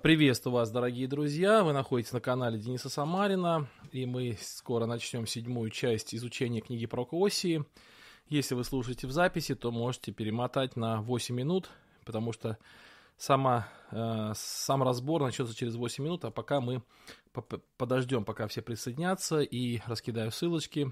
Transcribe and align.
Приветствую 0.00 0.54
вас, 0.54 0.70
дорогие 0.70 1.06
друзья. 1.06 1.62
Вы 1.62 1.74
находитесь 1.74 2.14
на 2.14 2.20
канале 2.20 2.58
Дениса 2.58 2.88
Самарина, 2.88 3.68
и 3.90 4.06
мы 4.06 4.38
скоро 4.40 4.86
начнем 4.86 5.26
седьмую 5.26 5.68
часть 5.68 6.14
изучения 6.14 6.62
книги 6.62 6.86
про 6.86 7.04
Косии. 7.04 7.66
Если 8.26 8.54
вы 8.54 8.64
слушаете 8.64 9.06
в 9.06 9.10
записи, 9.10 9.54
то 9.54 9.70
можете 9.70 10.10
перемотать 10.10 10.76
на 10.76 11.02
8 11.02 11.34
минут, 11.34 11.68
потому 12.06 12.32
что 12.32 12.56
сама, 13.18 13.68
э, 13.90 14.32
сам 14.34 14.82
разбор 14.82 15.20
начнется 15.20 15.54
через 15.54 15.74
8 15.74 16.02
минут, 16.02 16.24
а 16.24 16.30
пока 16.30 16.62
мы 16.62 16.82
подождем, 17.76 18.24
пока 18.24 18.48
все 18.48 18.62
присоединятся, 18.62 19.40
и 19.40 19.80
раскидаю 19.86 20.30
ссылочки 20.30 20.90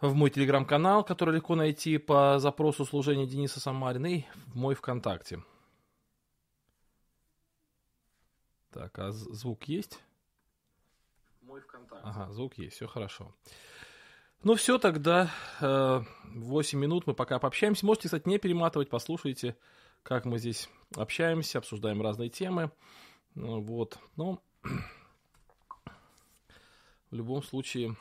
в 0.00 0.14
мой 0.14 0.30
телеграм-канал, 0.30 1.04
который 1.04 1.36
легко 1.36 1.54
найти 1.54 1.98
по 1.98 2.40
запросу 2.40 2.84
служения 2.84 3.26
Дениса 3.26 3.60
Самарина, 3.60 4.06
и 4.06 4.24
в 4.46 4.56
мой 4.56 4.74
ВКонтакте. 4.74 5.44
Так, 8.70 8.98
а 8.98 9.12
звук 9.12 9.64
есть? 9.64 10.00
Мой 11.40 11.60
ВКонтакте. 11.60 12.04
Ага, 12.04 12.32
звук 12.32 12.58
есть, 12.58 12.76
все 12.76 12.86
хорошо. 12.86 13.34
Ну 14.42 14.54
все, 14.54 14.78
тогда 14.78 15.30
э, 15.60 16.00
8 16.24 16.78
минут 16.78 17.06
мы 17.06 17.14
пока 17.14 17.38
пообщаемся. 17.38 17.86
Можете, 17.86 18.08
кстати, 18.08 18.28
не 18.28 18.38
перематывать, 18.38 18.88
послушайте, 18.88 19.56
как 20.02 20.26
мы 20.26 20.38
здесь 20.38 20.68
общаемся, 20.94 21.58
обсуждаем 21.58 22.02
разные 22.02 22.28
темы. 22.28 22.70
Ну, 23.34 23.60
вот, 23.60 23.98
ну, 24.16 24.40
в 27.10 27.14
любом 27.14 27.42
случае, 27.42 27.96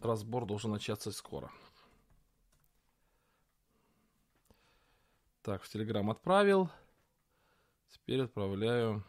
разбор 0.00 0.44
должен 0.46 0.70
начаться 0.72 1.12
скоро. 1.12 1.50
Так, 5.42 5.62
в 5.62 5.68
Телеграм 5.68 6.10
отправил. 6.10 6.70
Теперь 7.88 8.22
отправляю 8.22 9.04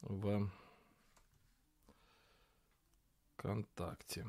в 0.00 0.50
ВКонтакте. 3.36 4.26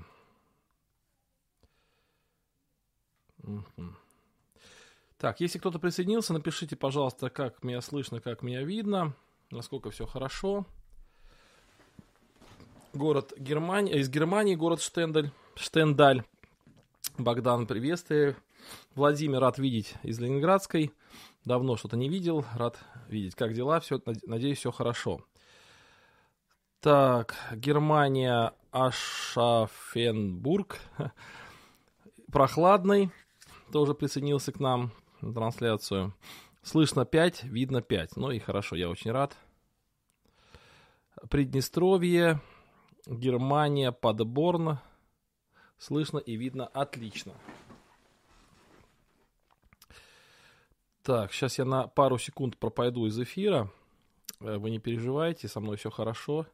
Угу. 3.43 3.95
Так, 5.17 5.39
если 5.39 5.59
кто-то 5.59 5.79
присоединился, 5.79 6.33
напишите, 6.33 6.75
пожалуйста, 6.75 7.29
как 7.29 7.63
меня 7.63 7.81
слышно, 7.81 8.21
как 8.21 8.41
меня 8.41 8.63
видно, 8.63 9.13
насколько 9.51 9.91
все 9.91 10.05
хорошо. 10.05 10.65
Город 12.93 13.33
Германия, 13.37 13.99
из 13.99 14.09
Германии, 14.09 14.55
город 14.55 14.81
Штендаль, 14.81 15.31
Штендаль. 15.55 16.23
Богдан, 17.17 17.67
приветствую. 17.67 18.35
Владимир, 18.95 19.39
рад 19.39 19.57
видеть 19.57 19.95
из 20.03 20.19
Ленинградской. 20.19 20.93
Давно 21.49 21.77
что-то 21.77 21.97
не 21.97 22.09
видел, 22.09 22.45
рад 22.53 22.77
видеть. 23.07 23.33
Как 23.33 23.55
дела? 23.55 23.79
Все, 23.79 23.99
надеюсь, 24.27 24.59
все 24.59 24.71
хорошо. 24.71 25.25
Так, 26.79 27.33
Германия, 27.55 28.53
Ашафенбург. 28.69 30.77
Прохладный. 32.31 33.09
Тоже 33.71 33.95
присоединился 33.95 34.51
к 34.51 34.59
нам 34.59 34.91
на 35.21 35.33
трансляцию. 35.33 36.13
Слышно 36.61 37.03
5, 37.03 37.45
видно 37.45 37.81
5. 37.81 38.17
Ну 38.17 38.29
и 38.29 38.37
хорошо, 38.37 38.75
я 38.75 38.87
очень 38.87 39.09
рад. 39.09 39.35
Приднестровье, 41.31 42.41
Германия, 43.07 43.91
Падеборн. 43.91 44.77
Слышно 45.79 46.19
и 46.19 46.35
видно 46.35 46.67
отлично. 46.67 47.33
Так, 51.09 51.33
сейчас 51.33 51.57
я 51.57 51.65
на 51.65 51.87
пару 51.87 52.19
секунд 52.19 52.55
пропойду 52.59 53.07
из 53.07 53.19
эфира. 53.19 53.71
Э, 54.41 54.57
вы 54.57 54.69
не 54.69 54.77
переживайте, 54.77 55.47
со 55.47 55.59
мной 55.59 55.75
все 55.75 55.89
хорошо. 55.89 56.45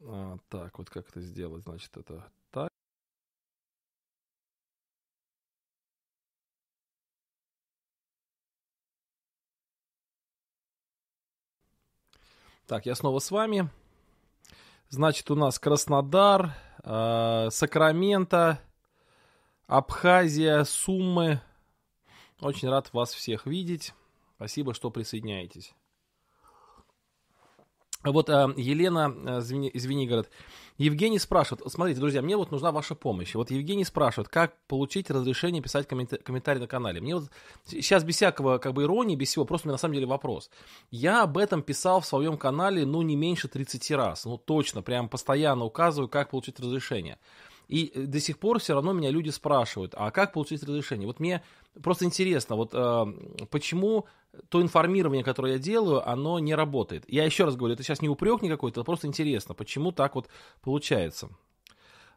А, 0.00 0.38
так, 0.48 0.78
вот 0.78 0.88
как 0.88 1.06
это 1.10 1.20
сделать? 1.20 1.64
Значит, 1.64 1.94
это 1.98 2.24
так. 2.50 2.70
Так, 12.66 12.86
я 12.86 12.94
снова 12.94 13.18
с 13.18 13.30
вами. 13.30 13.68
Значит, 14.88 15.30
у 15.30 15.34
нас 15.34 15.58
Краснодар, 15.58 16.56
э, 16.82 17.48
Сакраменто, 17.50 18.58
Абхазия, 19.66 20.64
Суммы, 20.64 21.42
очень 22.40 22.68
рад 22.68 22.92
вас 22.92 23.12
всех 23.12 23.46
видеть. 23.46 23.94
Спасибо, 24.36 24.74
что 24.74 24.90
присоединяетесь. 24.90 25.74
Вот 28.02 28.30
э, 28.30 28.54
Елена 28.56 29.14
э, 29.14 29.38
извини, 29.40 29.70
Звенигород. 29.74 30.30
Евгений 30.78 31.18
спрашивает, 31.18 31.70
смотрите, 31.70 32.00
друзья, 32.00 32.22
мне 32.22 32.34
вот 32.34 32.50
нужна 32.50 32.72
ваша 32.72 32.94
помощь. 32.94 33.34
Вот 33.34 33.50
Евгений 33.50 33.84
спрашивает, 33.84 34.30
как 34.30 34.56
получить 34.66 35.10
разрешение 35.10 35.60
писать 35.60 35.86
комментарий, 35.86 36.22
комментарий 36.22 36.60
на 36.60 36.66
канале. 36.66 37.02
Мне 37.02 37.16
вот 37.16 37.24
сейчас 37.66 38.02
без 38.02 38.16
всякого 38.16 38.56
как 38.56 38.72
бы 38.72 38.84
иронии, 38.84 39.16
без 39.16 39.28
всего, 39.28 39.44
просто 39.44 39.66
у 39.66 39.68
меня 39.68 39.74
на 39.74 39.78
самом 39.78 39.94
деле 39.94 40.06
вопрос. 40.06 40.50
Я 40.90 41.24
об 41.24 41.36
этом 41.36 41.62
писал 41.62 42.00
в 42.00 42.06
своем 42.06 42.38
канале, 42.38 42.86
ну, 42.86 43.02
не 43.02 43.16
меньше 43.16 43.48
30 43.48 43.90
раз. 43.90 44.24
Ну, 44.24 44.38
точно, 44.38 44.80
прям 44.80 45.10
постоянно 45.10 45.66
указываю, 45.66 46.08
как 46.08 46.30
получить 46.30 46.58
разрешение. 46.58 47.18
И 47.70 47.92
э, 47.94 48.02
до 48.02 48.18
сих 48.18 48.38
пор 48.38 48.58
все 48.58 48.74
равно 48.74 48.92
меня 48.92 49.10
люди 49.10 49.30
спрашивают, 49.30 49.94
а 49.96 50.10
как 50.10 50.32
получить 50.32 50.62
разрешение? 50.64 51.06
Вот 51.06 51.20
мне 51.20 51.42
просто 51.80 52.04
интересно, 52.04 52.56
вот 52.56 52.70
э, 52.74 53.06
почему 53.48 54.06
то 54.48 54.60
информирование, 54.60 55.24
которое 55.24 55.54
я 55.54 55.58
делаю, 55.60 56.08
оно 56.08 56.40
не 56.40 56.54
работает. 56.54 57.04
Я 57.06 57.24
еще 57.24 57.44
раз 57.44 57.54
говорю, 57.54 57.74
это 57.74 57.84
сейчас 57.84 58.02
не 58.02 58.08
упрек 58.08 58.42
никакой, 58.42 58.72
это 58.72 58.82
просто 58.82 59.06
интересно, 59.06 59.54
почему 59.54 59.92
так 59.92 60.16
вот 60.16 60.26
получается 60.62 61.30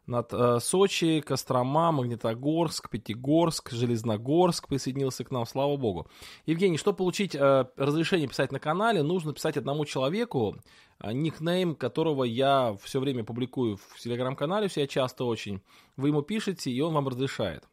над 0.06 0.32
э, 0.32 0.58
Сочи, 0.60 1.20
Кострома, 1.20 1.92
Магнитогорск, 1.92 2.90
Пятигорск, 2.90 3.70
Железногорск 3.72 4.68
присоединился 4.68 5.24
к 5.24 5.30
нам, 5.30 5.46
слава 5.46 5.76
богу. 5.76 6.06
Евгений, 6.46 6.76
чтобы 6.76 6.98
получить 6.98 7.34
э, 7.34 7.66
разрешение 7.76 8.28
писать 8.28 8.52
на 8.52 8.58
канале, 8.58 9.02
нужно 9.02 9.32
писать 9.32 9.56
одному 9.56 9.84
человеку, 9.84 10.56
э, 11.00 11.12
никнейм 11.12 11.74
которого 11.74 12.24
я 12.24 12.76
все 12.82 13.00
время 13.00 13.24
публикую 13.24 13.76
в 13.76 13.98
телеграм-канале, 13.98 14.68
все 14.68 14.82
я 14.82 14.86
часто 14.86 15.24
очень. 15.24 15.62
Вы 15.96 16.08
ему 16.08 16.22
пишете, 16.22 16.70
и 16.70 16.80
он 16.80 16.92
вам 16.92 17.08
разрешает. 17.08 17.64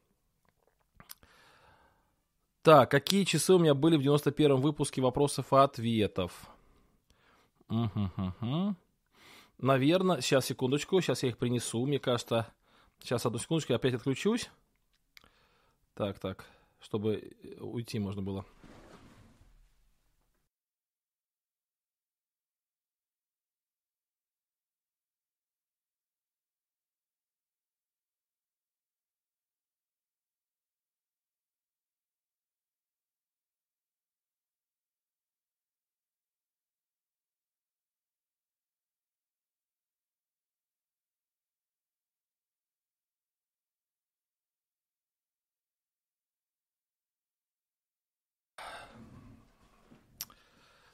Так, 2.61 2.91
какие 2.91 3.23
часы 3.23 3.53
у 3.53 3.59
меня 3.59 3.73
были 3.73 3.97
в 3.97 4.01
91-м 4.01 4.61
выпуске 4.61 5.01
вопросов 5.01 5.51
и 5.51 5.55
ответов? 5.57 6.31
Угу-угу. 7.69 8.75
Наверное, 9.61 10.21
сейчас, 10.21 10.47
секундочку, 10.47 10.99
сейчас 11.01 11.21
я 11.21 11.29
их 11.29 11.37
принесу, 11.37 11.85
мне 11.85 11.99
кажется. 11.99 12.47
Сейчас, 12.99 13.25
одну 13.27 13.37
секундочку, 13.37 13.73
я 13.73 13.77
опять 13.77 13.93
отключусь. 13.93 14.49
Так, 15.93 16.17
так, 16.17 16.45
чтобы 16.79 17.33
уйти 17.59 17.99
можно 17.99 18.23
было. 18.23 18.43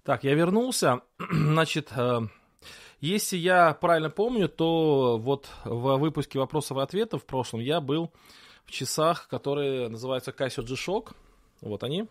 Так, 0.08 0.24
я 0.24 0.36
вернулся. 0.36 1.02
Значит, 1.20 1.92
э, 1.92 2.22
если 3.02 3.36
я 3.36 3.74
правильно 3.74 4.10
помню, 4.10 4.48
то 4.48 5.18
вот 5.18 5.50
в 5.66 5.98
выпуске 5.98 6.40
вопросов 6.40 6.78
и 6.78 6.82
ответов 6.82 7.24
в 7.24 7.26
прошлом 7.26 7.60
я 7.60 7.82
был 7.82 8.14
в 8.64 8.72
часах, 8.72 9.28
которые 9.28 9.90
называются 9.90 10.32
Casio 10.32 10.64
G-Shock. 10.64 11.14
Вот 11.60 11.84
они. 11.84 12.08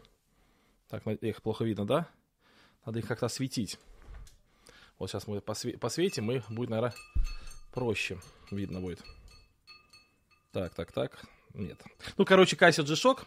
Так, 0.90 1.06
их 1.06 1.40
плохо 1.40 1.64
видно, 1.64 1.86
да? 1.86 2.06
Надо 2.84 2.98
их 2.98 3.08
как-то 3.08 3.24
осветить. 3.24 3.78
Вот 4.98 5.08
сейчас 5.08 5.26
мы 5.26 5.40
посветим, 5.40 6.30
и 6.30 6.42
будет, 6.50 6.68
наверное, 6.68 6.94
проще 7.72 8.20
видно 8.50 8.82
будет. 8.82 9.02
Так, 10.52 10.74
так, 10.74 10.92
так. 10.92 11.24
Нет. 11.54 11.82
Ну, 12.18 12.26
короче, 12.26 12.56
Casio 12.56 12.84
G-Shock. 12.84 13.24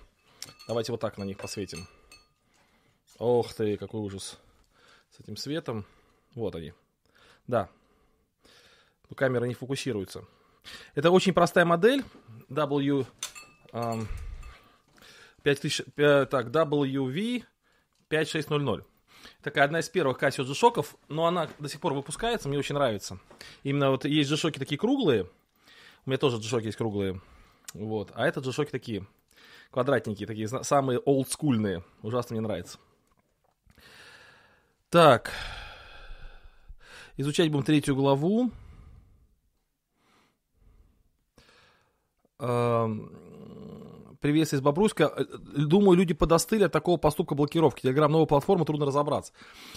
Давайте 0.68 0.92
вот 0.92 1.02
так 1.02 1.18
на 1.18 1.24
них 1.24 1.40
посветим. 1.40 1.88
Ох 3.18 3.52
ты, 3.56 3.76
какой 3.76 4.02
ужас 4.02 4.38
с 5.12 5.20
этим 5.20 5.38
светом. 5.38 5.86
Вот 6.36 6.56
они. 6.56 6.74
Да. 7.48 7.70
Но 9.10 9.16
камера 9.16 9.46
не 9.46 9.54
фокусируется. 9.54 10.26
Это 10.96 11.12
очень 11.12 11.34
простая 11.34 11.66
модель. 11.66 12.04
W... 12.50 13.06
Um, 13.72 14.08
5000, 15.44 15.84
э, 15.98 16.26
так, 16.26 16.48
WV 16.48 17.44
5600. 18.10 18.86
Такая 19.42 19.66
одна 19.66 19.80
из 19.80 19.90
первых 19.90 20.22
Casio 20.22 20.44
G-Shock'ов, 20.44 20.96
но 21.08 21.26
она 21.26 21.50
до 21.60 21.70
сих 21.70 21.80
пор 21.80 21.94
выпускается, 21.94 22.50
мне 22.50 22.58
очень 22.58 22.76
нравится. 22.76 23.20
Именно 23.64 23.92
вот 23.92 24.06
есть 24.06 24.30
G-Shock'и 24.30 24.60
такие 24.60 24.78
круглые, 24.78 25.24
у 26.06 26.10
меня 26.10 26.18
тоже 26.18 26.38
G-Shock'и 26.38 26.66
есть 26.66 26.78
круглые, 26.78 27.22
вот, 27.74 28.12
а 28.16 28.28
это 28.28 28.42
G-Shock'и 28.42 28.72
такие 28.72 29.06
квадратненькие, 29.72 30.28
такие 30.28 30.48
самые 30.48 31.00
олдскульные, 31.00 31.84
ужасно 32.02 32.36
мне 32.36 32.42
нравится. 32.42 32.80
Так, 34.90 35.32
изучать 37.16 37.52
будем 37.52 37.64
третью 37.64 37.96
главу. 37.96 38.50
Привет 44.22 44.52
из 44.52 44.60
Бобруйска. 44.60 45.14
Э, 45.16 45.24
думаю, 45.56 45.98
люди 45.98 46.14
подостыли 46.14 46.66
от 46.66 46.74
такого 46.74 46.98
поступка 46.98 47.36
блокировки. 47.36 47.84
Телеграм 47.84 48.12
новая 48.12 48.26
платформа, 48.26 48.66
трудно 48.66 48.86
разобраться. 48.86 49.32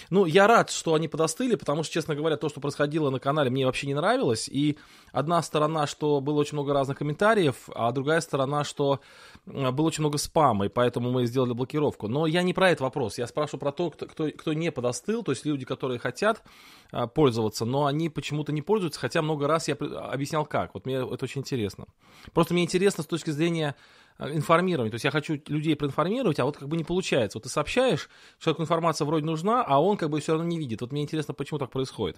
Ну, 0.09 0.25
я 0.25 0.47
рад, 0.47 0.69
что 0.69 0.95
они 0.95 1.07
подостыли, 1.07 1.55
потому 1.55 1.83
что, 1.83 1.93
честно 1.93 2.13
говоря, 2.13 2.35
то, 2.35 2.49
что 2.49 2.59
происходило 2.59 3.09
на 3.09 3.19
канале, 3.19 3.49
мне 3.49 3.65
вообще 3.65 3.87
не 3.87 3.93
нравилось. 3.93 4.49
И 4.49 4.77
одна 5.13 5.41
сторона, 5.43 5.87
что 5.87 6.19
было 6.19 6.41
очень 6.41 6.55
много 6.55 6.73
разных 6.73 6.97
комментариев, 6.97 7.69
а 7.73 7.89
другая 7.93 8.19
сторона, 8.19 8.65
что 8.65 8.99
было 9.45 9.87
очень 9.87 10.01
много 10.01 10.17
спама, 10.17 10.65
и 10.65 10.69
поэтому 10.69 11.09
мы 11.09 11.25
сделали 11.25 11.53
блокировку. 11.53 12.09
Но 12.09 12.27
я 12.27 12.43
не 12.43 12.53
про 12.53 12.71
этот 12.71 12.81
вопрос. 12.81 13.17
Я 13.17 13.27
спрашиваю 13.27 13.61
про 13.61 13.71
то, 13.71 13.91
кто, 13.91 14.07
кто, 14.07 14.29
кто 14.29 14.51
не 14.51 14.73
подостыл, 14.73 15.23
то 15.23 15.31
есть 15.31 15.45
люди, 15.45 15.63
которые 15.63 15.99
хотят 15.99 16.43
а, 16.91 17.07
пользоваться, 17.07 17.63
но 17.63 17.85
они 17.85 18.09
почему-то 18.09 18.51
не 18.51 18.61
пользуются, 18.61 18.99
хотя 18.99 19.21
много 19.21 19.47
раз 19.47 19.69
я 19.69 19.75
объяснял 19.75 20.45
как. 20.45 20.73
Вот 20.73 20.85
мне 20.85 20.95
это 20.95 21.23
очень 21.23 21.39
интересно. 21.39 21.85
Просто 22.33 22.53
мне 22.53 22.63
интересно 22.63 23.03
с 23.03 23.07
точки 23.07 23.29
зрения 23.29 23.75
Э, 23.75 24.02
информирование. 24.19 24.91
То 24.91 24.95
есть 24.95 25.05
я 25.05 25.11
хочу 25.11 25.39
людей 25.47 25.75
проинформировать, 25.75 26.39
а 26.39 26.45
вот 26.45 26.57
как 26.57 26.67
бы 26.67 26.77
не 26.77 26.83
получается. 26.83 27.37
Вот 27.37 27.43
ты 27.43 27.49
сообщаешь, 27.49 28.09
человеку 28.39 28.63
информация 28.63 29.05
вроде 29.05 29.25
нужна, 29.25 29.63
а 29.63 29.81
он 29.81 29.97
как 29.97 30.09
бы 30.09 30.19
все 30.19 30.33
равно 30.33 30.47
не 30.47 30.57
видит. 30.57 30.81
Вот 30.81 30.91
мне 30.91 31.03
интересно, 31.03 31.33
почему 31.33 31.59
так 31.59 31.71
происходит. 31.71 32.17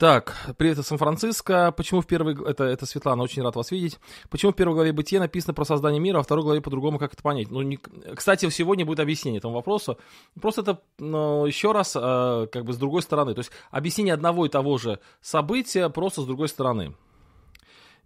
Так, 0.00 0.34
привет 0.56 0.78
из 0.78 0.86
Сан-Франциско. 0.86 1.74
Почему 1.76 2.00
в 2.00 2.06
первой... 2.06 2.34
Это, 2.48 2.64
это 2.64 2.86
Светлана, 2.86 3.22
очень 3.22 3.42
рад 3.42 3.54
вас 3.54 3.70
видеть. 3.70 3.98
Почему 4.30 4.50
в 4.50 4.54
первой 4.54 4.72
главе 4.72 4.92
Бытия 4.92 5.20
написано 5.20 5.52
про 5.52 5.66
создание 5.66 6.00
мира, 6.00 6.16
а 6.16 6.20
во 6.20 6.22
второй 6.22 6.42
главе 6.42 6.62
по-другому, 6.62 6.98
как 6.98 7.12
это 7.12 7.22
понять? 7.22 7.50
Ну, 7.50 7.60
не... 7.60 7.76
Кстати, 7.76 8.48
сегодня 8.48 8.86
будет 8.86 8.98
объяснение 9.00 9.40
этому 9.40 9.52
вопросу. 9.52 9.98
Просто 10.40 10.62
это, 10.62 10.80
ну, 10.98 11.44
еще 11.44 11.72
раз, 11.72 11.94
э, 11.96 12.46
как 12.50 12.64
бы 12.64 12.72
с 12.72 12.78
другой 12.78 13.02
стороны. 13.02 13.34
То 13.34 13.40
есть 13.40 13.50
объяснение 13.70 14.14
одного 14.14 14.46
и 14.46 14.48
того 14.48 14.78
же 14.78 15.00
события, 15.20 15.90
просто 15.90 16.22
с 16.22 16.24
другой 16.24 16.48
стороны. 16.48 16.94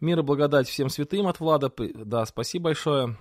Мир 0.01 0.21
и 0.21 0.23
благодать 0.23 0.69
всем 0.69 0.89
святым 0.89 1.27
от 1.27 1.41
Влада. 1.41 1.73
Да, 1.95 2.27
спасибо 2.27 2.65
большое. 2.65 3.17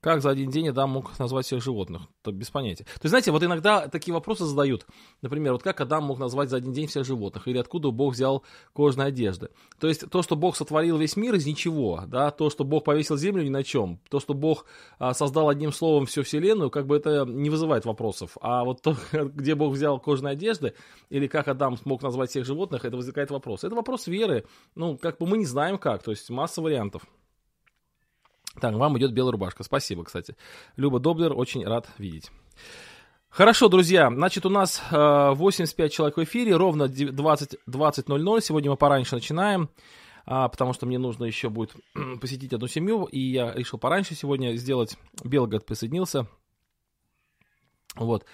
Как 0.00 0.22
за 0.22 0.30
один 0.30 0.50
день 0.50 0.70
Адам 0.70 0.90
мог 0.90 1.18
назвать 1.18 1.44
всех 1.44 1.62
животных? 1.62 2.02
То 2.22 2.32
без 2.32 2.50
понятия. 2.50 2.84
То 2.84 3.00
есть, 3.02 3.10
знаете, 3.10 3.32
вот 3.32 3.42
иногда 3.42 3.86
такие 3.86 4.14
вопросы 4.14 4.46
задают. 4.46 4.86
Например, 5.20 5.52
вот 5.52 5.62
как 5.62 5.78
Адам 5.82 6.04
мог 6.04 6.18
назвать 6.18 6.48
за 6.48 6.56
один 6.56 6.72
день 6.72 6.86
всех 6.86 7.04
животных? 7.04 7.46
Или 7.46 7.58
откуда 7.58 7.90
Бог 7.90 8.14
взял 8.14 8.42
кожные 8.72 9.08
одежды? 9.08 9.50
То 9.78 9.88
есть, 9.88 10.08
то, 10.08 10.22
что 10.22 10.36
Бог 10.36 10.56
сотворил 10.56 10.96
весь 10.96 11.16
мир 11.16 11.34
из 11.34 11.44
ничего, 11.44 12.04
да, 12.06 12.30
то, 12.30 12.48
что 12.48 12.64
Бог 12.64 12.84
повесил 12.84 13.18
землю 13.18 13.42
ни 13.42 13.50
на 13.50 13.62
чем, 13.62 14.00
то, 14.08 14.20
что 14.20 14.32
Бог 14.32 14.64
а, 14.98 15.12
создал 15.12 15.50
одним 15.50 15.70
словом 15.70 16.06
всю 16.06 16.22
вселенную, 16.22 16.70
как 16.70 16.86
бы 16.86 16.96
это 16.96 17.26
не 17.26 17.50
вызывает 17.50 17.84
вопросов. 17.84 18.38
А 18.40 18.64
вот 18.64 18.80
то, 18.80 18.96
где 19.12 19.54
Бог 19.54 19.74
взял 19.74 20.00
кожные 20.00 20.32
одежды, 20.32 20.72
или 21.10 21.26
как 21.26 21.46
Адам 21.48 21.76
смог 21.76 22.02
назвать 22.02 22.30
всех 22.30 22.46
животных, 22.46 22.86
это 22.86 22.96
возникает 22.96 23.30
вопрос. 23.30 23.64
Это 23.64 23.74
вопрос 23.74 24.06
веры. 24.06 24.46
Ну, 24.74 24.96
как 24.96 25.18
бы 25.18 25.26
мы 25.26 25.36
не 25.36 25.46
знаем 25.46 25.76
как, 25.76 26.02
то 26.02 26.10
есть 26.10 26.30
масса 26.30 26.62
вариантов. 26.62 27.02
Так, 28.58 28.74
вам 28.74 28.98
идет 28.98 29.12
белая 29.12 29.32
рубашка. 29.32 29.62
Спасибо, 29.62 30.04
кстати. 30.04 30.36
Люба 30.76 30.98
Доблер, 30.98 31.32
очень 31.32 31.64
рад 31.64 31.88
видеть. 31.98 32.30
Хорошо, 33.28 33.68
друзья, 33.68 34.10
значит, 34.10 34.44
у 34.44 34.50
нас 34.50 34.82
э, 34.90 35.30
85 35.34 35.92
человек 35.92 36.16
в 36.16 36.24
эфире, 36.24 36.56
ровно 36.56 36.84
20.00. 36.84 37.58
20 37.64 38.44
Сегодня 38.44 38.70
мы 38.72 38.76
пораньше 38.76 39.14
начинаем, 39.14 39.70
а, 40.26 40.48
потому 40.48 40.72
что 40.72 40.86
мне 40.86 40.98
нужно 40.98 41.24
еще 41.24 41.48
будет 41.48 41.76
посетить 42.20 42.52
одну 42.52 42.66
семью, 42.66 43.04
и 43.04 43.20
я 43.20 43.52
решил 43.54 43.78
пораньше 43.78 44.16
сегодня 44.16 44.56
сделать. 44.56 44.98
Белгород 45.22 45.64
присоединился. 45.64 46.26
Вот. 47.94 48.24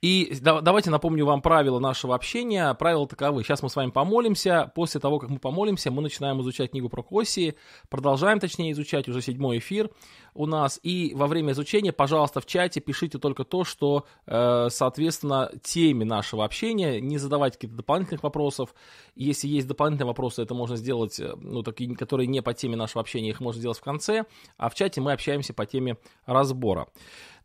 И 0.00 0.32
давайте 0.40 0.90
напомню 0.90 1.26
вам 1.26 1.42
правила 1.42 1.80
нашего 1.80 2.14
общения. 2.14 2.72
Правила 2.74 3.08
таковы. 3.08 3.42
Сейчас 3.42 3.62
мы 3.62 3.68
с 3.68 3.74
вами 3.74 3.90
помолимся. 3.90 4.70
После 4.76 5.00
того, 5.00 5.18
как 5.18 5.28
мы 5.28 5.40
помолимся, 5.40 5.90
мы 5.90 6.02
начинаем 6.02 6.40
изучать 6.40 6.70
книгу 6.70 6.88
про 6.88 7.02
Косии. 7.02 7.56
Продолжаем, 7.88 8.38
точнее, 8.38 8.70
изучать 8.70 9.08
уже 9.08 9.20
седьмой 9.22 9.58
эфир 9.58 9.90
у 10.34 10.46
нас. 10.46 10.78
И 10.84 11.12
во 11.16 11.26
время 11.26 11.52
изучения, 11.52 11.92
пожалуйста, 11.92 12.40
в 12.40 12.46
чате 12.46 12.80
пишите 12.80 13.18
только 13.18 13.42
то, 13.42 13.64
что, 13.64 14.06
э, 14.26 14.68
соответственно, 14.70 15.50
теме 15.64 16.04
нашего 16.04 16.44
общения. 16.44 17.00
Не 17.00 17.18
задавайте 17.18 17.56
каких-то 17.56 17.78
дополнительных 17.78 18.22
вопросов. 18.22 18.76
Если 19.16 19.48
есть 19.48 19.66
дополнительные 19.66 20.06
вопросы, 20.06 20.42
это 20.42 20.54
можно 20.54 20.76
сделать, 20.76 21.18
э, 21.18 21.34
ну, 21.36 21.64
такие, 21.64 21.96
которые 21.96 22.28
не 22.28 22.40
по 22.40 22.54
теме 22.54 22.76
нашего 22.76 23.00
общения, 23.00 23.30
их 23.30 23.40
можно 23.40 23.58
сделать 23.58 23.78
в 23.78 23.82
конце. 23.82 24.26
А 24.58 24.68
в 24.68 24.76
чате 24.76 25.00
мы 25.00 25.12
общаемся 25.12 25.52
по 25.54 25.66
теме 25.66 25.96
разбора. 26.24 26.86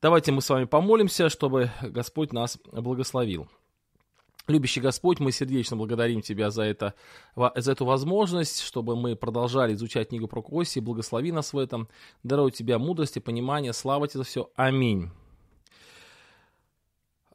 Давайте 0.04 0.34
мы 0.34 0.42
с 0.42 0.50
вами 0.50 0.66
помолимся, 0.66 1.30
чтобы 1.30 1.72
Господь 1.82 2.34
нас 2.34 2.43
благословил. 2.72 3.48
Любящий 4.48 4.81
Господь, 4.81 5.22
мы 5.22 5.31
сердечно 5.31 5.78
благодарим 5.78 6.22
Тебя 6.22 6.51
за, 6.51 6.63
это, 6.63 6.95
за 7.56 7.72
эту 7.72 7.86
возможность, 7.86 8.60
чтобы 8.62 8.98
мы 8.98 9.16
продолжали 9.16 9.74
изучать 9.74 10.10
книгу 10.10 10.28
про 10.28 10.42
Коси. 10.42 10.80
Благослови 10.80 11.31
нас 11.31 11.54
в 11.54 11.57
этом. 11.57 11.88
Даруй 12.24 12.51
Тебя 12.51 12.78
мудрости, 12.78 13.19
понимание. 13.19 13.72
Слава 13.72 14.07
Тебе 14.07 14.19
за 14.19 14.24
все. 14.25 14.50
Аминь. 14.57 15.12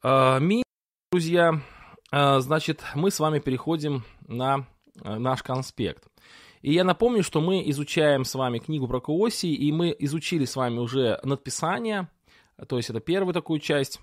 Аминь, 0.02 0.64
друзья. 1.10 1.62
А, 2.10 2.40
значит, 2.40 2.82
мы 2.94 3.10
с 3.10 3.20
вами 3.20 3.38
переходим 3.38 4.04
на 4.26 4.66
а, 5.02 5.18
наш 5.18 5.42
конспект. 5.42 6.04
И 6.60 6.72
я 6.72 6.84
напомню, 6.84 7.22
что 7.22 7.40
мы 7.40 7.62
изучаем 7.70 8.24
с 8.24 8.34
вами 8.34 8.58
книгу 8.58 8.86
про 8.86 9.00
Кооси, 9.00 9.46
и 9.46 9.72
мы 9.72 9.96
изучили 9.98 10.44
с 10.44 10.56
вами 10.56 10.78
уже 10.78 11.20
надписание, 11.22 12.08
то 12.68 12.76
есть 12.76 12.90
это 12.90 13.00
первую 13.00 13.32
такую 13.32 13.60
часть 13.60 14.00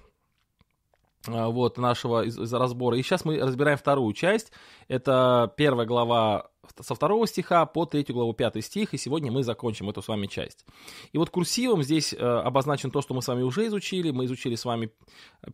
вот, 1.27 1.77
нашего 1.77 2.24
из, 2.24 2.38
из 2.38 2.54
разбора. 2.54 2.98
И 2.98 3.01
сейчас 3.01 3.25
мы 3.25 3.39
разбираем 3.39 3.77
вторую 3.77 4.13
часть. 4.13 4.51
Это 4.88 5.51
первая 5.57 5.86
глава 5.86 6.50
со 6.80 6.96
второго 6.96 7.28
стиха 7.28 7.66
по 7.66 7.86
третью 7.86 8.16
главу 8.16 8.34
пятый 8.34 8.62
стих, 8.62 8.94
и 8.94 8.98
сегодня 8.98 9.32
мы 9.32 9.44
закончим 9.44 9.90
эту 9.90 10.02
с 10.02 10.08
вами 10.08 10.28
часть. 10.28 10.66
И 11.12 11.18
вот 11.18 11.30
курсивом 11.30 11.84
здесь 11.84 12.14
э, 12.14 12.18
обозначен 12.18 12.92
то, 12.92 13.02
что 13.02 13.14
мы 13.14 13.22
с 13.22 13.28
вами 13.28 13.42
уже 13.44 13.68
изучили. 13.68 14.12
Мы 14.12 14.25
изучили 14.25 14.56
с 14.56 14.66
вами 14.66 14.92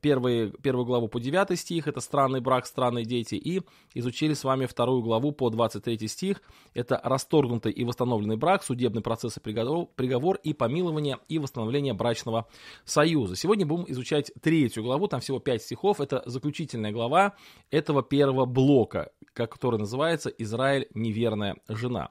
первые, 0.02 0.52
первую 0.52 0.86
главу 0.86 1.08
по 1.08 1.20
девятый 1.20 1.58
стих, 1.58 1.88
это 1.88 2.00
странный 2.02 2.42
брак, 2.42 2.66
странные 2.66 3.06
дети, 3.06 3.36
и 3.36 3.62
изучили 3.94 4.34
с 4.34 4.44
вами 4.44 4.66
вторую 4.66 5.02
главу 5.02 5.32
по 5.32 5.50
23 5.50 6.08
стих, 6.08 6.42
это 6.74 7.00
расторгнутый 7.04 7.72
и 7.72 7.84
восстановленный 7.84 8.38
брак, 8.38 8.64
судебный 8.64 9.02
процесс 9.02 9.38
и 9.38 9.40
приговор, 9.40 9.88
приговор 9.96 10.38
и 10.44 10.54
помилование 10.54 11.20
и 11.28 11.40
восстановление 11.40 11.94
брачного 11.94 12.48
союза. 12.86 13.36
Сегодня 13.36 13.66
будем 13.66 13.86
изучать 13.92 14.32
третью 14.42 14.84
главу, 14.84 15.08
там 15.08 15.20
всего 15.20 15.40
пять 15.40 15.64
стихов, 15.64 16.00
это 16.02 16.24
заключительная 16.26 16.92
глава 16.92 17.34
этого 17.70 18.04
первого 18.04 18.46
блока, 18.46 19.12
который 19.34 19.80
называется 19.80 20.30
«Израиль 20.30 20.88
неверная 21.02 21.58
жена. 21.68 22.10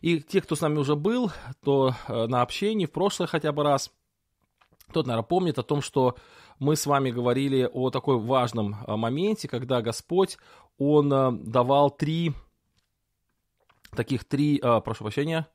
И 0.00 0.20
те, 0.20 0.40
кто 0.40 0.54
с 0.54 0.60
нами 0.60 0.78
уже 0.78 0.94
был, 0.94 1.32
то 1.64 1.94
э, 2.08 2.26
на 2.26 2.42
общении 2.42 2.86
в 2.86 2.92
прошлое 2.92 3.26
хотя 3.26 3.52
бы 3.52 3.62
раз, 3.62 3.92
тот, 4.92 5.06
наверное, 5.06 5.26
помнит 5.26 5.58
о 5.58 5.62
том, 5.62 5.82
что 5.82 6.16
мы 6.58 6.76
с 6.76 6.86
вами 6.86 7.10
говорили 7.10 7.68
о 7.72 7.90
такой 7.90 8.18
важном 8.18 8.74
э, 8.74 8.96
моменте, 8.96 9.48
когда 9.48 9.82
Господь, 9.82 10.38
Он 10.78 11.12
э, 11.12 11.30
давал 11.32 11.90
три, 11.90 12.32
таких 13.94 14.24
три, 14.24 14.58
прошу 14.58 15.04
прощения, 15.04 15.46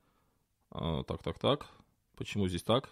так, 0.72 1.22
так, 1.22 1.38
так, 1.38 1.68
почему 2.16 2.48
здесь 2.48 2.64
так? 2.64 2.90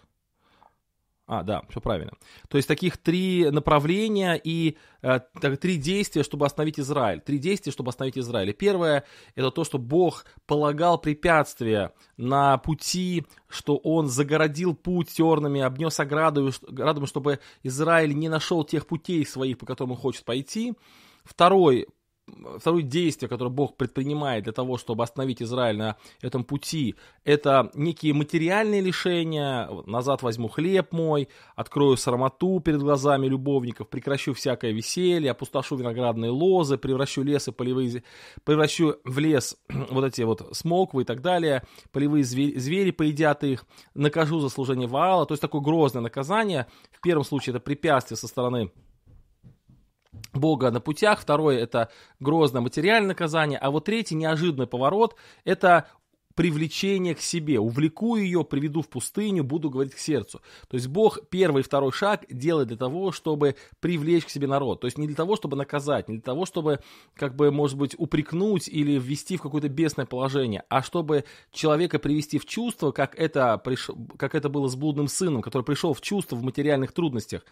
А, 1.32 1.44
да, 1.44 1.62
все 1.68 1.80
правильно. 1.80 2.10
То 2.48 2.56
есть 2.56 2.66
таких 2.66 2.96
три 2.96 3.48
направления 3.52 4.34
и 4.34 4.76
э, 5.00 5.20
три 5.60 5.76
действия, 5.76 6.24
чтобы 6.24 6.44
остановить 6.44 6.80
Израиль. 6.80 7.20
Три 7.20 7.38
действия, 7.38 7.70
чтобы 7.70 7.90
остановить 7.90 8.18
Израиль. 8.18 8.50
И 8.50 8.52
первое, 8.52 9.04
это 9.36 9.52
то, 9.52 9.62
что 9.62 9.78
Бог 9.78 10.24
полагал 10.46 11.00
препятствия 11.00 11.92
на 12.16 12.58
пути, 12.58 13.26
что 13.48 13.76
Он 13.76 14.08
загородил 14.08 14.74
путь 14.74 15.10
тернами, 15.10 15.60
обнес 15.60 16.00
ограду, 16.00 16.50
чтобы 17.06 17.38
Израиль 17.62 18.12
не 18.18 18.28
нашел 18.28 18.64
тех 18.64 18.88
путей 18.88 19.24
своих, 19.24 19.56
по 19.58 19.66
которым 19.66 19.92
он 19.92 19.98
хочет 19.98 20.24
пойти. 20.24 20.74
Второй 21.22 21.86
второе 22.58 22.82
действие, 22.82 23.28
которое 23.28 23.50
Бог 23.50 23.76
предпринимает 23.76 24.44
для 24.44 24.52
того, 24.52 24.78
чтобы 24.78 25.04
остановить 25.04 25.42
Израиль 25.42 25.76
на 25.76 25.96
этом 26.20 26.44
пути, 26.44 26.94
это 27.24 27.70
некие 27.74 28.14
материальные 28.14 28.80
лишения, 28.80 29.68
назад 29.86 30.22
возьму 30.22 30.48
хлеб 30.48 30.92
мой, 30.92 31.28
открою 31.56 31.96
срамоту 31.96 32.60
перед 32.60 32.80
глазами 32.80 33.26
любовников, 33.26 33.88
прекращу 33.88 34.34
всякое 34.34 34.72
веселье, 34.72 35.30
опустошу 35.30 35.76
виноградные 35.76 36.30
лозы, 36.30 36.78
превращу 36.78 37.22
лес 37.22 37.48
и 37.48 37.52
полевые, 37.52 38.02
превращу 38.44 38.96
в 39.04 39.18
лес 39.18 39.56
вот 39.68 40.04
эти 40.04 40.22
вот 40.22 40.48
смоквы 40.52 41.02
и 41.02 41.04
так 41.04 41.20
далее, 41.22 41.62
полевые 41.92 42.24
звери, 42.24 42.58
звери 42.58 42.90
поедят 42.90 43.44
их, 43.44 43.64
накажу 43.94 44.40
за 44.40 44.48
служение 44.48 44.88
Ваала, 44.88 45.26
то 45.26 45.32
есть 45.32 45.42
такое 45.42 45.60
грозное 45.60 46.02
наказание, 46.02 46.66
в 46.92 47.00
первом 47.00 47.24
случае 47.24 47.52
это 47.52 47.60
препятствие 47.60 48.16
со 48.16 48.26
стороны 48.26 48.70
Бога 50.32 50.70
на 50.70 50.80
путях, 50.80 51.20
второе 51.20 51.58
это 51.58 51.90
грозное 52.18 52.60
материальное 52.62 53.08
наказание, 53.08 53.58
а 53.58 53.70
вот 53.70 53.84
третий 53.84 54.14
неожиданный 54.14 54.66
поворот 54.66 55.16
это 55.44 55.86
привлечение 56.34 57.14
к 57.14 57.20
себе. 57.20 57.58
Увлеку 57.58 58.16
ее, 58.16 58.44
приведу 58.44 58.82
в 58.82 58.88
пустыню, 58.88 59.44
буду 59.44 59.70
говорить 59.70 59.94
к 59.94 59.98
сердцу. 59.98 60.40
То 60.68 60.76
есть 60.76 60.88
Бог 60.88 61.18
первый 61.28 61.60
и 61.60 61.62
второй 61.62 61.92
шаг 61.92 62.24
делает 62.30 62.68
для 62.68 62.76
того, 62.76 63.12
чтобы 63.12 63.56
привлечь 63.80 64.24
к 64.24 64.30
себе 64.30 64.46
народ. 64.46 64.80
То 64.80 64.86
есть 64.86 64.98
не 64.98 65.06
для 65.06 65.16
того, 65.16 65.36
чтобы 65.36 65.56
наказать, 65.56 66.08
не 66.08 66.16
для 66.16 66.22
того, 66.22 66.46
чтобы, 66.46 66.80
как 67.14 67.36
бы, 67.36 67.50
может 67.50 67.76
быть, 67.76 67.94
упрекнуть 67.98 68.68
или 68.68 68.98
ввести 68.98 69.36
в 69.36 69.42
какое-то 69.42 69.68
бесное 69.68 70.06
положение, 70.06 70.64
а 70.68 70.82
чтобы 70.82 71.24
человека 71.52 71.98
привести 71.98 72.38
в 72.38 72.46
чувство, 72.46 72.92
как 72.92 73.14
это, 73.18 73.58
приш... 73.58 73.90
как 74.16 74.34
это 74.34 74.48
было 74.48 74.68
с 74.68 74.76
блудным 74.76 75.08
сыном, 75.08 75.42
который 75.42 75.62
пришел 75.62 75.94
в 75.94 76.00
чувство 76.00 76.36
в 76.36 76.42
материальных 76.42 76.92
трудностях, 76.92 77.44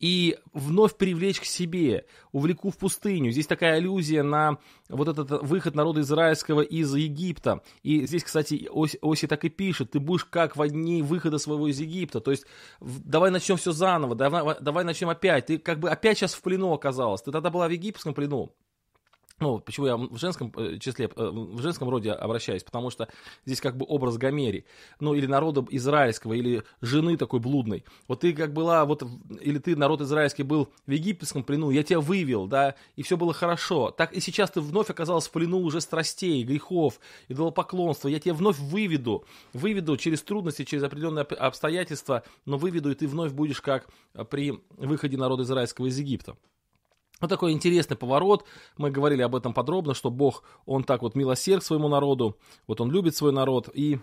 и 0.00 0.36
вновь 0.52 0.96
привлечь 0.96 1.40
к 1.40 1.44
себе, 1.44 2.06
увлеку 2.32 2.70
в 2.70 2.76
пустыню. 2.76 3.30
Здесь 3.30 3.46
такая 3.46 3.76
аллюзия 3.76 4.22
на 4.22 4.58
вот 4.88 5.08
этот 5.08 5.42
выход 5.42 5.74
народа 5.74 6.00
израильского 6.00 6.60
из 6.60 6.94
Египта. 6.94 7.62
И 7.82 8.06
здесь, 8.06 8.21
кстати, 8.24 8.68
Оси, 8.70 8.98
Оси 9.02 9.26
так 9.26 9.44
и 9.44 9.48
пишет, 9.48 9.92
ты 9.92 10.00
будешь 10.00 10.24
как 10.24 10.56
в 10.56 10.68
дни 10.68 11.02
выхода 11.02 11.38
своего 11.38 11.68
из 11.68 11.80
Египта, 11.80 12.20
то 12.20 12.30
есть 12.30 12.46
давай 12.80 13.30
начнем 13.30 13.56
все 13.56 13.72
заново, 13.72 14.14
давай, 14.14 14.56
давай 14.60 14.84
начнем 14.84 15.08
опять, 15.08 15.46
ты 15.46 15.58
как 15.58 15.80
бы 15.80 15.90
опять 15.90 16.18
сейчас 16.18 16.34
в 16.34 16.42
плену 16.42 16.72
оказалась, 16.72 17.22
ты 17.22 17.30
тогда 17.32 17.50
была 17.50 17.68
в 17.68 17.70
египетском 17.70 18.14
плену, 18.14 18.54
ну, 19.42 19.58
почему 19.58 19.86
я 19.86 19.96
в 19.96 20.16
женском 20.18 20.52
э, 20.56 20.78
числе, 20.78 21.10
э, 21.14 21.30
в 21.30 21.60
женском 21.60 21.88
роде 21.88 22.12
обращаюсь, 22.12 22.62
потому 22.62 22.90
что 22.90 23.08
здесь 23.44 23.60
как 23.60 23.76
бы 23.76 23.84
образ 23.88 24.16
Гомери, 24.16 24.64
ну, 25.00 25.14
или 25.14 25.26
народа 25.26 25.66
израильского, 25.70 26.34
или 26.34 26.62
жены 26.80 27.16
такой 27.16 27.40
блудной. 27.40 27.84
Вот 28.06 28.20
ты 28.20 28.32
как 28.34 28.52
была, 28.52 28.84
вот, 28.84 29.02
или 29.40 29.58
ты, 29.58 29.74
народ 29.74 30.00
израильский, 30.00 30.44
был 30.44 30.68
в 30.86 30.90
египетском 30.90 31.42
плену, 31.42 31.70
я 31.70 31.82
тебя 31.82 32.00
вывел, 32.00 32.46
да, 32.46 32.76
и 32.94 33.02
все 33.02 33.16
было 33.16 33.32
хорошо. 33.32 33.90
Так 33.90 34.12
и 34.12 34.20
сейчас 34.20 34.52
ты 34.52 34.60
вновь 34.60 34.90
оказалась 34.90 35.26
в 35.26 35.32
плену 35.32 35.58
уже 35.58 35.80
страстей, 35.80 36.44
грехов, 36.44 37.00
идолопоклонства. 37.28 38.08
Я 38.08 38.20
тебя 38.20 38.34
вновь 38.34 38.58
выведу, 38.58 39.24
выведу 39.52 39.96
через 39.96 40.22
трудности, 40.22 40.64
через 40.64 40.84
определенные 40.84 41.24
обстоятельства, 41.24 42.22
но 42.46 42.58
выведу, 42.58 42.92
и 42.92 42.94
ты 42.94 43.08
вновь 43.08 43.32
будешь 43.32 43.60
как 43.60 43.88
при 44.30 44.60
выходе 44.76 45.16
народа 45.16 45.42
израильского 45.42 45.86
из 45.86 45.98
Египта. 45.98 46.36
Вот 47.22 47.28
такой 47.28 47.52
интересный 47.52 47.96
поворот. 47.96 48.44
Мы 48.76 48.90
говорили 48.90 49.22
об 49.22 49.36
этом 49.36 49.54
подробно, 49.54 49.94
что 49.94 50.10
Бог, 50.10 50.42
Он 50.66 50.82
так 50.82 51.02
вот 51.02 51.14
милосерд 51.14 51.64
своему 51.64 51.88
народу, 51.88 52.36
вот 52.66 52.80
Он 52.80 52.90
любит 52.90 53.14
свой 53.14 53.32
народ, 53.32 53.68
и 53.72 54.00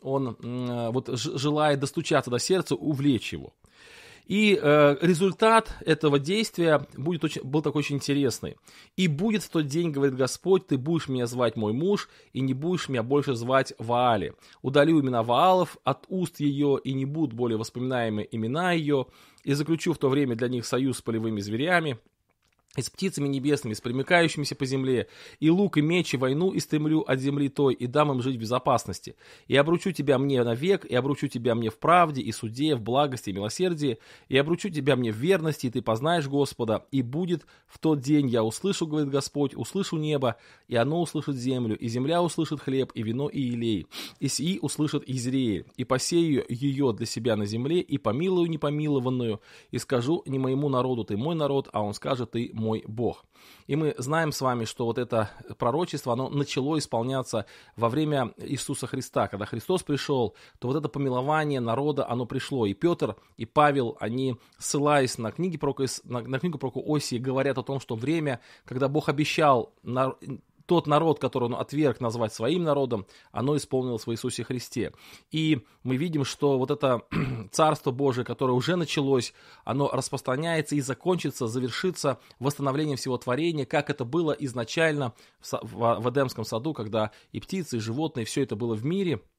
Он 0.00 0.36
вот 0.92 1.08
желает 1.18 1.80
достучаться 1.80 2.30
до 2.30 2.38
сердца, 2.38 2.76
увлечь 2.76 3.32
его. 3.32 3.52
И 4.26 4.58
э, 4.60 4.96
результат 5.02 5.76
этого 5.84 6.18
действия 6.18 6.84
будет 6.96 7.22
очень, 7.22 7.42
был 7.42 7.62
такой 7.62 7.80
очень 7.80 7.96
интересный. 7.96 8.56
«И 8.96 9.06
будет 9.06 9.44
в 9.44 9.50
тот 9.50 9.66
день, 9.66 9.92
говорит 9.92 10.16
Господь, 10.16 10.66
ты 10.66 10.78
будешь 10.78 11.08
меня 11.08 11.26
звать 11.26 11.54
мой 11.54 11.72
муж, 11.72 12.08
и 12.32 12.40
не 12.40 12.52
будешь 12.52 12.88
меня 12.88 13.04
больше 13.04 13.34
звать 13.34 13.72
Ваали. 13.78 14.34
Удалю 14.62 15.00
имена 15.00 15.22
Ваалов 15.22 15.76
от 15.84 16.06
уст 16.08 16.40
ее, 16.40 16.80
и 16.82 16.92
не 16.92 17.04
будут 17.04 17.34
более 17.34 17.56
воспоминаемы 17.56 18.26
имена 18.28 18.72
ее, 18.72 19.06
и 19.44 19.52
заключу 19.52 19.92
в 19.92 19.98
то 19.98 20.08
время 20.08 20.34
для 20.34 20.48
них 20.48 20.66
союз 20.66 20.98
с 20.98 21.02
полевыми 21.02 21.38
зверями, 21.38 22.00
и 22.76 22.82
с 22.82 22.90
птицами 22.90 23.28
небесными, 23.28 23.74
с 23.74 23.80
примыкающимися 23.80 24.54
по 24.54 24.66
земле, 24.66 25.08
и 25.40 25.50
лук, 25.50 25.78
и 25.78 25.82
меч, 25.82 26.14
и 26.14 26.16
войну 26.16 26.56
истремлю 26.56 27.00
от 27.00 27.20
земли 27.20 27.48
той, 27.48 27.74
и 27.74 27.86
дам 27.86 28.12
им 28.12 28.22
жить 28.22 28.36
в 28.36 28.40
безопасности. 28.40 29.16
И 29.48 29.56
обручу 29.56 29.92
тебя 29.92 30.18
мне 30.18 30.42
навек, 30.44 30.84
и 30.84 30.94
обручу 30.94 31.28
тебя 31.28 31.54
мне 31.54 31.70
в 31.70 31.78
правде, 31.78 32.22
и 32.22 32.32
суде, 32.32 32.74
в 32.74 32.82
благости 32.82 33.30
и 33.30 33.32
милосердии, 33.32 33.98
и 34.28 34.36
обручу 34.36 34.68
тебя 34.68 34.96
мне 34.96 35.12
в 35.12 35.16
верности, 35.16 35.66
и 35.66 35.70
ты 35.70 35.82
познаешь 35.82 36.28
Господа, 36.28 36.86
и 36.90 37.02
будет 37.02 37.46
в 37.66 37.78
тот 37.78 38.00
день 38.00 38.28
я 38.28 38.44
услышу, 38.44 38.86
говорит 38.86 39.10
Господь, 39.10 39.54
услышу 39.54 39.96
небо, 39.96 40.36
и 40.68 40.76
оно 40.76 41.00
услышит 41.00 41.36
землю, 41.36 41.76
и 41.76 41.88
земля 41.88 42.22
услышит 42.22 42.60
хлеб, 42.60 42.92
и 42.94 43.02
вино, 43.02 43.28
и 43.28 43.40
елей, 43.40 43.86
и 44.20 44.28
сии 44.28 44.58
услышит 44.60 45.04
Израиль, 45.06 45.64
и 45.76 45.84
посею 45.84 46.44
ее 46.48 46.92
для 46.92 47.06
себя 47.06 47.36
на 47.36 47.46
земле, 47.46 47.80
и 47.80 47.98
помилую 47.98 48.48
непомилованную, 48.50 49.40
и 49.70 49.78
скажу 49.78 50.22
не 50.26 50.38
моему 50.38 50.68
народу, 50.68 51.04
ты 51.04 51.16
мой 51.16 51.34
народ, 51.34 51.68
а 51.72 51.82
он 51.82 51.94
скажет, 51.94 52.32
ты 52.32 52.50
мой 52.52 52.65
мой 52.66 52.84
Бог. 52.86 53.24
И 53.68 53.76
мы 53.76 53.94
знаем 53.98 54.32
с 54.32 54.40
вами, 54.40 54.64
что 54.64 54.86
вот 54.86 54.98
это 54.98 55.30
пророчество, 55.58 56.12
оно 56.12 56.28
начало 56.28 56.78
исполняться 56.78 57.46
во 57.76 57.88
время 57.88 58.32
Иисуса 58.38 58.86
Христа. 58.86 59.28
Когда 59.28 59.46
Христос 59.46 59.82
пришел, 59.82 60.34
то 60.58 60.68
вот 60.68 60.76
это 60.76 60.88
помилование 60.88 61.60
народа, 61.60 62.08
оно 62.08 62.26
пришло. 62.26 62.66
И 62.66 62.74
Петр, 62.74 63.16
и 63.36 63.46
Павел, 63.46 63.96
они, 64.00 64.36
ссылаясь 64.58 65.18
на, 65.18 65.30
книги 65.30 65.56
про, 65.56 65.74
на, 66.04 66.20
на 66.20 66.38
книгу 66.38 66.58
про 66.58 66.72
Осии, 66.74 67.18
говорят 67.18 67.58
о 67.58 67.62
том, 67.62 67.80
что 67.80 67.94
время, 67.94 68.40
когда 68.64 68.88
Бог 68.88 69.08
обещал 69.08 69.72
тот 70.66 70.86
народ, 70.86 71.18
который 71.18 71.44
он 71.44 71.54
отверг 71.54 72.00
назвать 72.00 72.32
своим 72.32 72.64
народом, 72.64 73.06
оно 73.32 73.56
исполнилось 73.56 74.06
в 74.06 74.12
Иисусе 74.12 74.44
Христе. 74.44 74.92
И 75.30 75.64
мы 75.82 75.96
видим, 75.96 76.24
что 76.24 76.58
вот 76.58 76.70
это 76.70 77.02
Царство 77.52 77.90
Божие, 77.90 78.24
которое 78.24 78.52
уже 78.52 78.76
началось, 78.76 79.32
оно 79.64 79.88
распространяется 79.88 80.74
и 80.74 80.80
закончится, 80.80 81.46
завершится 81.46 82.18
восстановлением 82.38 82.96
всего 82.96 83.16
творения, 83.16 83.64
как 83.64 83.90
это 83.90 84.04
было 84.04 84.32
изначально 84.32 85.14
в 85.40 86.10
Эдемском 86.10 86.44
саду, 86.44 86.74
когда 86.74 87.12
и 87.32 87.40
птицы, 87.40 87.76
и 87.76 87.80
животные, 87.80 88.26
все 88.26 88.42
это 88.42 88.56
было 88.56 88.74
в 88.74 88.84
мире– 88.84 89.20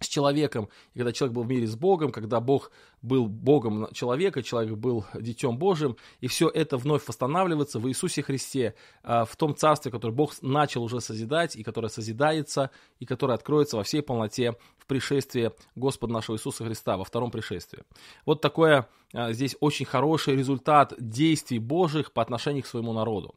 с 0.00 0.08
человеком, 0.08 0.68
и 0.94 0.98
когда 0.98 1.12
человек 1.12 1.34
был 1.34 1.42
в 1.44 1.48
мире 1.48 1.66
с 1.66 1.76
Богом, 1.76 2.10
когда 2.10 2.40
Бог 2.40 2.70
был 3.02 3.26
Богом 3.26 3.88
человека, 3.92 4.42
человек 4.42 4.74
был 4.74 5.04
Детем 5.14 5.58
Божьим, 5.58 5.96
и 6.20 6.26
все 6.26 6.48
это 6.48 6.76
вновь 6.78 7.06
восстанавливается 7.06 7.78
в 7.78 7.88
Иисусе 7.88 8.22
Христе, 8.22 8.74
а, 9.02 9.24
в 9.24 9.36
том 9.36 9.54
царстве, 9.54 9.90
которое 9.90 10.12
Бог 10.12 10.32
начал 10.42 10.82
уже 10.82 11.00
созидать, 11.00 11.54
и 11.54 11.62
которое 11.62 11.88
созидается, 11.88 12.70
и 12.98 13.06
которое 13.06 13.34
откроется 13.34 13.76
во 13.76 13.82
всей 13.82 14.02
полноте 14.02 14.56
в 14.78 14.86
пришествии 14.86 15.52
Господа 15.76 16.14
нашего 16.14 16.36
Иисуса 16.36 16.64
Христа, 16.64 16.96
во 16.96 17.04
втором 17.04 17.30
пришествии. 17.30 17.84
Вот 18.24 18.40
такой 18.40 18.84
а, 19.12 19.32
здесь 19.32 19.56
очень 19.60 19.86
хороший 19.86 20.34
результат 20.34 20.94
действий 20.98 21.58
Божьих 21.58 22.12
по 22.12 22.22
отношению 22.22 22.62
к 22.62 22.66
своему 22.66 22.92
народу. 22.92 23.34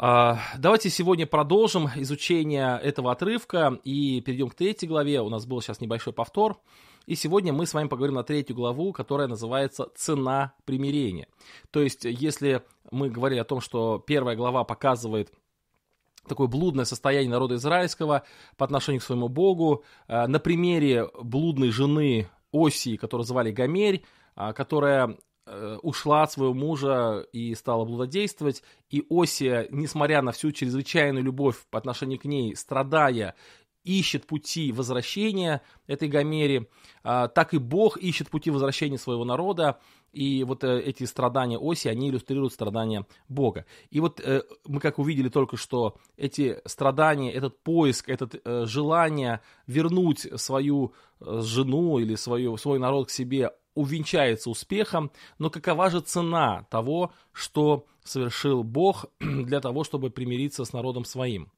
А, 0.00 0.38
давайте 0.56 0.90
сегодня 0.90 1.26
продолжим 1.26 1.88
изучение 1.96 2.78
этого 2.80 3.10
отрывка 3.10 3.80
и 3.82 4.20
перейдем 4.20 4.48
к 4.48 4.54
третьей 4.54 4.86
главе. 4.86 5.20
У 5.20 5.28
нас 5.28 5.44
был 5.44 5.60
сейчас 5.60 5.80
небольшой 5.80 6.12
повтор. 6.12 6.56
И 7.06 7.16
сегодня 7.16 7.52
мы 7.52 7.66
с 7.66 7.74
вами 7.74 7.88
поговорим 7.88 8.14
на 8.14 8.22
третью 8.22 8.54
главу, 8.54 8.92
которая 8.92 9.26
называется 9.26 9.88
«Цена 9.96 10.54
примирения». 10.66 11.26
То 11.72 11.82
есть, 11.82 12.04
если 12.04 12.62
мы 12.92 13.10
говорили 13.10 13.40
о 13.40 13.44
том, 13.44 13.60
что 13.60 13.98
первая 13.98 14.36
глава 14.36 14.62
показывает 14.62 15.32
такое 16.28 16.46
блудное 16.46 16.84
состояние 16.84 17.32
народа 17.32 17.56
израильского 17.56 18.22
по 18.56 18.64
отношению 18.64 19.00
к 19.00 19.04
своему 19.04 19.28
Богу, 19.28 19.82
а, 20.06 20.28
на 20.28 20.38
примере 20.38 21.08
блудной 21.20 21.70
жены 21.70 22.28
Осии, 22.52 22.94
которую 22.94 23.26
звали 23.26 23.50
Гомерь, 23.50 24.04
а, 24.36 24.52
которая 24.52 25.18
ушла 25.82 26.22
от 26.22 26.32
своего 26.32 26.54
мужа 26.54 27.26
и 27.32 27.54
стала 27.54 27.84
блудодействовать, 27.84 28.62
и 28.90 29.04
Осия, 29.08 29.66
несмотря 29.70 30.22
на 30.22 30.32
всю 30.32 30.52
чрезвычайную 30.52 31.24
любовь 31.24 31.56
по 31.70 31.78
отношению 31.78 32.18
к 32.18 32.24
ней, 32.24 32.54
страдая, 32.56 33.34
ищет 33.88 34.26
пути 34.26 34.70
возвращения 34.72 35.62
этой 35.86 36.08
Гомере, 36.08 36.68
а, 37.02 37.28
так 37.28 37.54
и 37.54 37.58
Бог 37.58 37.96
ищет 37.96 38.28
пути 38.28 38.50
возвращения 38.50 38.98
своего 38.98 39.24
народа, 39.24 39.80
и 40.12 40.42
вот 40.44 40.64
э, 40.64 40.80
эти 40.80 41.04
страдания 41.04 41.58
Оси, 41.58 41.88
они 41.88 42.08
иллюстрируют 42.08 42.54
страдания 42.54 43.06
Бога. 43.28 43.66
И 43.90 44.00
вот 44.00 44.20
э, 44.20 44.42
мы 44.66 44.80
как 44.80 44.98
увидели 44.98 45.28
только 45.28 45.58
что, 45.58 45.96
эти 46.16 46.60
страдания, 46.64 47.30
этот 47.30 47.62
поиск, 47.62 48.08
это 48.08 48.66
желание 48.66 49.42
вернуть 49.66 50.26
свою 50.40 50.94
жену 51.20 51.98
или 51.98 52.14
свою, 52.14 52.56
свой 52.56 52.78
народ 52.78 53.08
к 53.08 53.10
себе, 53.10 53.52
увенчается 53.78 54.50
успехом, 54.50 55.10
но 55.38 55.50
какова 55.50 55.90
же 55.90 56.00
цена 56.00 56.66
того, 56.70 57.12
что 57.32 57.86
совершил 58.02 58.64
Бог 58.64 59.06
для 59.20 59.60
того, 59.60 59.84
чтобы 59.84 60.10
примириться 60.10 60.64
с 60.64 60.72
народом 60.72 61.04
своим? 61.04 61.50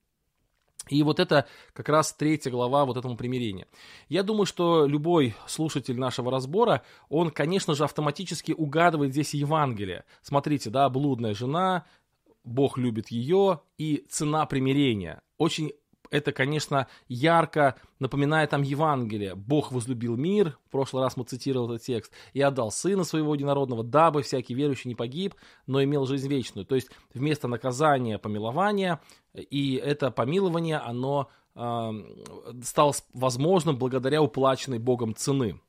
И 0.88 1.02
вот 1.02 1.20
это 1.20 1.46
как 1.72 1.88
раз 1.88 2.12
третья 2.12 2.50
глава 2.50 2.84
вот 2.84 2.96
этому 2.96 3.16
примирения. 3.16 3.66
Я 4.08 4.22
думаю, 4.22 4.46
что 4.46 4.86
любой 4.86 5.34
слушатель 5.46 5.98
нашего 5.98 6.30
разбора, 6.30 6.82
он, 7.08 7.30
конечно 7.30 7.74
же, 7.74 7.84
автоматически 7.84 8.52
угадывает 8.52 9.12
здесь 9.12 9.34
Евангелие. 9.34 10.04
Смотрите, 10.22 10.68
да, 10.68 10.88
блудная 10.88 11.34
жена, 11.34 11.84
Бог 12.44 12.76
любит 12.76 13.08
ее 13.08 13.60
и 13.78 14.04
цена 14.08 14.46
примирения. 14.46 15.22
Очень 15.38 15.72
это, 16.10 16.32
конечно, 16.32 16.88
ярко 17.08 17.76
напоминает 17.98 18.50
там 18.50 18.62
Евангелие. 18.62 19.34
Бог 19.34 19.72
возлюбил 19.72 20.16
мир, 20.16 20.58
в 20.66 20.70
прошлый 20.70 21.02
раз 21.02 21.16
мы 21.16 21.24
цитировали 21.24 21.76
этот 21.76 21.86
текст, 21.86 22.12
и 22.32 22.40
отдал 22.40 22.70
Сына 22.70 23.04
Своего 23.04 23.34
Единородного, 23.34 23.84
дабы 23.84 24.22
всякий 24.22 24.54
верующий 24.54 24.88
не 24.88 24.94
погиб, 24.94 25.34
но 25.66 25.82
имел 25.82 26.06
жизнь 26.06 26.28
вечную. 26.28 26.66
То 26.66 26.74
есть 26.74 26.90
вместо 27.14 27.48
наказания 27.48 28.18
помилования, 28.18 29.00
и 29.34 29.74
это 29.76 30.10
помилование, 30.10 30.78
оно 30.78 31.28
э, 31.54 31.90
стало 32.62 32.92
возможным 33.14 33.76
благодаря 33.76 34.20
уплаченной 34.22 34.78
Богом 34.78 35.14
цены. 35.14 35.60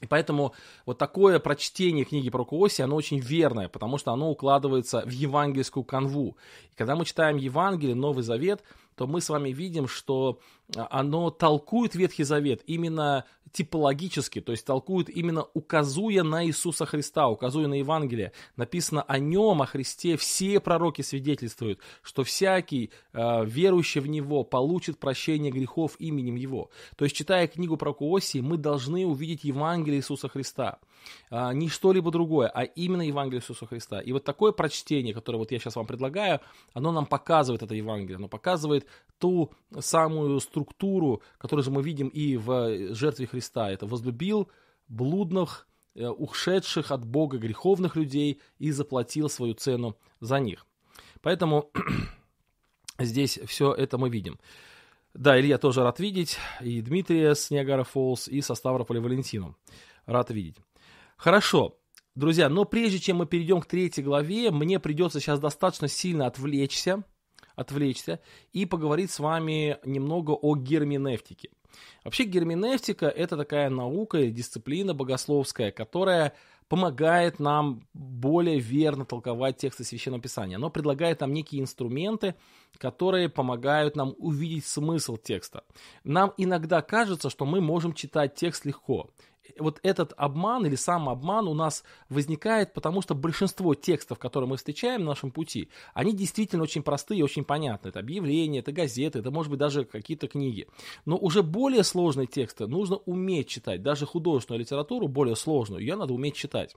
И 0.00 0.06
поэтому 0.06 0.54
вот 0.86 0.98
такое 0.98 1.40
прочтение 1.40 2.04
книги 2.04 2.30
про 2.30 2.44
Кооси, 2.44 2.82
оно 2.82 2.94
очень 2.94 3.18
верное, 3.18 3.68
потому 3.68 3.98
что 3.98 4.12
оно 4.12 4.30
укладывается 4.30 5.02
в 5.04 5.10
евангельскую 5.10 5.82
канву. 5.82 6.36
И 6.72 6.76
когда 6.76 6.94
мы 6.94 7.04
читаем 7.04 7.36
Евангелие, 7.36 7.96
Новый 7.96 8.22
Завет, 8.22 8.62
то 8.98 9.06
мы 9.06 9.20
с 9.20 9.28
вами 9.28 9.50
видим, 9.50 9.86
что 9.86 10.40
а, 10.76 10.88
оно 10.90 11.30
толкует 11.30 11.94
Ветхий 11.94 12.24
Завет 12.24 12.62
именно 12.66 13.24
типологически, 13.52 14.40
то 14.40 14.50
есть 14.50 14.66
толкует 14.66 15.08
именно 15.08 15.46
указуя 15.54 16.24
на 16.24 16.44
Иисуса 16.44 16.84
Христа, 16.84 17.28
указуя 17.28 17.68
на 17.68 17.74
Евангелие. 17.74 18.32
Написано 18.56 19.02
о 19.02 19.20
нем, 19.20 19.62
о 19.62 19.66
Христе, 19.66 20.16
все 20.16 20.58
пророки 20.58 21.02
свидетельствуют, 21.02 21.78
что 22.02 22.24
всякий 22.24 22.90
э, 23.12 23.44
верующий 23.46 24.00
в 24.00 24.08
Него 24.08 24.42
получит 24.42 24.98
прощение 24.98 25.52
грехов 25.52 25.94
именем 26.00 26.34
Его. 26.34 26.70
То 26.96 27.04
есть, 27.04 27.16
читая 27.16 27.46
книгу 27.46 27.76
про 27.76 27.94
Куосии, 27.94 28.40
мы 28.40 28.56
должны 28.56 29.06
увидеть 29.06 29.44
Евангелие 29.44 30.00
Иисуса 30.00 30.28
Христа. 30.28 30.80
Э, 31.30 31.52
не 31.52 31.68
что-либо 31.68 32.10
другое, 32.10 32.48
а 32.48 32.62
именно 32.62 33.02
Евангелие 33.02 33.40
Иисуса 33.40 33.66
Христа. 33.66 34.00
И 34.00 34.12
вот 34.12 34.24
такое 34.24 34.52
прочтение, 34.52 35.14
которое 35.14 35.38
вот 35.38 35.52
я 35.52 35.58
сейчас 35.58 35.76
вам 35.76 35.86
предлагаю, 35.86 36.40
оно 36.72 36.92
нам 36.92 37.06
показывает 37.06 37.62
это 37.62 37.74
Евангелие, 37.74 38.16
оно 38.16 38.28
показывает 38.28 38.86
ту 39.18 39.52
самую 39.78 40.40
структуру, 40.40 41.22
которую 41.38 41.64
же 41.64 41.70
мы 41.70 41.82
видим 41.82 42.08
и 42.08 42.36
в 42.36 42.94
жертве 42.94 43.26
Христа. 43.26 43.70
Это 43.70 43.86
возлюбил 43.86 44.48
блудных, 44.88 45.66
э, 45.94 46.08
ушедших 46.08 46.90
от 46.90 47.04
Бога 47.04 47.38
греховных 47.38 47.96
людей 47.96 48.40
и 48.58 48.70
заплатил 48.70 49.28
свою 49.28 49.54
цену 49.54 49.96
за 50.20 50.40
них. 50.40 50.66
Поэтому 51.20 51.70
здесь 52.98 53.38
все 53.46 53.72
это 53.72 53.98
мы 53.98 54.08
видим. 54.08 54.38
Да, 55.14 55.40
Илья 55.40 55.58
тоже 55.58 55.82
рад 55.82 55.98
видеть, 55.98 56.38
и 56.60 56.80
Дмитрия 56.80 57.34
с 57.34 57.50
Ниагара 57.50 57.82
Фолс, 57.82 58.28
и 58.28 58.40
со 58.40 58.54
Ставрополя 58.54 59.00
Валентином. 59.00 59.56
Рад 60.06 60.30
видеть. 60.30 60.56
Хорошо, 61.18 61.76
друзья, 62.14 62.48
но 62.48 62.64
прежде 62.64 63.00
чем 63.00 63.16
мы 63.16 63.26
перейдем 63.26 63.60
к 63.60 63.66
третьей 63.66 64.04
главе, 64.04 64.52
мне 64.52 64.78
придется 64.78 65.18
сейчас 65.18 65.40
достаточно 65.40 65.88
сильно 65.88 66.26
отвлечься, 66.26 67.02
отвлечься 67.56 68.20
и 68.52 68.66
поговорить 68.66 69.10
с 69.10 69.18
вами 69.18 69.78
немного 69.84 70.30
о 70.30 70.54
герменевтике. 70.54 71.50
Вообще 72.04 72.22
герменевтика 72.22 73.06
это 73.06 73.36
такая 73.36 73.68
наука 73.68 74.18
и 74.18 74.30
дисциплина 74.30 74.94
богословская, 74.94 75.72
которая 75.72 76.34
помогает 76.68 77.40
нам 77.40 77.82
более 77.94 78.60
верно 78.60 79.04
толковать 79.04 79.56
тексты 79.56 79.82
Священного 79.82 80.22
Писания. 80.22 80.56
Оно 80.56 80.70
предлагает 80.70 81.20
нам 81.20 81.32
некие 81.32 81.60
инструменты, 81.60 82.36
которые 82.76 83.28
помогают 83.28 83.96
нам 83.96 84.14
увидеть 84.18 84.66
смысл 84.66 85.16
текста. 85.16 85.64
Нам 86.04 86.32
иногда 86.36 86.80
кажется, 86.80 87.28
что 87.28 87.44
мы 87.44 87.60
можем 87.60 87.92
читать 87.92 88.36
текст 88.36 88.64
легко 88.64 89.10
вот 89.58 89.80
этот 89.82 90.12
обман 90.16 90.66
или 90.66 90.74
сам 90.74 91.08
обман 91.08 91.48
у 91.48 91.54
нас 91.54 91.84
возникает, 92.08 92.74
потому 92.74 93.02
что 93.02 93.14
большинство 93.14 93.74
текстов, 93.74 94.18
которые 94.18 94.48
мы 94.48 94.56
встречаем 94.56 95.02
на 95.02 95.08
нашем 95.08 95.30
пути, 95.30 95.68
они 95.94 96.12
действительно 96.12 96.62
очень 96.62 96.82
простые 96.82 97.20
и 97.20 97.22
очень 97.22 97.44
понятны. 97.44 97.88
Это 97.88 98.00
объявления, 98.00 98.60
это 98.60 98.72
газеты, 98.72 99.20
это 99.20 99.30
может 99.30 99.50
быть 99.50 99.60
даже 99.60 99.84
какие-то 99.84 100.28
книги. 100.28 100.66
Но 101.04 101.16
уже 101.16 101.42
более 101.42 101.84
сложные 101.84 102.26
тексты 102.26 102.66
нужно 102.66 102.96
уметь 102.96 103.48
читать. 103.48 103.82
Даже 103.82 104.06
художественную 104.06 104.60
литературу, 104.60 105.08
более 105.08 105.36
сложную, 105.36 105.80
ее 105.80 105.96
надо 105.96 106.14
уметь 106.14 106.34
читать. 106.34 106.74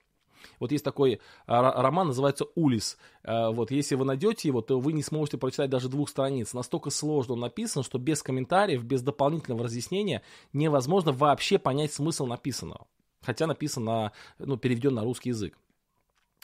Вот 0.60 0.72
есть 0.72 0.84
такой 0.84 1.20
а, 1.48 1.82
роман, 1.82 2.08
называется 2.08 2.46
«Улис». 2.56 2.98
А, 3.24 3.52
вот, 3.52 3.72
если 3.72 3.96
вы 3.96 4.06
найдете 4.06 4.48
его, 4.48 4.62
то 4.62 4.80
вы 4.80 4.94
не 4.94 5.04
сможете 5.04 5.38
прочитать 5.38 5.70
даже 5.70 5.90
двух 5.90 6.10
страниц. 6.10 6.54
Настолько 6.54 6.90
сложно 6.90 7.34
он 7.34 7.40
написан, 7.42 7.84
что 7.84 7.98
без 7.98 8.24
комментариев, 8.24 8.84
без 8.84 9.02
дополнительного 9.02 9.66
разъяснения 9.66 10.22
невозможно 10.54 11.12
вообще 11.12 11.60
понять 11.60 11.94
смысл 11.94 12.26
написанного. 12.26 12.88
Хотя 13.22 13.48
написан 13.48 13.84
на, 13.86 14.12
ну, 14.40 14.58
переведен 14.58 14.96
на 14.96 15.04
русский 15.04 15.30
язык. 15.30 15.58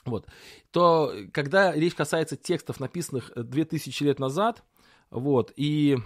Вот. 0.04 0.26
То, 0.70 1.12
когда 1.32 1.72
речь 1.72 1.94
касается 1.94 2.36
текстов, 2.36 2.80
написанных 2.80 3.32
2000 3.34 4.02
лет 4.04 4.18
назад, 4.18 4.62
вот, 5.10 5.52
и 5.56 5.96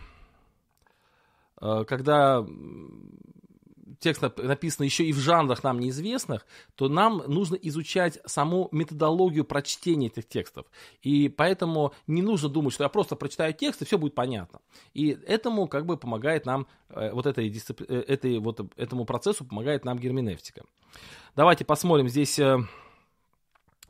э, 1.61 1.85
когда 1.87 2.47
текст 4.03 4.23
написан 4.37 4.85
еще 4.85 5.05
и 5.05 5.13
в 5.13 5.19
жанрах 5.19 5.63
нам 5.63 5.81
неизвестных, 5.81 6.47
то 6.75 6.89
нам 6.89 7.23
нужно 7.27 7.57
изучать 7.57 8.19
саму 8.27 8.69
методологию 8.73 9.45
прочтения 9.45 10.09
этих 10.09 10.29
текстов. 10.29 10.67
И 11.03 11.29
поэтому 11.29 11.93
не 12.07 12.23
нужно 12.23 12.49
думать, 12.49 12.75
что 12.75 12.85
я 12.85 12.89
просто 12.89 13.17
прочитаю 13.17 13.55
текст, 13.55 13.83
и 13.83 13.85
все 13.85 13.99
будет 13.99 14.15
понятно. 14.15 14.61
И 14.93 15.19
этому 15.27 15.69
как 15.69 15.87
бы 15.87 15.97
помогает 15.97 16.47
нам, 16.47 16.67
э, 16.91 17.13
вот 17.13 17.27
этой, 17.27 17.49
э, 17.49 18.05
этой, 18.09 18.39
вот 18.39 18.61
этому 18.77 19.05
процессу 19.05 19.45
помогает 19.45 19.85
нам 19.85 19.99
герменевтика. 19.99 20.65
Давайте 21.37 21.65
посмотрим 21.65 22.09
здесь... 22.09 22.39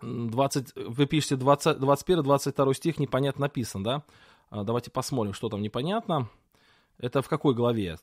20, 0.02 0.72
э, 0.74 0.84
вы 0.88 1.06
пишете 1.06 1.36
21-22 1.36 2.74
стих 2.74 2.98
непонятно 2.98 3.42
написан, 3.42 3.82
да? 3.82 4.02
А, 4.50 4.64
давайте 4.64 4.90
посмотрим, 4.90 5.32
что 5.32 5.48
там 5.48 5.62
непонятно. 5.62 6.28
Это 6.98 7.22
в 7.22 7.28
какой 7.28 7.54
главе? 7.54 7.98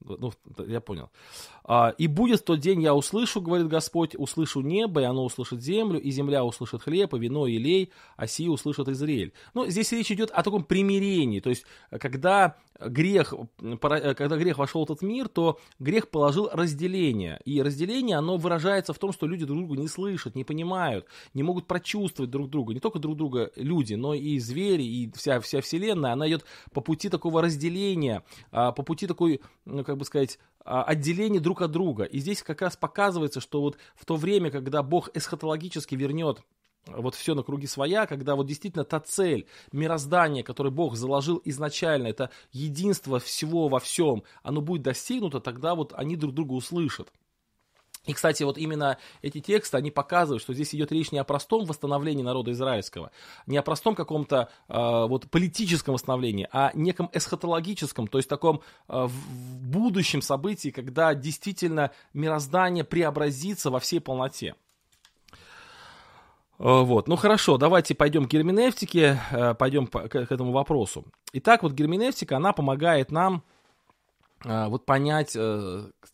Ну, 0.00 0.32
я 0.66 0.80
понял. 0.80 1.10
А, 1.64 1.90
«И 1.98 2.06
будет 2.06 2.44
тот 2.44 2.60
день 2.60 2.82
я 2.82 2.94
услышу, 2.94 3.40
говорит 3.40 3.66
Господь, 3.66 4.14
услышу 4.16 4.60
небо, 4.60 5.00
и 5.00 5.04
оно 5.04 5.24
услышит 5.24 5.62
землю, 5.62 6.00
и 6.00 6.10
земля 6.10 6.44
услышит 6.44 6.82
хлеб, 6.82 7.14
и 7.14 7.18
вино, 7.18 7.46
и 7.46 7.58
лей, 7.58 7.92
а 8.16 8.26
сии 8.26 8.48
услышит 8.48 8.88
Израиль». 8.88 9.32
Ну, 9.54 9.66
здесь 9.66 9.90
речь 9.92 10.10
идет 10.12 10.30
о 10.30 10.42
таком 10.42 10.64
примирении, 10.64 11.40
то 11.40 11.50
есть, 11.50 11.64
когда 11.90 12.56
грех, 12.80 13.34
когда 13.58 14.36
грех 14.36 14.58
вошел 14.58 14.82
в 14.82 14.84
этот 14.84 15.02
мир, 15.02 15.28
то 15.28 15.58
грех 15.78 16.08
положил 16.08 16.48
разделение, 16.52 17.40
и 17.44 17.62
разделение, 17.62 18.16
оно 18.16 18.36
выражается 18.36 18.92
в 18.92 18.98
том, 18.98 19.12
что 19.12 19.26
люди 19.26 19.44
друг 19.44 19.58
друга 19.58 19.80
не 19.80 19.88
слышат, 19.88 20.34
не 20.34 20.44
понимают, 20.44 21.06
не 21.34 21.42
могут 21.42 21.66
прочувствовать 21.66 22.30
друг 22.30 22.50
друга, 22.50 22.74
не 22.74 22.80
только 22.80 22.98
друг 22.98 23.16
друга 23.16 23.50
люди, 23.56 23.94
но 23.94 24.14
и 24.14 24.38
звери, 24.38 24.84
и 24.84 25.10
вся, 25.14 25.40
вся 25.40 25.60
вселенная, 25.60 26.12
она 26.12 26.28
идет 26.28 26.44
по 26.72 26.80
пути 26.80 27.08
такого 27.08 27.42
разделения, 27.42 28.22
а, 28.50 28.72
по 28.72 28.82
пути 28.82 29.06
такой, 29.06 29.40
как 29.86 29.96
бы 29.96 30.04
сказать, 30.04 30.38
а, 30.64 30.82
отделения 30.82 31.40
друг 31.40 31.62
от 31.62 31.70
друга. 31.70 32.04
И 32.04 32.18
здесь 32.18 32.42
как 32.42 32.60
раз 32.60 32.76
показывается, 32.76 33.40
что 33.40 33.60
вот 33.60 33.78
в 33.94 34.04
то 34.04 34.16
время, 34.16 34.50
когда 34.50 34.82
Бог 34.82 35.08
эсхатологически 35.14 35.94
вернет 35.94 36.42
вот 36.86 37.14
все 37.14 37.34
на 37.34 37.42
круги 37.42 37.66
своя, 37.66 38.06
когда 38.06 38.36
вот 38.36 38.46
действительно 38.46 38.84
та 38.84 39.00
цель, 39.00 39.46
мироздание, 39.72 40.44
которое 40.44 40.70
Бог 40.70 40.96
заложил 40.96 41.40
изначально, 41.44 42.08
это 42.08 42.30
единство 42.52 43.18
всего 43.18 43.68
во 43.68 43.80
всем, 43.80 44.22
оно 44.42 44.60
будет 44.60 44.82
достигнуто, 44.82 45.40
тогда 45.40 45.74
вот 45.74 45.92
они 45.96 46.16
друг 46.16 46.34
друга 46.34 46.52
услышат. 46.52 47.12
И, 48.06 48.12
кстати, 48.12 48.44
вот 48.44 48.56
именно 48.56 48.98
эти 49.20 49.40
тексты, 49.40 49.76
они 49.76 49.90
показывают, 49.90 50.42
что 50.42 50.54
здесь 50.54 50.74
идет 50.74 50.92
речь 50.92 51.10
не 51.12 51.18
о 51.18 51.24
простом 51.24 51.64
восстановлении 51.64 52.22
народа 52.22 52.52
израильского, 52.52 53.10
не 53.46 53.56
о 53.56 53.62
простом 53.62 53.94
каком-то 53.94 54.48
э, 54.68 55.06
вот 55.08 55.28
политическом 55.28 55.94
восстановлении, 55.94 56.48
а 56.52 56.70
неком 56.74 57.10
эсхатологическом, 57.12 58.06
то 58.06 58.18
есть 58.18 58.28
таком 58.28 58.62
э, 58.88 59.06
в 59.06 59.58
будущем 59.68 60.22
событии, 60.22 60.70
когда 60.70 61.14
действительно 61.14 61.90
мироздание 62.14 62.84
преобразится 62.84 63.70
во 63.70 63.80
всей 63.80 64.00
полноте. 64.00 64.54
Э, 66.58 66.82
вот, 66.82 67.08
ну 67.08 67.16
хорошо, 67.16 67.58
давайте 67.58 67.96
пойдем 67.96 68.26
к 68.26 68.30
герменевтике, 68.30 69.20
э, 69.32 69.54
пойдем 69.54 69.88
к 69.88 70.14
этому 70.14 70.52
вопросу. 70.52 71.04
Итак, 71.32 71.64
вот 71.64 71.72
герменевтика, 71.72 72.36
она 72.36 72.52
помогает 72.52 73.10
нам 73.10 73.42
э, 74.44 74.68
вот 74.68 74.86
понять 74.86 75.36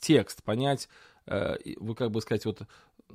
текст, 0.00 0.42
понять 0.42 0.88
Э, 0.88 1.11
вы 1.26 1.94
как 1.94 2.10
бы 2.10 2.20
сказать, 2.20 2.44
вот 2.46 2.62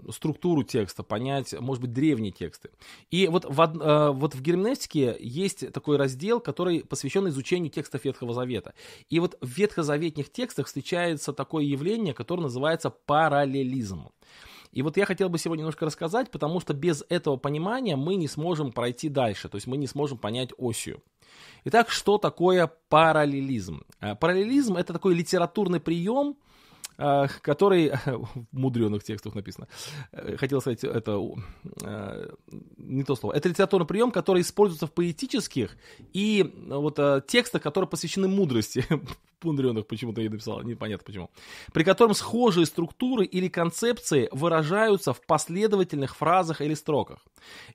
структуру 0.10 0.63
текста, 0.63 1.04
понять, 1.04 1.54
может 1.60 1.82
быть, 1.82 1.93
древние 1.93 2.32
тексты. 2.32 2.70
И 3.10 3.28
вот 3.28 3.46
в, 3.46 3.60
э, 3.60 4.12
вот 4.12 4.36
в 4.36 4.41
герменевтике 4.41 5.15
есть 5.20 5.72
такой 5.72 5.98
раздел, 5.98 6.39
который 6.39 6.84
посвящен 6.84 7.28
изучению 7.28 7.72
текстов 7.72 8.06
Ветхого 8.06 8.34
Завета. 8.34 8.74
И 9.10 9.20
вот 9.20 9.38
в 9.41 9.48
ветхозаветных 9.48 10.32
текстах 10.32 10.67
встречается 10.67 11.34
такое 11.34 11.63
явление, 11.63 12.13
которое 12.13 12.43
называется 12.43 12.89
параллелизм. 12.89 14.10
И 14.72 14.82
вот 14.82 14.98
я 14.98 15.06
хотел 15.06 15.30
бы 15.30 15.39
сегодня 15.39 15.62
немножко 15.62 15.86
рассказать, 15.86 16.30
потому 16.30 16.60
что 16.60 16.74
без 16.74 17.04
этого 17.10 17.38
понимания 17.38 17.96
мы 17.96 18.15
не 18.15 18.28
сможем 18.28 18.72
пройти 18.72 19.10
дальше, 19.10 19.50
то 19.50 19.56
есть 19.56 19.65
мы 19.65 19.78
не 19.78 19.88
сможем 19.88 20.17
понять 20.17 20.50
осью. 20.58 21.02
Итак, 21.65 21.89
что 21.89 22.17
такое 22.17 22.72
параллелизм? 22.89 23.84
Э, 24.00 24.15
параллелизм– 24.15 24.76
это 24.78 24.93
такой 24.93 25.15
литературный 25.15 25.80
прием, 25.80 26.36
э, 26.36 26.47
который 26.98 27.92
в 28.06 28.46
мудреных 28.52 29.04
текстах 29.04 29.36
написано. 29.36 29.68
Э, 30.12 30.36
хотел 30.38 30.62
сказать, 30.62 30.84
это 30.84 31.22
не 32.78 33.04
то 33.04 33.16
слово. 33.16 33.34
Это 33.34 33.50
литературный 33.50 33.88
прием, 33.88 34.12
который 34.12 34.42
используется 34.42 34.88
в 34.88 34.92
поэтических 34.92 35.78
и 36.14 36.54
вот 36.68 37.00
текстах, 37.28 37.62
которые 37.62 37.90
посвящены 37.90 38.28
мудрости. 38.28 38.86
Мудреных 39.43 39.88
почему-то 39.88 40.21
я 40.21 40.30
написал, 40.30 40.62
непонятно 40.63 41.06
почему. 41.06 41.30
При 41.73 41.84
котором 41.84 42.13
схожие 42.13 42.65
структуры 42.65 43.26
или 43.26 43.47
концепции 43.47 44.30
выражаются 44.32 45.13
в 45.13 45.21
последовательных 45.26 46.15
фразах 46.15 46.62
или 46.62 46.73
строках. 46.73 47.19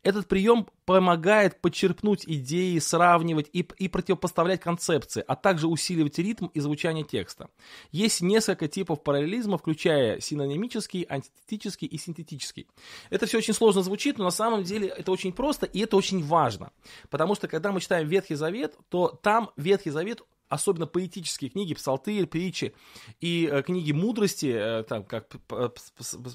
Этот 0.02 0.26
прием 0.26 0.66
помогает 0.84 1.60
подчерпнуть 1.60 2.24
идеи, 2.26 2.78
сравнивать 2.78 3.48
и, 3.52 3.60
и 3.78 3.88
противопоставлять 3.88 4.60
концепции, 4.60 5.24
а 5.26 5.36
также 5.36 5.68
усиливать 5.68 6.18
ритм 6.18 6.46
и 6.46 6.60
звучание 6.60 7.04
текста. 7.04 7.48
Есть 7.92 8.20
несколько 8.20 8.68
типов 8.68 9.02
параллелизма, 9.02 9.58
включая 9.58 10.20
синонимический, 10.20 11.06
антитетический 11.08 11.86
и 11.86 11.96
синтетический. 11.96 12.66
Это 13.10 13.26
все 13.26 13.38
очень 13.38 13.54
сложно 13.54 13.82
звучит, 13.82 14.18
но 14.18 14.24
на 14.24 14.30
самом 14.30 14.64
деле 14.64 14.88
это 14.88 15.12
очень 15.12 15.32
просто 15.32 15.66
и 15.66 15.80
это 15.80 15.96
очень 15.96 16.24
важно. 16.24 16.72
Потому 17.10 17.34
что 17.34 17.48
когда 17.48 17.72
мы 17.72 17.80
читаем 17.80 18.08
Ветхий 18.08 18.34
Завет, 18.34 18.76
то 18.88 19.08
там 19.22 19.50
Ветхий 19.56 19.90
Завет 19.90 20.22
особенно 20.52 20.86
поэтические 20.86 21.50
книги, 21.50 21.72
псалтырь, 21.72 22.26
притчи 22.26 22.74
и 23.20 23.48
э, 23.50 23.62
книги 23.62 23.92
мудрости, 23.92 24.52
э, 24.54 24.82
там, 24.82 25.02
как 25.02 25.34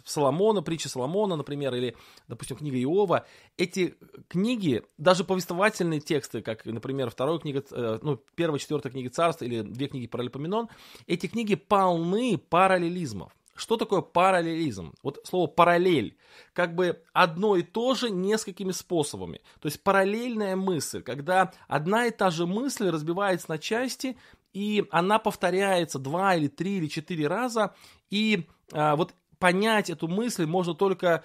Соломона, 0.05 0.63
притча 0.63 0.89
Соломона, 0.89 1.35
например, 1.35 1.75
или, 1.75 1.95
допустим, 2.27 2.57
книга 2.57 2.81
Иова, 2.81 3.27
эти 3.57 3.95
книги, 4.27 4.81
даже 4.97 5.23
повествовательные 5.23 5.99
тексты, 5.99 6.41
как, 6.41 6.65
например, 6.65 7.11
вторая 7.11 7.37
книга, 7.37 7.63
э, 7.69 7.99
ну, 8.01 8.19
первая, 8.33 8.57
четвертая 8.57 8.91
книга 8.91 9.11
Царства 9.11 9.45
или 9.45 9.61
две 9.61 9.87
книги 9.87 10.07
Паралипоменон, 10.07 10.69
эти 11.05 11.27
книги 11.27 11.53
полны 11.53 12.39
параллелизмов. 12.39 13.36
Что 13.57 13.75
такое 13.75 14.01
параллелизм? 14.01 14.93
Вот 15.01 15.19
слово 15.23 15.47
параллель, 15.47 16.15
как 16.53 16.75
бы 16.75 17.01
одно 17.11 17.55
и 17.55 17.63
то 17.63 17.95
же 17.95 18.11
несколькими 18.11 18.71
способами. 18.71 19.41
То 19.59 19.67
есть 19.67 19.81
параллельная 19.81 20.55
мысль, 20.55 21.01
когда 21.01 21.51
одна 21.67 22.05
и 22.05 22.11
та 22.11 22.29
же 22.29 22.45
мысль 22.45 22.89
разбивается 22.89 23.49
на 23.49 23.57
части, 23.57 24.15
и 24.53 24.85
она 24.91 25.17
повторяется 25.17 25.97
два 25.97 26.35
или 26.35 26.47
три 26.47 26.77
или 26.77 26.87
четыре 26.87 27.27
раза, 27.27 27.75
и 28.11 28.47
а, 28.71 28.95
вот 28.95 29.13
понять 29.39 29.89
эту 29.89 30.07
мысль 30.07 30.45
можно 30.45 30.75
только 30.75 31.23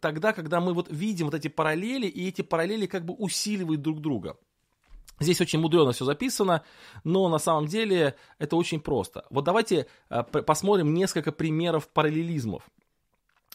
тогда, 0.00 0.32
когда 0.32 0.60
мы 0.60 0.72
вот 0.72 0.88
видим 0.90 1.26
вот 1.26 1.34
эти 1.34 1.48
параллели, 1.48 2.06
и 2.06 2.26
эти 2.26 2.40
параллели 2.40 2.86
как 2.86 3.04
бы 3.04 3.14
усиливают 3.14 3.82
друг 3.82 4.00
друга. 4.00 4.36
Здесь 5.20 5.40
очень 5.42 5.60
мудрено 5.60 5.92
все 5.92 6.06
записано, 6.06 6.64
но 7.04 7.28
на 7.28 7.38
самом 7.38 7.66
деле 7.66 8.16
это 8.38 8.56
очень 8.56 8.80
просто. 8.80 9.26
Вот 9.28 9.44
давайте 9.44 9.86
э, 10.08 10.22
посмотрим 10.22 10.94
несколько 10.94 11.30
примеров 11.30 11.88
параллелизмов. 11.88 12.62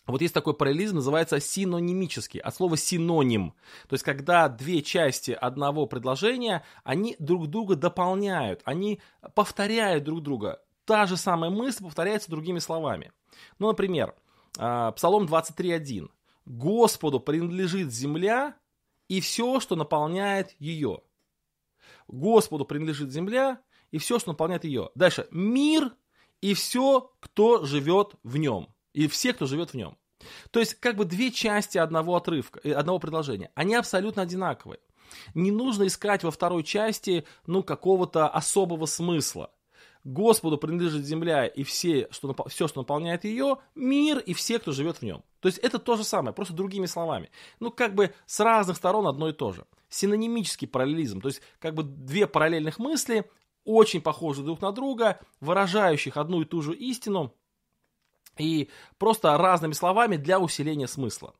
Вот 0.05 0.21
есть 0.21 0.35
такой 0.35 0.53
параллелизм, 0.53 0.97
называется 0.97 1.39
синонимический, 1.39 2.39
от 2.39 2.55
слова 2.55 2.77
синоним. 2.77 3.55
То 3.89 3.95
есть, 3.95 4.03
когда 4.03 4.47
две 4.47 4.83
части 4.83 5.31
одного 5.31 5.87
предложения, 5.87 6.63
они 6.83 7.15
друг 7.17 7.47
друга 7.47 7.75
дополняют, 7.75 8.61
они 8.65 9.01
повторяют 9.33 10.03
друг 10.03 10.21
друга. 10.21 10.61
Та 10.85 11.07
же 11.07 11.17
самая 11.17 11.49
мысль 11.49 11.83
повторяется 11.83 12.29
другими 12.29 12.59
словами. 12.59 13.11
Ну, 13.57 13.67
например, 13.67 14.13
э, 14.59 14.91
Псалом 14.95 15.25
23.1. 15.25 16.09
«Господу 16.45 17.19
принадлежит 17.19 17.91
земля 17.91 18.53
и 19.07 19.19
все, 19.19 19.59
что 19.59 19.75
наполняет 19.75 20.55
ее». 20.59 21.01
Господу 22.07 22.65
принадлежит 22.65 23.11
земля 23.11 23.61
и 23.91 23.97
все, 23.97 24.19
что 24.19 24.31
наполняет 24.31 24.63
ее. 24.63 24.89
Дальше. 24.95 25.27
Мир 25.31 25.93
и 26.41 26.53
все, 26.53 27.11
кто 27.19 27.65
живет 27.65 28.15
в 28.23 28.37
нем. 28.37 28.69
И 28.93 29.07
все, 29.07 29.33
кто 29.33 29.45
живет 29.45 29.71
в 29.71 29.73
нем. 29.75 29.97
То 30.51 30.59
есть, 30.59 30.75
как 30.75 30.95
бы 30.95 31.05
две 31.05 31.31
части 31.31 31.77
одного 31.77 32.15
отрывка, 32.15 32.59
э, 32.63 32.71
одного 32.71 32.99
предложения. 32.99 33.51
Они 33.55 33.75
абсолютно 33.75 34.21
одинаковые. 34.21 34.79
Не 35.33 35.51
нужно 35.51 35.87
искать 35.87 36.23
во 36.23 36.31
второй 36.31 36.63
части, 36.63 37.25
ну, 37.45 37.63
какого-то 37.63 38.27
особого 38.27 38.85
смысла. 38.85 39.51
Господу 40.03 40.57
принадлежит 40.57 41.03
земля 41.03 41.47
и 41.47 41.63
все, 41.63 42.07
что, 42.11 42.35
все, 42.47 42.67
что 42.67 42.81
наполняет 42.81 43.23
ее, 43.23 43.57
мир 43.73 44.19
и 44.19 44.33
все, 44.33 44.59
кто 44.59 44.71
живет 44.71 44.97
в 44.97 45.01
нем. 45.01 45.23
То 45.39 45.47
есть 45.47 45.57
это 45.59 45.79
то 45.79 45.95
же 45.95 46.03
самое, 46.03 46.33
просто 46.33 46.53
другими 46.53 46.85
словами. 46.85 47.31
Ну, 47.59 47.71
как 47.71 47.95
бы 47.95 48.13
с 48.27 48.39
разных 48.39 48.77
сторон 48.77 49.07
одно 49.07 49.29
и 49.29 49.33
то 49.33 49.51
же 49.51 49.65
синонимический 49.95 50.67
параллелизм, 50.67 51.21
то 51.21 51.29
есть 51.29 51.41
как 51.59 51.73
бы 51.73 51.83
две 51.83 52.27
параллельных 52.27 52.79
мысли, 52.79 53.29
очень 53.63 54.01
похожи 54.01 54.43
друг 54.43 54.61
на 54.61 54.71
друга, 54.71 55.19
выражающих 55.39 56.17
одну 56.17 56.41
и 56.41 56.45
ту 56.45 56.61
же 56.61 56.75
истину, 56.75 57.33
и 58.37 58.69
просто 58.97 59.37
разными 59.37 59.73
словами 59.73 60.17
для 60.17 60.39
усиления 60.39 60.87
смысла. 60.87 61.33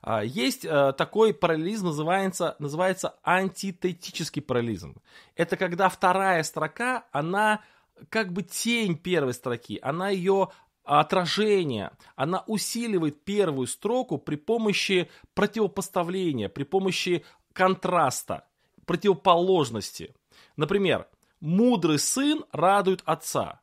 А, 0.00 0.22
есть 0.24 0.64
э, 0.64 0.92
такой 0.96 1.34
параллелизм, 1.34 1.86
называется, 1.86 2.56
называется 2.58 3.16
антитетический 3.24 4.42
параллелизм. 4.42 4.96
Это 5.36 5.56
когда 5.56 5.88
вторая 5.88 6.42
строка, 6.42 7.04
она 7.12 7.60
как 8.08 8.32
бы 8.32 8.42
тень 8.42 8.96
первой 8.96 9.34
строки, 9.34 9.78
она 9.82 10.08
ее 10.08 10.48
отражение, 10.84 11.92
она 12.16 12.42
усиливает 12.46 13.24
первую 13.24 13.66
строку 13.66 14.18
при 14.18 14.36
помощи 14.36 15.08
противопоставления, 15.34 16.48
при 16.48 16.64
помощи 16.64 17.24
контраста, 17.52 18.48
противоположности. 18.86 20.14
Например, 20.56 21.08
мудрый 21.40 21.98
сын 21.98 22.44
радует 22.52 23.02
отца, 23.04 23.60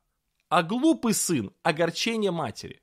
а 0.49 0.63
глупый 0.63 1.13
сын– 1.13 1.51
огорчение 1.63 2.31
матери. 2.31 2.81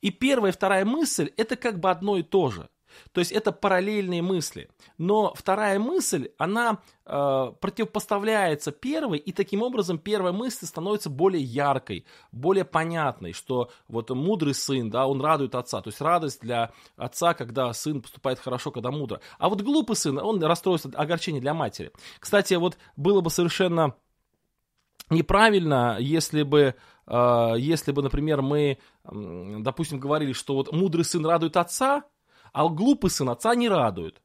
И 0.00 0.10
первая 0.10 0.52
и 0.52 0.54
вторая 0.54 0.84
мысль– 0.84 1.32
это 1.36 1.56
как 1.56 1.78
бы 1.78 1.90
одно 1.90 2.16
и 2.16 2.22
то 2.22 2.50
же– 2.50 2.68
то 3.12 3.20
есть 3.20 3.32
это 3.32 3.52
параллельные 3.52 4.22
мысли. 4.22 4.70
Но 4.98 5.32
вторая 5.34 5.78
мысль, 5.78 6.30
она 6.38 6.78
э, 7.06 7.52
противопоставляется 7.60 8.72
первой, 8.72 9.18
и 9.18 9.32
таким 9.32 9.62
образом 9.62 9.98
первая 9.98 10.32
мысль 10.32 10.66
становится 10.66 11.10
более 11.10 11.42
яркой, 11.42 12.04
более 12.32 12.64
понятной, 12.64 13.32
что 13.32 13.70
вот 13.88 14.10
мудрый 14.10 14.54
сын, 14.54 14.90
да, 14.90 15.06
он 15.06 15.20
радует 15.20 15.54
отца. 15.54 15.80
То 15.80 15.88
есть 15.88 16.00
радость 16.00 16.40
для 16.40 16.72
отца, 16.96 17.34
когда 17.34 17.72
сын 17.72 18.02
поступает 18.02 18.38
хорошо, 18.38 18.70
когда 18.70 18.90
мудро. 18.90 19.20
А 19.38 19.48
вот 19.48 19.62
глупый 19.62 19.96
сын, 19.96 20.18
он 20.18 20.42
расстройство, 20.42 20.90
огорчение 20.94 21.40
для 21.40 21.54
матери. 21.54 21.92
Кстати, 22.18 22.54
вот 22.54 22.78
было 22.96 23.20
бы 23.20 23.30
совершенно 23.30 23.94
неправильно, 25.10 25.96
если 25.98 26.42
бы, 26.42 26.74
э, 27.06 27.54
если 27.58 27.92
бы, 27.92 28.02
например, 28.02 28.42
мы, 28.42 28.78
допустим, 29.04 29.98
говорили, 29.98 30.32
что 30.32 30.54
вот 30.54 30.72
мудрый 30.72 31.04
сын 31.04 31.24
радует 31.26 31.56
отца, 31.56 32.04
а 32.52 32.68
глупый 32.68 33.10
сын 33.10 33.28
отца 33.30 33.54
не 33.54 33.68
радует. 33.68 34.20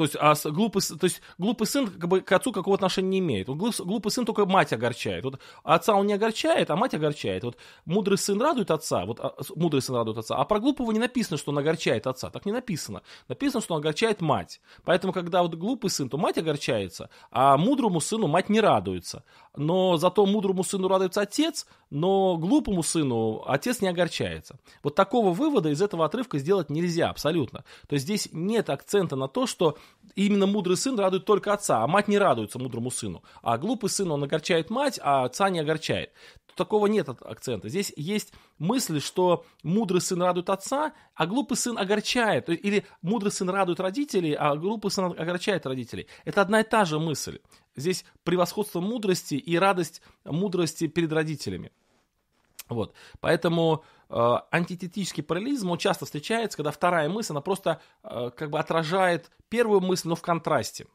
То 0.00 0.04
есть, 0.04 0.16
а 0.18 0.34
глупый, 0.50 0.80
то 0.80 1.04
есть 1.04 1.20
глупый 1.36 1.66
сын 1.66 1.86
как 1.86 2.08
бы, 2.08 2.22
к 2.22 2.32
отцу 2.32 2.52
какого 2.52 2.74
отношения 2.74 3.10
не 3.10 3.18
имеет. 3.18 3.48
Вот 3.48 3.76
глупый 3.80 4.10
сын 4.10 4.24
только 4.24 4.46
мать 4.46 4.72
огорчает. 4.72 5.22
Вот 5.24 5.38
отца 5.62 5.94
он 5.94 6.06
не 6.06 6.14
огорчает, 6.14 6.70
а 6.70 6.76
мать 6.76 6.94
огорчает. 6.94 7.44
Вот 7.44 7.58
мудрый 7.84 8.16
сын 8.16 8.40
радует 8.40 8.70
отца, 8.70 9.04
вот 9.04 9.20
а, 9.20 9.34
мудрый 9.56 9.82
сын 9.82 9.94
радует 9.94 10.16
отца, 10.16 10.36
а 10.36 10.46
про 10.46 10.58
глупого 10.58 10.90
не 10.92 10.98
написано, 10.98 11.36
что 11.36 11.50
он 11.50 11.58
огорчает 11.58 12.06
отца. 12.06 12.30
Так 12.30 12.46
не 12.46 12.52
написано. 12.52 13.02
Написано, 13.28 13.60
что 13.60 13.74
он 13.74 13.80
огорчает 13.80 14.22
мать. 14.22 14.62
Поэтому, 14.86 15.12
когда 15.12 15.42
вот 15.42 15.54
глупый 15.56 15.90
сын, 15.90 16.08
то 16.08 16.16
мать 16.16 16.38
огорчается, 16.38 17.10
а 17.30 17.58
мудрому 17.58 18.00
сыну 18.00 18.26
мать 18.26 18.48
не 18.48 18.62
радуется. 18.62 19.22
Но 19.54 19.98
зато 19.98 20.24
мудрому 20.24 20.64
сыну 20.64 20.88
радуется 20.88 21.20
отец, 21.20 21.66
но 21.90 22.38
глупому 22.38 22.82
сыну 22.82 23.42
отец 23.46 23.82
не 23.82 23.88
огорчается. 23.88 24.58
Вот 24.82 24.94
такого 24.94 25.34
вывода 25.34 25.68
из 25.68 25.82
этого 25.82 26.06
отрывка 26.06 26.38
сделать 26.38 26.70
нельзя 26.70 27.10
абсолютно. 27.10 27.64
То 27.88 27.94
есть 27.94 28.06
здесь 28.06 28.28
нет 28.32 28.70
акцента 28.70 29.16
на 29.16 29.28
то, 29.28 29.46
что 29.46 29.76
именно 30.14 30.46
мудрый 30.46 30.76
сын 30.76 30.98
радует 30.98 31.24
только 31.24 31.52
отца, 31.52 31.82
а 31.82 31.86
мать 31.86 32.08
не 32.08 32.18
радуется 32.18 32.58
мудрому 32.58 32.90
сыну. 32.90 33.22
А 33.42 33.58
глупый 33.58 33.90
сын, 33.90 34.10
он 34.10 34.24
огорчает 34.24 34.70
мать, 34.70 34.98
а 35.02 35.24
отца 35.24 35.50
не 35.50 35.60
огорчает. 35.60 36.12
Такого 36.56 36.88
нет 36.88 37.08
акцента. 37.08 37.68
Здесь 37.68 37.92
есть 37.96 38.32
мысль, 38.58 39.00
что 39.00 39.44
мудрый 39.62 40.00
сын 40.00 40.20
радует 40.20 40.50
отца, 40.50 40.92
а 41.14 41.26
глупый 41.26 41.56
сын 41.56 41.78
огорчает. 41.78 42.48
Или 42.48 42.84
мудрый 43.02 43.32
сын 43.32 43.48
радует 43.48 43.80
родителей, 43.80 44.34
а 44.34 44.56
глупый 44.56 44.90
сын 44.90 45.06
огорчает 45.06 45.64
родителей. 45.64 46.06
Это 46.24 46.42
одна 46.42 46.60
и 46.60 46.64
та 46.64 46.84
же 46.84 46.98
мысль. 46.98 47.38
Здесь 47.76 48.04
превосходство 48.24 48.80
мудрости 48.80 49.34
и 49.34 49.56
радость 49.56 50.02
мудрости 50.24 50.86
перед 50.86 51.12
родителями. 51.12 51.72
Вот. 52.68 52.94
Поэтому 53.20 53.84
антитетический 54.10 55.22
параллелизм, 55.22 55.70
он 55.70 55.78
часто 55.78 56.04
встречается, 56.04 56.56
когда 56.56 56.70
вторая 56.70 57.08
мысль, 57.08 57.32
она 57.32 57.40
просто 57.40 57.80
э, 58.02 58.30
как 58.36 58.50
бы 58.50 58.58
отражает 58.58 59.30
первую 59.48 59.80
мысль, 59.80 60.08
но 60.08 60.16
в 60.16 60.22
контрасте. 60.22 60.86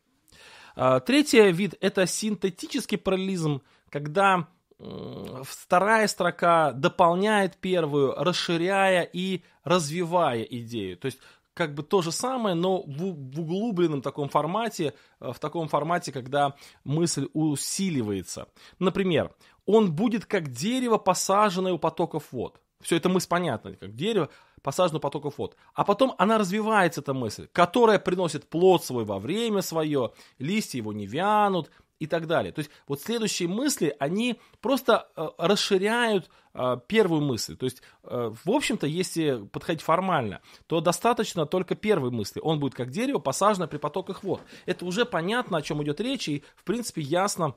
Э, 0.75 0.99
третий 1.05 1.51
вид– 1.51 1.75
это 1.81 2.05
синтетический 2.07 2.97
параллелизм, 2.97 3.61
когда 3.89 4.47
э, 4.77 5.43
вторая 5.43 6.07
строка 6.07 6.71
дополняет 6.73 7.57
первую, 7.57 8.13
расширяя 8.15 9.03
и 9.03 9.43
развивая 9.63 10.43
идею. 10.43 10.97
То 10.97 11.05
есть 11.05 11.19
как 11.53 11.73
бы 11.73 11.83
то 11.83 12.01
же 12.01 12.11
самое, 12.11 12.53
но 12.53 12.83
в, 12.85 13.39
углубленном 13.39 14.01
таком 14.01 14.29
формате, 14.29 14.93
э, 15.21 15.31
в 15.31 15.39
таком 15.39 15.69
формате, 15.69 16.11
когда 16.11 16.55
мысль 16.83 17.29
усиливается. 17.33 18.49
Например, 18.77 19.33
он 19.65 19.93
будет 19.95 20.25
как 20.25 20.51
дерево, 20.51 20.97
посаженное 20.97 21.73
у 21.73 21.79
потоков 21.79 22.31
вод. 22.31 22.59
Все 22.85 22.97
это 22.97 23.09
мысль 23.09 23.27
понятна, 23.27 23.73
как 23.73 23.95
дерево, 23.95 24.29
посаженное 24.61 24.99
у 24.99 25.01
потоков 25.01 25.39
вод. 25.39 25.57
А 25.73 25.83
потом 25.83 26.13
она 26.19 26.37
развивается, 26.37 27.01
эта 27.01 27.15
мысль, 27.15 27.47
которая 27.51 27.97
приносит 27.97 28.47
плод 28.47 28.85
свой 28.85 29.05
во 29.05 29.17
время 29.17 29.63
свое, 29.63 30.11
листья 30.37 30.77
его 30.77 30.93
не 30.93 31.07
вянут, 31.07 31.71
и 31.97 32.05
так 32.05 32.27
далее. 32.27 32.51
То 32.51 32.59
есть 32.59 32.69
вот 32.87 33.01
следующие 33.01 33.47
мысли, 33.47 33.95
они 33.99 34.39
просто 34.61 35.07
э, 35.15 35.29
расширяют 35.37 36.29
э, 36.53 36.77
первую 36.87 37.21
мысль. 37.21 37.55
То 37.55 37.63
есть, 37.63 37.81
э, 38.03 38.33
в 38.43 38.51
общем-то, 38.51 38.85
если 38.85 39.47
подходить 39.51 39.81
формально, 39.81 40.41
то 40.67 40.81
достаточно 40.81 41.45
только 41.45 41.73
первой 41.73 42.11
мысли. 42.11 42.39
Он 42.43 42.59
будет 42.59 42.75
как 42.75 42.91
дерево, 42.91 43.19
посаженное 43.19 43.67
при 43.67 43.77
потоках 43.77 44.23
вод. 44.23 44.41
Это 44.65 44.85
уже 44.85 45.05
понятно, 45.05 45.57
о 45.57 45.61
чем 45.61 45.81
идет 45.81 46.01
речь, 46.01 46.27
и, 46.27 46.43
в 46.57 46.65
принципе, 46.65 47.01
ясно, 47.01 47.55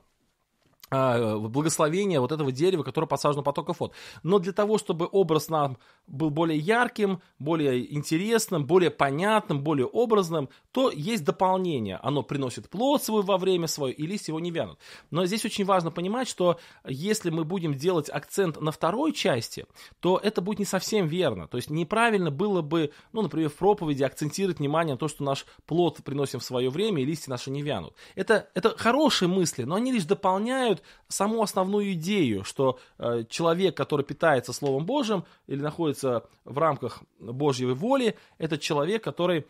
благословение 0.90 2.20
вот 2.20 2.33
этого 2.33 2.53
дерева, 2.53 2.83
которое 2.83 3.07
посажено 3.07 3.42
потоков 3.42 3.81
вод. 3.81 3.92
Но 4.22 4.38
для 4.38 4.53
того, 4.53 4.79
чтобы 4.79 5.09
образ 5.11 5.48
нам 5.48 5.79
был 6.07 6.31
более 6.31 6.59
ярким, 6.59 7.20
более 7.38 7.94
интересным, 7.94 8.66
более 8.66 8.90
понятным, 8.90 9.62
более 9.62 9.87
образным, 9.87 10.48
то 10.72 10.90
есть 10.90 11.24
дополнение. 11.24 11.98
Оно 12.03 12.22
приносит 12.22 12.70
плод 12.70 13.03
свой 13.03 13.22
во 13.22 13.37
время 13.37 13.66
свое, 13.66 13.92
и 13.92 14.07
листья 14.07 14.33
его 14.33 14.40
не 14.40 14.51
вянут. 14.51 14.79
Но 15.11 15.27
здесь 15.27 15.44
очень 15.44 15.64
важно 15.64 15.90
понимать, 15.90 16.29
что 16.29 16.59
если 16.87 17.31
мы 17.31 17.44
будем 17.44 17.74
делать 17.74 18.09
акцент 18.09 18.61
на 18.61 18.72
второй 18.72 19.12
части, 19.12 19.66
то 20.01 20.18
это 20.22 20.40
будет 20.40 20.59
не 20.61 20.64
совсем 20.64 21.07
верно. 21.07 21.48
То 21.48 21.57
есть 21.57 21.70
неправильно 21.70 22.31
было 22.31 22.62
бы, 22.62 22.92
ну, 23.12 23.22
например, 23.22 23.51
в 23.51 23.55
проповеди 23.55 24.03
акцентировать 24.03 24.59
внимание 24.59 24.94
на 24.94 24.98
то, 24.98 25.09
что 25.09 25.24
наш 25.24 25.46
плод 25.66 25.98
приносим 26.05 26.40
в 26.40 26.44
свое 26.44 26.70
время, 26.70 27.03
и 27.03 27.05
листья 27.05 27.31
наши 27.31 27.51
не 27.51 27.62
вянут. 27.62 27.94
Это, 28.14 28.48
это 28.55 28.77
хорошие 28.77 29.29
мысли, 29.29 29.64
но 29.64 29.74
они 29.74 29.92
лишь 29.92 30.05
дополняют 30.05 30.78
отрицают 30.79 30.83
саму 31.09 31.43
основную 31.43 31.93
идею, 31.93 32.45
что 32.45 32.79
э, 32.99 33.25
человек, 33.29 33.77
который 33.77 34.05
питается 34.05 34.53
Словом 34.53 34.87
Божьим 34.87 35.25
или 35.47 35.61
находится 35.61 36.23
в 36.45 36.59
рамках 36.59 37.03
Божьей 37.19 37.73
воли, 37.73 38.14
это 38.38 38.59
человек, 38.59 39.05
который 39.05 39.45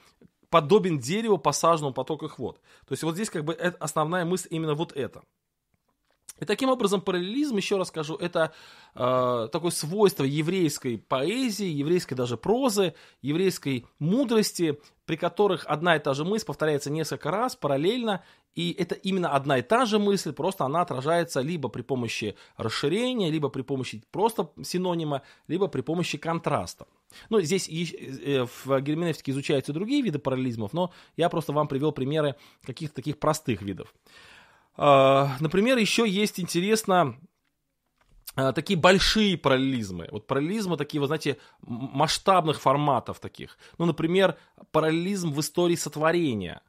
подобен 0.50 0.98
дереву, 0.98 1.38
посаженному 1.38 1.94
потоках 1.94 2.38
вод. 2.38 2.60
То 2.86 2.92
есть 2.92 3.02
вот 3.02 3.14
здесь 3.14 3.30
как 3.30 3.44
бы 3.44 3.54
основная 3.80 4.24
мысль 4.24 4.48
именно 4.50 4.74
вот 4.74 4.92
это. 4.96 5.22
И 6.40 6.44
таким 6.44 6.68
образом 6.70 7.00
параллелизм, 7.00 7.56
еще 7.56 7.76
раз 7.76 7.88
скажу, 7.88 8.16
это 8.16 8.52
э, 8.94 9.48
такое 9.50 9.70
свойство 9.70 10.24
еврейской 10.24 10.98
поэзии, 10.98 11.66
еврейской 11.66 12.14
даже 12.14 12.36
прозы, 12.36 12.94
еврейской 13.22 13.86
мудрости, 13.98 14.78
при 15.04 15.16
которых 15.16 15.64
одна 15.66 15.96
и 15.96 15.98
та 15.98 16.14
же 16.14 16.24
мысль 16.24 16.44
повторяется 16.44 16.90
несколько 16.90 17.30
раз 17.30 17.56
параллельно, 17.56 18.22
и 18.54 18.72
это 18.78 18.94
именно 18.94 19.30
одна 19.30 19.58
и 19.58 19.62
та 19.62 19.86
же 19.86 19.98
мысль, 19.98 20.32
просто 20.32 20.64
она 20.64 20.82
отражается 20.82 21.40
либо 21.40 21.68
при 21.68 21.82
помощи 21.82 22.36
расширения, 22.56 23.30
либо 23.30 23.48
при 23.48 23.62
помощи 23.62 24.02
просто 24.10 24.50
синонима, 24.62 25.22
либо 25.46 25.68
при 25.68 25.80
помощи 25.80 26.18
контраста. 26.18 26.86
Ну, 27.30 27.40
здесь 27.40 27.68
э, 27.68 28.46
в 28.64 28.80
герменевтике 28.80 29.32
изучаются 29.32 29.72
другие 29.72 30.02
виды 30.02 30.18
параллелизмов, 30.18 30.72
но 30.72 30.92
я 31.16 31.28
просто 31.28 31.52
вам 31.52 31.68
привел 31.68 31.92
примеры 31.92 32.34
каких-то 32.62 32.96
таких 32.96 33.18
простых 33.18 33.62
видов. 33.62 33.94
А, 34.78 35.36
например, 35.40 35.76
еще 35.76 36.08
есть 36.08 36.38
интересно 36.38 37.16
а, 38.36 38.52
такие 38.52 38.78
большие 38.78 39.36
параллелизмы. 39.36 40.08
Вот 40.12 40.28
параллелизмы 40.28 40.76
такие, 40.76 41.00
вы 41.00 41.08
знаете, 41.08 41.38
масштабных 41.62 42.60
форматов 42.60 43.18
таких. 43.18 43.58
Ну, 43.76 43.86
например, 43.86 44.38
параллелизм 44.70 45.32
в 45.32 45.40
истории 45.40 45.74
сотворения. 45.74 46.62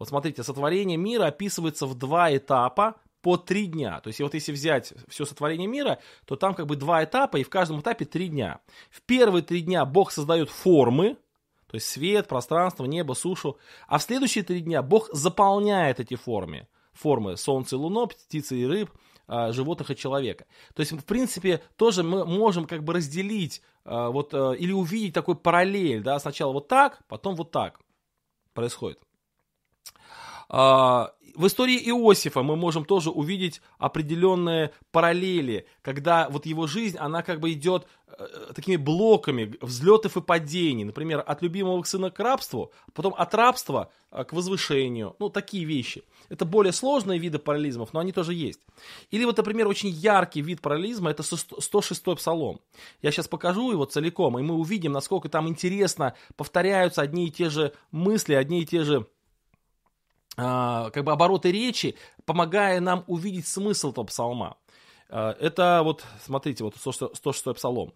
Вот 0.00 0.08
смотрите, 0.08 0.42
сотворение 0.42 0.96
мира 0.96 1.26
описывается 1.26 1.86
в 1.86 1.94
два 1.94 2.36
этапа 2.36 2.96
по 3.20 3.36
три 3.36 3.66
дня. 3.66 4.00
То 4.00 4.08
есть 4.08 4.20
вот 4.20 4.34
если 4.34 4.50
взять 4.50 4.92
все 5.06 5.24
сотворение 5.24 5.68
мира, 5.68 6.00
то 6.24 6.34
там 6.34 6.54
как 6.54 6.66
бы 6.66 6.74
два 6.74 7.04
этапа, 7.04 7.36
и 7.36 7.44
в 7.44 7.48
каждом 7.48 7.80
этапе 7.80 8.04
три 8.04 8.26
дня. 8.26 8.60
В 8.90 9.02
первые 9.02 9.44
три 9.44 9.60
дня 9.60 9.84
Бог 9.84 10.10
создает 10.10 10.50
формы, 10.50 11.16
то 11.68 11.76
есть 11.76 11.86
свет, 11.86 12.26
пространство, 12.26 12.86
небо, 12.86 13.12
сушу. 13.12 13.56
А 13.86 13.98
в 13.98 14.02
следующие 14.02 14.42
три 14.42 14.62
дня 14.62 14.82
Бог 14.82 15.08
заполняет 15.12 16.00
эти 16.00 16.16
формы 16.16 16.66
формы 16.92 17.36
солнца 17.36 17.76
и 17.76 17.78
луно, 17.78 18.06
птицы 18.06 18.56
и 18.56 18.66
рыб, 18.66 18.90
а, 19.26 19.52
животных 19.52 19.90
и 19.90 19.96
человека. 19.96 20.46
То 20.74 20.80
есть, 20.80 20.92
в 20.92 21.04
принципе, 21.04 21.62
тоже 21.76 22.02
мы 22.02 22.24
можем 22.24 22.66
как 22.66 22.84
бы 22.84 22.92
разделить 22.92 23.62
а, 23.84 24.10
вот, 24.10 24.34
а, 24.34 24.52
или 24.52 24.72
увидеть 24.72 25.14
такой 25.14 25.36
параллель, 25.36 26.02
да, 26.02 26.18
сначала 26.18 26.52
вот 26.52 26.68
так, 26.68 27.02
потом 27.08 27.34
вот 27.34 27.50
так 27.50 27.80
происходит. 28.52 29.00
В 30.52 31.46
истории 31.46 31.78
Иосифа 31.88 32.42
мы 32.42 32.56
можем 32.56 32.84
тоже 32.84 33.10
увидеть 33.10 33.62
определенные 33.78 34.72
параллели, 34.90 35.66
когда 35.80 36.28
вот 36.28 36.44
его 36.44 36.66
жизнь, 36.66 36.98
она 36.98 37.22
как 37.22 37.40
бы 37.40 37.52
идет 37.52 37.86
э, 38.06 38.52
такими 38.54 38.76
блоками 38.76 39.56
взлетов 39.62 40.18
и 40.18 40.20
падений. 40.20 40.84
Например, 40.84 41.24
от 41.26 41.40
любимого 41.40 41.82
сына 41.84 42.10
к 42.10 42.18
рабству, 42.18 42.70
потом 42.92 43.14
от 43.16 43.34
рабства 43.34 43.90
к 44.10 44.34
возвышению. 44.34 45.16
Ну, 45.18 45.30
такие 45.30 45.64
вещи. 45.64 46.04
Это 46.28 46.44
более 46.44 46.74
сложные 46.74 47.18
виды 47.18 47.38
параллелизмов, 47.38 47.94
но 47.94 48.00
они 48.00 48.12
тоже 48.12 48.34
есть. 48.34 48.60
Или 49.10 49.24
вот, 49.24 49.38
например, 49.38 49.68
очень 49.68 49.88
яркий 49.88 50.42
вид 50.42 50.60
параллелизма, 50.60 51.10
это 51.10 51.22
106-й 51.22 52.16
псалом. 52.16 52.60
Я 53.00 53.10
сейчас 53.10 53.26
покажу 53.26 53.72
его 53.72 53.86
целиком, 53.86 54.38
и 54.38 54.42
мы 54.42 54.54
увидим, 54.54 54.92
насколько 54.92 55.30
там 55.30 55.48
интересно 55.48 56.14
повторяются 56.36 57.00
одни 57.00 57.28
и 57.28 57.30
те 57.30 57.48
же 57.48 57.72
мысли, 57.90 58.34
одни 58.34 58.60
и 58.60 58.66
те 58.66 58.84
же 58.84 58.98
а, 58.98 59.06
как 60.36 61.04
бы 61.04 61.12
обороты 61.12 61.52
речи, 61.52 61.96
помогая 62.24 62.80
нам 62.80 63.04
увидеть 63.06 63.46
смысл 63.46 63.90
этого 63.90 64.04
псалма. 64.04 64.56
А, 65.14 65.36
это 65.38 65.82
вот, 65.84 66.04
смотрите, 66.24 66.64
вот 66.64 66.74
106 66.76 67.54
псалом. 67.54 67.92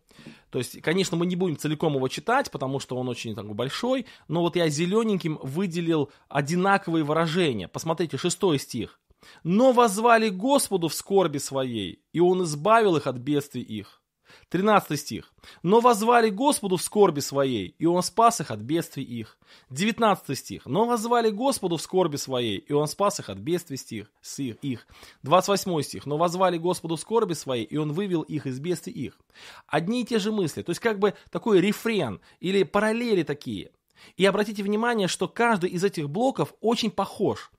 То 0.51 0.59
есть, 0.59 0.83
конечно, 0.83 1.17
мы 1.17 1.25
не 1.25 1.35
будем 1.35 1.57
целиком 1.57 1.95
его 1.95 2.09
читать, 2.09 2.51
потому 2.51 2.79
что 2.79 2.97
он 2.97 3.09
очень 3.09 3.35
так, 3.35 3.53
большой, 3.55 4.07
но 4.29 4.43
вот 4.43 4.55
я 4.57 4.69
зелененьким 4.69 5.39
выделил 5.43 6.11
одинаковые 6.29 7.05
выражения. 7.05 7.69
Посмотрите, 7.69 8.19
шестой 8.19 8.59
стих. 8.59 9.01
«Но 9.43 9.73
возвали 9.73 10.29
Господу 10.29 10.89
в 10.89 10.95
скорби 10.95 11.39
своей, 11.39 12.03
и 12.13 12.21
Он 12.21 12.45
избавил 12.45 12.97
их 12.97 13.07
от 13.07 13.17
бедствий 13.17 13.63
их». 13.63 14.03
13 14.49 14.99
стих. 14.99 15.33
«Но 15.63 15.81
возвали 15.81 16.31
Господу 16.31 16.77
в 16.77 16.83
скорби 16.83 17.21
своей, 17.21 17.75
и 17.79 17.87
Он 17.87 18.03
спас 18.03 18.41
их 18.41 18.51
от 18.51 18.61
бедствий 18.61 19.05
их». 19.05 19.39
19 19.71 20.37
стих. 20.39 20.67
«Но 20.67 20.87
возвали 20.87 21.31
Господу 21.31 21.77
в 21.77 21.83
скорби 21.83 22.17
своей, 22.17 22.59
и 22.59 22.73
Он 22.73 22.87
спас 22.87 23.21
их 23.21 23.29
от 23.29 23.39
бедствий 23.39 23.77
стих, 23.77 24.11
с 24.21 24.39
их». 24.41 24.87
28 25.23 25.83
стих. 25.83 26.07
«Но 26.07 26.17
возвали 26.17 26.59
Господу 26.59 26.97
в 26.97 27.01
скорби 27.01 27.35
своей, 27.35 27.65
и 27.65 27.77
Он 27.77 27.93
вывел 27.93 28.23
их 28.23 28.47
из 28.47 28.59
бедствий 28.59 28.93
их». 28.93 29.19
Одни 29.67 30.03
и 30.03 30.05
те 30.05 30.19
же 30.19 30.33
мысли. 30.33 30.63
То 30.63 30.71
есть 30.71 30.81
как 30.81 30.99
бы 30.99 31.15
такой 31.31 31.61
рефрен 31.61 32.21
или 32.41 32.63
параллели 32.63 33.23
такие. 33.23 33.71
И 34.17 34.25
обратите 34.25 34.63
внимание, 34.63 35.09
что 35.09 35.29
каждый 35.29 35.71
из 35.71 35.85
этих 35.85 36.09
блоков 36.09 36.55
очень 36.61 36.91
похож. 36.91 37.51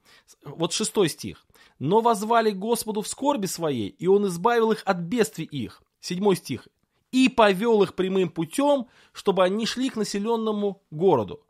Вот 0.44 0.74
шестой 0.74 1.10
стих. 1.10 1.44
«Но 1.80 2.02
возвали 2.02 2.52
Господу 2.52 3.02
в 3.02 3.08
скорби 3.08 3.46
своей, 3.46 3.90
и 3.90 4.08
Он 4.08 4.26
избавил 4.28 4.72
их 4.72 4.82
от 4.86 4.98
бедствий 4.98 5.46
их». 5.46 5.82
Седьмой 6.00 6.36
стих 6.36 6.68
и 7.12 7.30
повел 7.30 7.84
их 7.84 7.96
прямым 7.96 8.30
путем, 8.30 8.88
чтобы 9.14 9.44
они 9.44 9.66
шли 9.66 9.90
к 9.90 9.96
населенному 9.96 10.82
городу. 10.92 11.42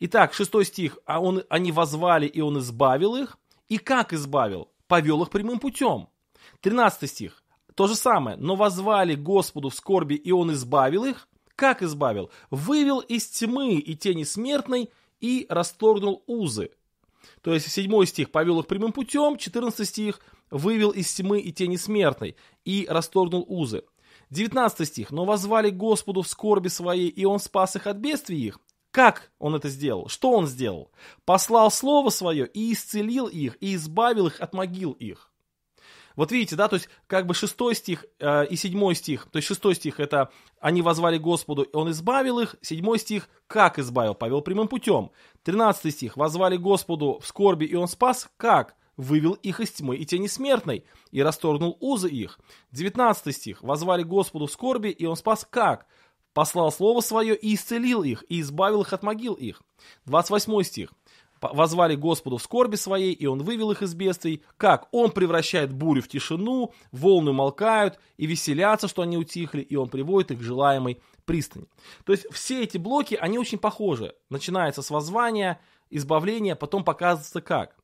Итак, 0.00 0.34
шестой 0.34 0.64
стих, 0.64 0.98
а 1.06 1.20
он, 1.20 1.44
они 1.48 1.72
возвали, 1.72 2.26
и 2.26 2.40
он 2.40 2.58
избавил 2.58 3.16
их. 3.16 3.38
И 3.68 3.78
как 3.78 4.12
избавил? 4.12 4.68
Повел 4.88 5.22
их 5.22 5.30
прямым 5.30 5.58
путем. 5.58 6.08
Тринадцатый 6.60 7.08
стих, 7.08 7.42
то 7.74 7.86
же 7.86 7.94
самое, 7.94 8.36
но 8.36 8.56
возвали 8.56 9.14
Господу 9.14 9.70
в 9.70 9.74
скорби, 9.74 10.14
и 10.14 10.32
он 10.32 10.52
избавил 10.52 11.04
их. 11.04 11.28
Как 11.54 11.82
избавил? 11.82 12.30
Вывел 12.50 13.00
из 13.00 13.26
тьмы 13.28 13.74
и 13.74 13.94
тени 13.94 14.24
смертной 14.24 14.90
и 15.20 15.46
расторгнул 15.48 16.24
узы. 16.26 16.70
То 17.40 17.54
есть 17.54 17.70
седьмой 17.70 18.06
стих 18.06 18.30
повел 18.30 18.60
их 18.60 18.66
прямым 18.66 18.92
путем, 18.92 19.36
четырнадцатый 19.36 19.86
стих 19.86 20.20
вывел 20.52 20.90
из 20.90 21.12
тьмы 21.12 21.40
и 21.40 21.50
тени 21.50 21.76
смертной 21.76 22.36
и 22.64 22.86
расторгнул 22.88 23.44
узы. 23.48 23.82
19 24.30 24.86
стих. 24.86 25.10
«Но 25.10 25.24
возвали 25.24 25.70
Господу 25.70 26.22
в 26.22 26.28
скорби 26.28 26.68
своей, 26.68 27.08
и 27.08 27.24
Он 27.24 27.40
спас 27.40 27.74
их 27.76 27.86
от 27.86 27.96
бедствий 27.96 28.38
их». 28.38 28.60
Как 28.92 29.32
он 29.38 29.54
это 29.54 29.70
сделал? 29.70 30.08
Что 30.08 30.32
он 30.32 30.46
сделал? 30.46 30.90
Послал 31.24 31.70
Слово 31.70 32.10
Свое 32.10 32.46
и 32.46 32.74
исцелил 32.74 33.26
их, 33.26 33.56
и 33.62 33.74
избавил 33.74 34.26
их 34.26 34.38
от 34.38 34.52
могил 34.52 34.92
их. 34.92 35.32
Вот 36.14 36.30
видите, 36.30 36.56
да, 36.56 36.68
то 36.68 36.76
есть 36.76 36.90
как 37.06 37.26
бы 37.26 37.32
шестой 37.32 37.74
стих 37.74 38.04
э, 38.18 38.46
и 38.46 38.56
седьмой 38.56 38.94
стих, 38.94 39.28
то 39.32 39.38
есть 39.38 39.48
шестой 39.48 39.74
стих 39.76 39.98
это 39.98 40.30
«они 40.60 40.82
возвали 40.82 41.16
Господу, 41.16 41.62
и 41.62 41.74
Он 41.74 41.90
избавил 41.90 42.38
их», 42.38 42.54
седьмой 42.60 42.98
стих 42.98 43.30
«как 43.46 43.78
избавил?» 43.78 44.14
Повел 44.14 44.42
прямым 44.42 44.68
путем. 44.68 45.10
Тринадцатый 45.42 45.90
стих 45.90 46.18
«возвали 46.18 46.58
Господу 46.58 47.18
в 47.22 47.26
скорби, 47.26 47.64
и 47.64 47.74
Он 47.74 47.88
спас». 47.88 48.28
Как? 48.36 48.76
Вывел 48.96 49.32
их 49.34 49.60
из 49.60 49.70
тьмы 49.70 49.96
и 49.96 50.04
тени 50.04 50.26
смертной, 50.26 50.84
и 51.10 51.22
расторгнул 51.22 51.76
узы 51.80 52.08
их. 52.08 52.38
19 52.72 53.34
стих. 53.34 53.62
Возвали 53.62 54.02
Господу 54.02 54.46
в 54.46 54.52
скорби, 54.52 54.88
и 54.88 55.06
он 55.06 55.16
спас 55.16 55.46
как? 55.48 55.86
Послал 56.32 56.72
Слово 56.72 57.00
Свое 57.00 57.36
и 57.36 57.54
исцелил 57.54 58.02
их, 58.02 58.24
и 58.28 58.40
избавил 58.40 58.82
их 58.82 58.92
от 58.92 59.02
могил 59.02 59.34
их. 59.34 59.62
28 60.06 60.62
стих. 60.62 60.92
возвали 61.40 61.96
Господу 61.96 62.36
в 62.36 62.42
скорби 62.42 62.76
своей, 62.76 63.12
и 63.12 63.26
Он 63.26 63.42
вывел 63.42 63.72
их 63.72 63.82
из 63.82 63.94
бедствий. 63.94 64.42
Как? 64.56 64.88
Он 64.92 65.10
превращает 65.10 65.72
бурю 65.72 66.00
в 66.00 66.08
тишину, 66.08 66.72
волны 66.92 67.32
молкают 67.32 67.98
и 68.16 68.26
веселятся, 68.26 68.86
что 68.86 69.02
они 69.02 69.18
утихли, 69.18 69.60
и 69.60 69.74
Он 69.74 69.88
приводит 69.88 70.30
их 70.30 70.38
к 70.38 70.42
желаемой 70.42 71.02
пристани. 71.24 71.66
То 72.04 72.12
есть 72.12 72.26
все 72.30 72.62
эти 72.62 72.78
блоки, 72.78 73.16
они 73.20 73.38
очень 73.38 73.58
похожи. 73.58 74.14
Начинается 74.30 74.82
с 74.82 74.90
воззвания, 74.90 75.60
избавления, 75.90 76.54
потом 76.54 76.84
показывается 76.84 77.40
как. 77.40 77.76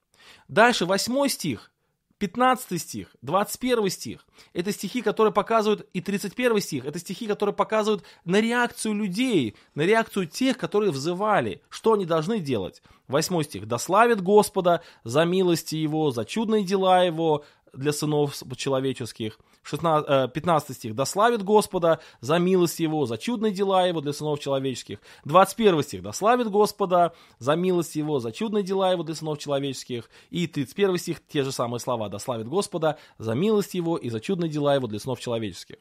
Дальше 0.49 0.87
восьмой 0.87 1.29
стих 1.29 1.71
15 2.19 2.81
стих, 2.81 3.15
21 3.23 3.91
стих, 3.91 4.27
это 4.53 4.73
стихи, 4.73 5.03
которые 5.03 5.33
показывают, 5.33 5.89
и 5.93 6.01
31 6.01 6.61
стих, 6.61 6.85
это 6.85 6.99
стихи, 6.99 7.27
которые 7.27 7.55
показывают 7.55 8.03
на 8.25 8.41
реакцию 8.41 8.95
людей, 8.95 9.55
на 9.75 9.83
реакцию 9.83 10.27
тех, 10.27 10.59
которые 10.59 10.91
взывали, 10.91 11.63
что 11.69 11.93
они 11.93 12.07
должны 12.07 12.41
делать. 12.41 12.83
8 13.07 13.43
стих, 13.45 13.69
«Да 13.69 13.79
славит 13.79 14.21
Господа 14.21 14.83
за 15.05 15.25
милости 15.25 15.77
Его, 15.77 16.11
за 16.11 16.25
чудные 16.25 16.65
дела 16.65 17.05
Его, 17.05 17.45
для 17.73 17.93
сынов 17.93 18.35
человеческих. 18.57 19.39
16, 19.69 20.33
15 20.33 20.71
э, 20.71 20.75
стих. 20.75 20.95
«Да 20.95 21.05
славит 21.05 21.43
Господа 21.43 22.01
за 22.21 22.39
милость 22.39 22.81
Его, 22.81 23.05
за 23.05 23.19
чудные 23.19 23.53
дела 23.53 23.87
Его 23.87 24.01
для 24.01 24.15
сынов 24.15 24.41
человеческих». 24.41 24.99
21 25.25 25.83
стих. 25.83 26.03
«Да 26.03 26.13
славит 26.13 26.49
Господа 26.49 27.13
за 27.39 27.55
милость 27.55 27.95
Его, 27.95 28.19
за 28.19 28.33
чудные 28.33 28.65
дела 28.65 28.93
Его 28.93 29.03
для 29.03 29.15
сынов 29.15 29.39
человеческих». 29.39 30.09
И 30.31 30.47
31 30.47 30.97
стих, 30.99 31.27
те 31.27 31.43
же 31.43 31.53
самые 31.53 31.81
слова. 31.81 32.09
«Да 32.09 32.19
славит 32.19 32.49
Господа 32.49 32.99
за 33.19 33.35
милость 33.35 33.75
Его 33.75 33.99
и 33.99 34.09
за 34.09 34.21
чудные 34.21 34.49
дела 34.49 34.75
Его 34.75 34.87
для 34.87 34.99
сынов 34.99 35.21
человеческих». 35.21 35.77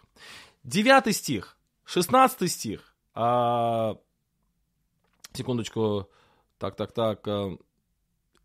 9 0.65 1.15
стих, 1.15 1.57
16 1.85 2.51
стих. 2.51 2.93
А... 3.13 3.95
Секундочку. 5.31 6.09
Так, 6.57 6.75
так, 6.75 6.91
так. 6.91 7.25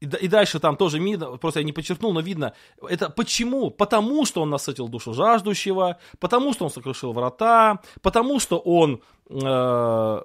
И, 0.02 0.04
и 0.04 0.28
дальше 0.28 0.58
там 0.58 0.76
тоже 0.76 0.98
видно, 0.98 1.38
просто 1.38 1.60
я 1.60 1.64
не 1.64 1.72
подчеркнул, 1.72 2.12
но 2.12 2.20
видно, 2.20 2.52
это 2.88 3.08
почему? 3.08 3.70
Потому 3.70 4.26
что 4.26 4.42
он 4.42 4.50
насытил 4.50 4.88
душу 4.88 5.14
жаждущего, 5.14 5.98
потому 6.18 6.52
что 6.52 6.64
он 6.64 6.70
сокрушил 6.70 7.12
врата, 7.12 7.78
потому 8.00 8.40
что 8.40 8.58
он 8.58 9.00
э, 9.30 10.22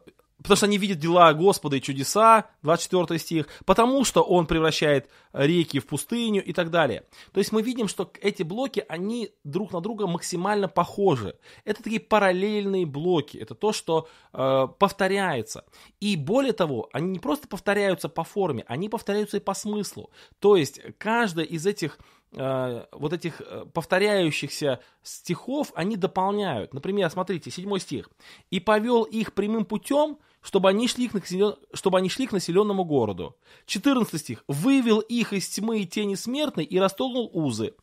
потому 0.48 0.58
что 0.58 0.66
они 0.66 0.78
видят 0.78 1.00
дела 1.00 1.34
Господа 1.34 1.76
и 1.76 1.82
чудеса, 1.82 2.46
24 2.64 3.20
стих, 3.20 3.48
потому 3.66 4.04
что 4.06 4.22
Он 4.22 4.48
превращает 4.48 5.10
реки 5.34 5.80
в 5.80 5.86
пустыню 5.86 6.44
и 6.44 6.54
так 6.54 6.72
далее. 6.72 7.04
То 7.34 7.40
есть 7.40 7.52
мы 7.52 7.62
видим, 7.62 7.88
что 7.88 8.12
эти 8.22 8.44
блоки, 8.44 8.86
они 8.88 9.32
друг 9.44 9.74
на 9.74 9.82
друга 9.82 10.08
максимально 10.08 10.68
похожи. 10.68 11.36
Это 11.66 11.84
такие 11.84 12.00
параллельные 12.00 12.86
блоки, 12.86 13.38
это 13.38 13.56
то, 13.56 13.74
что 13.74 14.08
э, 14.34 14.68
повторяется. 14.80 15.66
И 16.00 16.16
более 16.16 16.54
того, 16.54 16.90
они 16.94 17.12
не 17.12 17.20
просто 17.20 17.48
повторяются 17.48 18.10
по 18.10 18.24
форме, 18.24 18.64
они 18.68 18.90
повторяются 18.90 19.38
и 19.38 19.42
по 19.42 19.54
смыслу. 19.54 20.12
То 20.40 20.56
есть 20.56 20.80
каждая 20.98 21.46
из 21.46 21.66
этих 21.66 22.00
э, 22.34 22.86
вот 22.92 23.14
этих 23.14 23.42
э, 23.42 23.66
повторяющихся 23.74 24.82
стихов, 25.04 25.72
они 25.76 25.96
дополняют. 25.98 26.74
Например, 26.74 27.10
смотрите, 27.10 27.52
седьмой 27.52 27.80
стих. 27.80 28.10
«И 28.50 28.60
повел 28.60 29.04
их 29.04 29.34
прямым 29.34 29.66
путем, 29.66 30.18
чтобы 30.48 30.70
они 30.70 30.88
шли 30.88 31.10
к, 31.10 31.14
населен... 31.14 31.56
чтобы 31.74 31.98
они 31.98 32.08
шли 32.08 32.26
к 32.26 32.32
населенному 32.32 32.86
городу». 32.86 33.36
14 33.66 34.20
стих. 34.20 34.46
«Вывел 34.48 35.00
их 35.00 35.34
из 35.34 35.50
тьмы 35.50 35.82
и 35.82 35.86
тени 35.86 36.16
смертной 36.16 36.64
и 36.64 36.80
растолкнул 36.80 37.30
узы». 37.34 37.74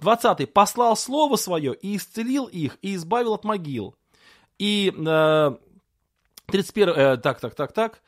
20. 0.00 0.50
«Послал 0.50 0.96
слово 0.96 1.36
свое 1.36 1.74
и 1.74 1.94
исцелил 1.96 2.46
их, 2.46 2.78
и 2.80 2.94
избавил 2.94 3.34
от 3.34 3.44
могил». 3.44 3.94
И 4.58 4.94
э, 4.96 5.56
31... 6.46 6.88
Э, 6.88 7.16
так, 7.18 7.38
так, 7.38 7.54
так, 7.54 7.72
так. 7.74 8.02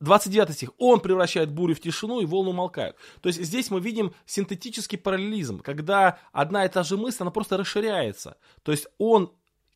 29 0.00 0.52
стих. 0.52 0.70
Он 0.78 0.98
превращает 0.98 1.52
бурю 1.52 1.76
в 1.76 1.80
тишину, 1.80 2.20
и 2.20 2.26
волны 2.26 2.50
умолкают. 2.50 2.96
То 3.20 3.28
есть 3.28 3.40
здесь 3.40 3.70
мы 3.70 3.80
видим 3.80 4.14
синтетический 4.26 4.98
параллелизм, 4.98 5.60
когда 5.60 6.18
одна 6.32 6.64
и 6.64 6.68
та 6.68 6.82
же 6.82 6.96
мысль, 6.96 7.18
она 7.20 7.30
просто 7.30 7.56
расширяется. 7.56 8.36
То 8.64 8.72
есть 8.72 8.88
он 8.98 9.30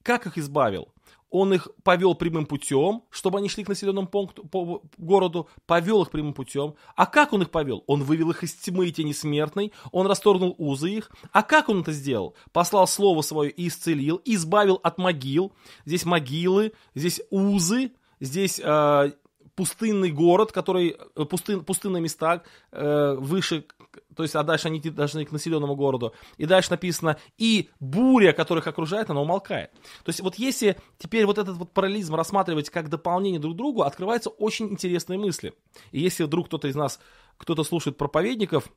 как 0.09 0.27
их 0.27 0.38
избавил? 0.38 0.88
Он 1.31 1.53
их 1.53 1.69
повел 1.83 2.14
прямым 2.14 2.47
путем, 2.47 3.03
чтобы 3.11 3.38
они 3.38 3.49
шли 3.49 3.64
к 3.64 3.69
населенному 3.69 4.07
пункту, 4.07 4.45
по 4.45 4.83
городу, 4.97 5.49
повел 5.67 6.03
их 6.03 6.11
прямым 6.11 6.33
путем. 6.33 6.75
А 6.97 7.07
как 7.07 7.33
он 7.33 7.43
их 7.43 7.51
повел? 7.51 7.85
Он 7.87 8.03
вывел 8.03 8.31
их 8.31 8.43
из 8.43 8.55
тьмы 8.55 8.88
и 8.88 8.93
тени 8.93 9.12
смертной, 9.12 9.73
он 9.93 10.07
расторгнул 10.07 10.55
узы 10.59 10.91
их. 10.91 11.11
А 11.33 11.43
как 11.43 11.69
он 11.69 11.81
это 11.81 11.93
сделал? 11.93 12.35
Послал 12.53 12.87
слово 12.87 13.23
свое 13.23 13.51
и 13.51 13.69
исцелил, 13.69 14.21
избавил 14.25 14.81
от 14.83 14.99
могил. 14.99 15.53
Здесь 15.85 16.05
могилы, 16.05 16.73
здесь 16.95 17.21
узы, 17.31 17.93
здесь 18.21 18.61
э, 18.62 19.12
пустынный 19.59 20.12
город, 20.12 20.53
который, 20.53 20.97
э, 21.17 21.25
пустын, 21.25 21.64
пустынные 21.64 22.01
места 22.01 22.45
э, 22.71 23.17
выше, 23.19 23.67
то 24.15 24.23
есть, 24.23 24.35
а 24.35 24.43
дальше 24.43 24.69
они 24.69 24.81
должны 24.81 25.25
к 25.25 25.33
населенному 25.33 25.77
городу. 25.77 26.15
И 26.37 26.47
дальше 26.47 26.71
написано, 26.71 27.19
и 27.37 27.71
буря, 27.81 28.33
которая 28.33 28.63
их 28.63 28.67
окружает, 28.67 29.11
она 29.11 29.21
умолкает. 29.21 29.71
То 30.05 30.09
есть, 30.09 30.21
вот 30.21 30.37
если 30.37 30.77
теперь 30.99 31.27
вот 31.27 31.39
этот 31.39 31.57
вот 31.57 31.73
параллелизм 31.73 32.15
рассматривать 32.15 32.71
как 32.71 32.89
дополнение 32.89 33.41
друг 33.41 33.55
к 33.55 33.57
другу, 33.57 33.83
открываются 33.83 34.31
очень 34.31 34.71
интересные 34.71 35.19
мысли. 35.19 35.55
И 35.93 36.01
если 36.01 36.25
вдруг 36.25 36.47
кто-то 36.47 36.69
из 36.69 36.75
нас, 36.75 37.01
кто-то 37.37 37.65
слушает 37.65 37.97
проповедников, 37.97 38.71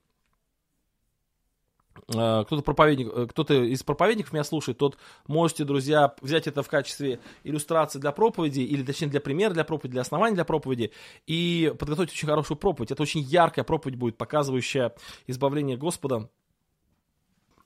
кто-то 2.11 2.61
проповедник, 2.61 3.09
э, 3.13 3.27
кто-то 3.27 3.53
из 3.53 3.83
проповедников 3.83 4.33
меня 4.33 4.43
слушает, 4.43 4.77
тот 4.77 4.97
можете, 5.27 5.63
друзья, 5.63 6.13
взять 6.21 6.47
это 6.47 6.63
в 6.63 6.67
качестве 6.67 7.19
иллюстрации 7.43 7.99
для 7.99 8.11
проповеди, 8.11 8.61
или 8.61 8.83
точнее 8.83 9.07
для 9.07 9.21
примера 9.21 9.53
для 9.53 9.63
проповеди, 9.63 9.93
для 9.93 10.01
основания 10.01 10.35
для 10.35 10.45
проповеди, 10.45 10.91
и 11.27 11.73
подготовить 11.79 12.11
очень 12.11 12.27
хорошую 12.27 12.57
проповедь. 12.57 12.91
Это 12.91 13.01
очень 13.01 13.21
яркая 13.21 13.63
проповедь 13.63 13.97
будет, 13.97 14.17
показывающая 14.17 14.93
избавление 15.27 15.77
Господа. 15.77 16.29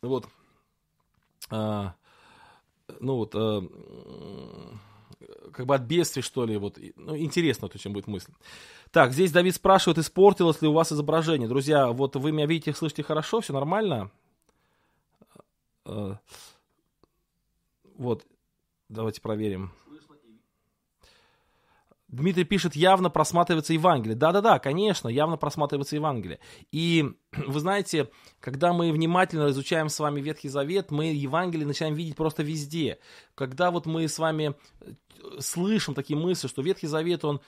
Вот. 0.02 0.28
А, 1.50 1.96
ну 3.00 3.16
вот, 3.18 3.36
а, 3.36 3.62
как 5.52 5.66
бы 5.66 5.76
от 5.76 5.82
бедствий, 5.84 6.22
что 6.22 6.46
ли, 6.46 6.58
вот, 6.58 6.78
ну, 6.96 7.18
интересно 7.18 7.70
очень 7.74 7.92
будет 7.92 8.08
мысль. 8.08 8.32
Так, 8.92 9.14
здесь 9.14 9.32
Давид 9.32 9.56
спрашивает, 9.56 9.98
испортилось 9.98 10.62
ли 10.62 10.68
у 10.68 10.74
вас 10.74 10.92
изображение. 10.92 11.48
Друзья, 11.48 11.92
вот 11.92 12.16
вы 12.16 12.32
меня 12.32 12.46
видите, 12.46 12.74
слышите 12.74 13.04
хорошо, 13.04 13.42
все 13.42 13.54
нормально? 13.54 14.12
Э, 15.86 16.16
вот, 17.96 18.26
давайте 18.90 19.22
проверим. 19.22 19.72
Дмитрий 22.08 22.46
пишет, 22.46 22.76
явно 22.76 23.10
просматривается 23.10 23.74
Евангелие. 23.74 24.16
Да-да-да, 24.16 24.60
конечно, 24.60 25.10
явно 25.10 25.38
просматривается 25.38 25.96
Евангелие. 25.96 26.40
И 26.72 27.06
вы 27.32 27.60
знаете, 27.60 28.10
когда 28.40 28.74
мы 28.74 28.92
внимательно 28.92 29.50
изучаем 29.50 29.90
с 29.90 30.00
вами 30.00 30.22
Ветхий 30.22 30.48
Завет, 30.48 30.92
мы 30.92 31.06
Евангелие 31.08 31.68
начинаем 31.68 31.96
видеть 31.96 32.16
просто 32.16 32.44
везде. 32.44 33.00
Когда 33.34 33.72
вот 33.72 33.86
мы 33.86 34.08
с 34.08 34.20
вами 34.20 34.56
э, 34.82 34.94
слышим 35.40 35.94
такие 35.94 36.18
мысли, 36.18 36.48
что 36.48 36.62
Ветхий 36.62 36.88
Завет, 36.88 37.26
он 37.26 37.42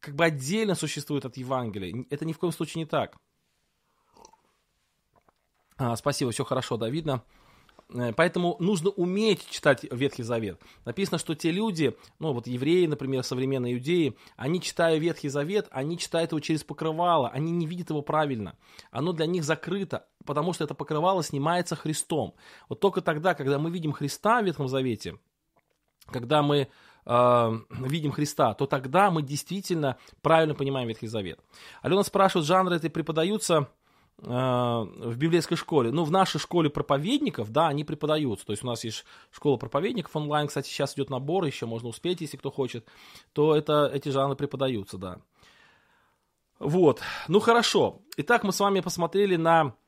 как 0.00 0.14
бы 0.14 0.24
отдельно 0.24 0.74
существует 0.74 1.24
от 1.24 1.36
Евангелия. 1.36 2.06
Это 2.08 2.24
ни 2.24 2.32
в 2.32 2.38
коем 2.38 2.52
случае 2.52 2.84
не 2.84 2.86
так. 2.86 3.16
А, 5.76 5.96
спасибо, 5.96 6.30
все 6.30 6.44
хорошо, 6.44 6.76
да, 6.76 6.88
видно. 6.88 7.22
Э, 7.94 8.12
поэтому 8.12 8.56
нужно 8.58 8.90
уметь 8.90 9.48
читать 9.48 9.84
Ветхий 9.90 10.22
Завет. 10.22 10.60
Написано, 10.84 11.18
что 11.18 11.34
те 11.34 11.50
люди, 11.50 11.96
ну 12.18 12.32
вот 12.32 12.46
евреи, 12.46 12.86
например, 12.86 13.22
современные 13.22 13.74
иудеи, 13.74 14.16
они 14.36 14.60
читая 14.60 14.98
Ветхий 14.98 15.28
Завет, 15.28 15.68
они 15.70 15.98
читают 15.98 16.32
его 16.32 16.40
через 16.40 16.64
покрывало, 16.64 17.28
они 17.28 17.50
не 17.50 17.66
видят 17.66 17.90
его 17.90 18.02
правильно. 18.02 18.56
Оно 18.90 19.12
для 19.12 19.26
них 19.26 19.44
закрыто, 19.44 20.06
потому 20.24 20.52
что 20.52 20.64
это 20.64 20.74
покрывало 20.74 21.22
снимается 21.22 21.76
Христом. 21.76 22.34
Вот 22.68 22.80
только 22.80 23.00
тогда, 23.00 23.34
когда 23.34 23.58
мы 23.58 23.70
видим 23.70 23.92
Христа 23.92 24.42
в 24.42 24.44
Ветхом 24.44 24.68
Завете, 24.68 25.18
когда 26.06 26.42
мы 26.42 26.68
э, 27.06 27.58
видим 27.70 28.12
Христа, 28.12 28.54
то 28.54 28.66
тогда 28.66 29.10
мы 29.10 29.22
действительно 29.22 29.96
правильно 30.22 30.54
понимаем 30.54 30.88
Ветхий 30.88 31.06
Завет. 31.06 31.40
Алена 31.82 32.02
спрашивает, 32.02 32.46
жанры 32.46 32.76
эти 32.76 32.88
преподаются 32.88 33.68
в 34.20 35.16
библейской 35.16 35.54
школе. 35.54 35.92
Ну, 35.92 36.04
в 36.04 36.10
нашей 36.10 36.40
школе 36.40 36.70
проповедников, 36.70 37.50
да, 37.50 37.68
они 37.68 37.84
преподаются. 37.84 38.44
То 38.44 38.52
есть 38.52 38.64
у 38.64 38.66
нас 38.66 38.82
есть 38.82 39.04
школа 39.30 39.56
проповедников 39.56 40.14
онлайн, 40.16 40.48
кстати, 40.48 40.68
сейчас 40.68 40.94
идет 40.94 41.08
набор, 41.08 41.44
еще 41.44 41.66
можно 41.66 41.88
успеть, 41.88 42.20
если 42.20 42.36
кто 42.36 42.50
хочет, 42.50 42.86
то 43.32 43.54
это, 43.54 43.88
эти 43.92 44.08
жанры 44.08 44.34
преподаются, 44.34 44.98
да. 44.98 45.18
Вот, 46.58 47.00
ну 47.28 47.38
хорошо. 47.38 48.02
Итак, 48.16 48.42
мы 48.42 48.52
с 48.52 48.58
вами 48.58 48.80
посмотрели 48.80 49.36
на 49.36 49.74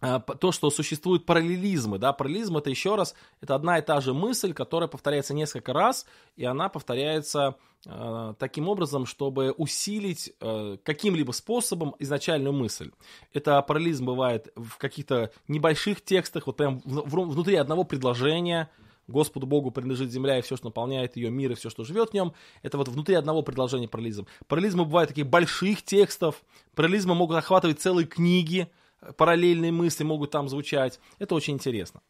то, 0.00 0.52
что 0.52 0.70
существуют 0.70 1.26
параллелизмы, 1.26 1.98
да, 1.98 2.12
параллелизм 2.12 2.56
это 2.56 2.70
еще 2.70 2.94
раз, 2.94 3.14
это 3.40 3.54
одна 3.54 3.78
и 3.78 3.82
та 3.82 4.00
же 4.00 4.14
мысль, 4.14 4.52
которая 4.52 4.88
повторяется 4.88 5.34
несколько 5.34 5.72
раз, 5.72 6.06
и 6.36 6.44
она 6.44 6.68
повторяется 6.68 7.56
э, 7.84 8.34
таким 8.38 8.68
образом, 8.68 9.04
чтобы 9.04 9.52
усилить 9.52 10.32
э, 10.40 10.78
каким-либо 10.82 11.32
способом 11.32 11.94
изначальную 11.98 12.52
мысль. 12.54 12.90
Это 13.34 13.60
параллелизм 13.60 14.06
бывает 14.06 14.48
в 14.56 14.78
каких-то 14.78 15.30
небольших 15.48 16.02
текстах, 16.02 16.46
вот 16.46 16.56
прям 16.56 16.80
в, 16.84 17.08
в, 17.08 17.30
внутри 17.32 17.56
одного 17.56 17.84
предложения, 17.84 18.70
Господу 19.10 19.46
Богу 19.46 19.70
принадлежит 19.70 20.10
земля 20.10 20.38
и 20.38 20.42
все, 20.42 20.56
что 20.56 20.66
наполняет 20.66 21.16
ее 21.16 21.30
мир 21.30 21.52
и 21.52 21.54
все, 21.54 21.68
что 21.68 21.84
живет 21.84 22.10
в 22.10 22.14
нем. 22.14 22.32
Это 22.62 22.78
вот 22.78 22.88
внутри 22.88 23.16
одного 23.16 23.42
предложения 23.42 23.88
параллелизм. 23.88 24.26
Параллелизмы 24.46 24.84
бывают 24.84 25.08
таких 25.08 25.26
больших 25.26 25.82
текстов, 25.82 26.42
параллелизмы 26.74 27.14
могут 27.14 27.36
охватывать 27.36 27.80
целые 27.80 28.06
книги, 28.06 28.70
параллельные 29.16 29.72
мысли 29.72 30.04
могут 30.04 30.30
там 30.30 30.48
звучать. 30.48 31.00
Это 31.18 31.34
очень 31.34 31.54
интересно. 31.54 32.02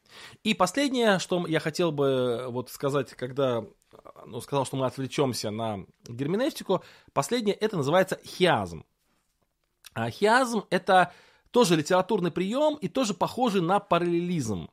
И 0.42 0.54
последнее, 0.54 1.18
что 1.18 1.46
я 1.46 1.60
хотел 1.60 1.92
бы 1.92 2.46
вот 2.48 2.70
сказать, 2.70 3.14
когда 3.14 3.64
ну, 4.26 4.40
сказал, 4.40 4.64
что 4.64 4.76
мы 4.76 4.86
отвлечемся 4.86 5.50
на 5.50 5.84
герменевтику, 6.06 6.82
последнее, 7.12 7.54
это 7.54 7.76
называется 7.76 8.18
хиазм. 8.24 8.84
А 9.94 10.10
хиазм 10.10 10.64
это 10.70 11.12
тоже 11.50 11.76
литературный 11.76 12.30
прием 12.30 12.76
и 12.76 12.88
тоже 12.88 13.14
похожий 13.14 13.60
на 13.60 13.80
параллелизм, 13.80 14.70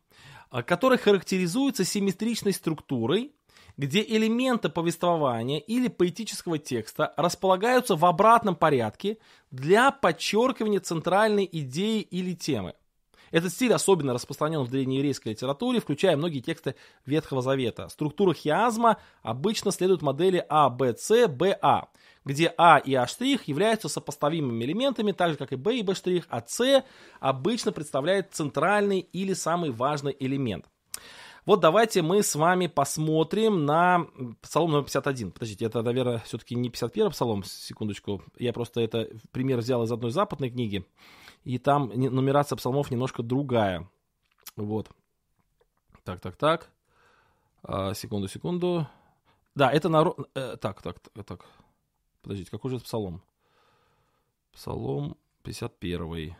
а, 0.49 0.63
который 0.63 0.97
характеризуется 0.97 1.84
симметричной 1.84 2.53
структурой, 2.53 3.34
где 3.78 4.01
элементы 4.01 4.69
повествования 4.69 5.59
или 5.59 5.88
поэтического 5.88 6.57
текста 6.57 7.13
располагаются 7.15 7.95
в 7.95 8.05
обратном 8.05 8.55
порядке 8.55 9.19
для 9.51 9.91
подчеркивания 9.91 10.80
центральной 10.80 11.47
идеи 11.51 12.01
или 12.01 12.34
темы. 12.34 12.73
Этот 13.30 13.51
стиль 13.51 13.73
особенно 13.73 14.13
распространен 14.13 14.61
в 14.61 14.69
древнееврейской 14.69 15.34
литературе, 15.34 15.82
включая 15.82 16.15
многие 16.15 16.39
тексты 16.39 16.75
Ветхого 17.05 17.41
Завета. 17.41 17.89
Структура 17.89 18.34
хиазма 18.34 18.97
обычно 19.21 19.71
следует 19.71 20.01
модели 20.01 20.45
А, 20.47 20.69
Б, 20.69 20.95
С, 20.97 21.28
Б, 21.28 21.57
А, 21.61 21.89
где 22.23 22.53
А 22.57 22.78
и 22.78 22.93
А' 22.93 23.05
являются 23.45 23.89
сопоставимыми 23.89 24.63
элементами, 24.63 25.11
так 25.11 25.32
же 25.32 25.38
как 25.38 25.51
и 25.51 25.57
Б 25.57 25.78
и 25.78 25.82
Б', 25.82 25.93
а 26.30 26.43
С 26.47 26.84
обычно 27.19 27.73
представляет 27.73 28.34
центральный 28.34 28.99
или 28.99 29.34
самый 29.34 29.71
важный 29.71 30.15
элемент. 30.17 30.65
Вот 31.47 31.61
давайте 31.61 32.01
мы 32.01 32.23
с 32.23 32.35
вами 32.35 32.67
посмотрим 32.67 33.63
на 33.63 34.05
псалом 34.41 34.71
номер 34.71 34.83
51. 34.83 35.31
Подождите, 35.31 35.63
это, 35.63 35.81
наверное, 35.81 36.19
все-таки 36.19 36.55
не 36.55 36.69
51 36.69 37.11
псалом, 37.11 37.45
секундочку. 37.45 38.21
Я 38.37 38.51
просто 38.51 38.81
это 38.81 39.07
пример 39.31 39.59
взял 39.59 39.81
из 39.83 39.91
одной 39.93 40.11
западной 40.11 40.49
книги. 40.49 40.85
И 41.45 41.57
там 41.57 41.87
нумерация 41.87 42.57
псалмов 42.57 42.91
немножко 42.91 43.23
другая. 43.23 43.89
Вот. 44.57 44.89
Так, 46.03 46.19
так, 46.19 46.35
так. 46.35 46.69
А, 47.63 47.93
секунду, 47.93 48.27
секунду. 48.27 48.85
Да, 49.55 49.71
это 49.71 49.87
народ... 49.87 50.29
Э, 50.35 50.57
так, 50.57 50.81
так, 50.81 50.99
так, 50.99 51.25
так. 51.25 51.45
Подождите, 52.23 52.51
какой 52.51 52.71
же 52.71 52.75
это 52.75 52.83
псалом? 52.83 53.21
Псалом 54.51 55.15
51. 55.43 56.35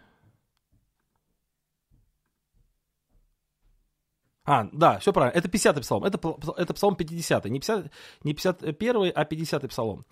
А, 4.48 4.70
да, 4.72 4.98
все 5.00 5.12
правильно. 5.12 5.38
Это 5.38 5.50
50-й 5.50 5.82
псалом. 5.82 6.06
Это, 6.06 6.18
это 6.56 6.74
псалом 6.74 6.96
50 6.96 7.46
не, 7.46 7.60
50, 7.60 7.92
не 8.24 8.34
51 8.34 9.12
а 9.14 9.24
50-й 9.26 9.68
псалом. 9.68 10.06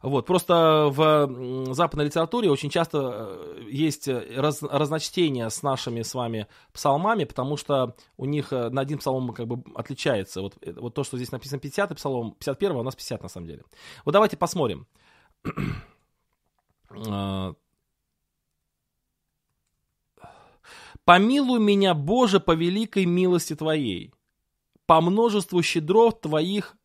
Вот, 0.00 0.26
просто 0.26 0.88
в 0.90 1.74
западной 1.74 2.06
литературе 2.06 2.50
очень 2.50 2.70
часто 2.70 3.38
э, 3.58 3.62
есть 3.70 4.08
раз, 4.08 4.62
разночтение 4.62 5.48
с 5.48 5.62
нашими 5.62 6.02
с 6.02 6.14
вами 6.14 6.46
псалмами, 6.72 7.24
потому 7.24 7.56
что 7.56 7.94
у 8.18 8.26
них 8.26 8.52
э, 8.52 8.68
на 8.68 8.82
один 8.82 8.98
псалом 8.98 9.32
как 9.32 9.46
бы 9.46 9.62
отличается. 9.74 10.42
Вот, 10.42 10.56
э, 10.60 10.72
вот 10.72 10.94
то, 10.94 11.04
что 11.04 11.16
здесь 11.16 11.32
написано 11.32 11.58
50-й 11.58 11.94
псалом, 11.94 12.36
51-й, 12.38 12.76
а 12.76 12.80
у 12.80 12.82
нас 12.82 12.94
50 12.94 13.22
на 13.22 13.28
самом 13.28 13.46
деле. 13.46 13.62
Вот 14.04 14.12
давайте 14.12 14.36
посмотрим. 14.36 14.86
Помилуй 21.04 21.60
меня, 21.60 21.92
Боже, 21.94 22.40
по 22.40 22.52
великой 22.52 23.04
милости 23.04 23.54
Твоей, 23.54 24.12
по 24.86 25.02
множеству 25.02 25.62
щедров 25.62 26.18
Твоих 26.18 26.76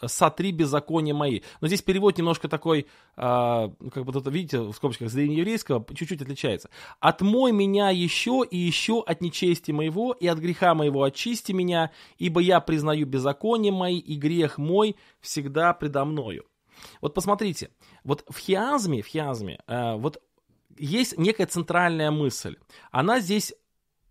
э, 0.00 0.08
сотри 0.08 0.52
беззакония 0.52 1.14
мои. 1.14 1.40
Но 1.62 1.66
здесь 1.66 1.80
перевод 1.80 2.18
немножко 2.18 2.48
такой, 2.48 2.86
а, 3.16 3.72
как 3.92 4.04
бы 4.04 4.12
тут, 4.12 4.26
видите, 4.26 4.60
в 4.60 4.74
скобочках 4.74 5.08
с 5.08 5.14
древнееврейского, 5.14 5.86
чуть-чуть 5.94 6.20
отличается. 6.20 6.68
«Отмой 7.00 7.52
меня 7.52 7.88
еще 7.88 8.44
и 8.48 8.58
еще 8.58 9.02
от 9.02 9.22
нечести 9.22 9.72
моего, 9.72 10.12
и 10.12 10.26
от 10.26 10.38
греха 10.38 10.74
моего 10.74 11.02
очисти 11.02 11.52
меня, 11.52 11.92
ибо 12.18 12.40
я 12.40 12.60
признаю 12.60 13.06
беззаконие 13.06 13.72
мои, 13.72 13.98
и 13.98 14.16
грех 14.16 14.58
мой 14.58 14.96
всегда 15.20 15.72
предо 15.72 16.04
мною». 16.04 16.44
Вот 17.00 17.14
посмотрите, 17.14 17.70
вот 18.04 18.22
в 18.28 18.38
хиазме, 18.38 19.00
в 19.00 19.06
хиазме, 19.06 19.60
э, 19.66 19.94
вот 19.96 20.20
есть 20.78 21.18
некая 21.18 21.46
центральная 21.46 22.10
мысль. 22.10 22.56
Она 22.90 23.20
здесь 23.20 23.54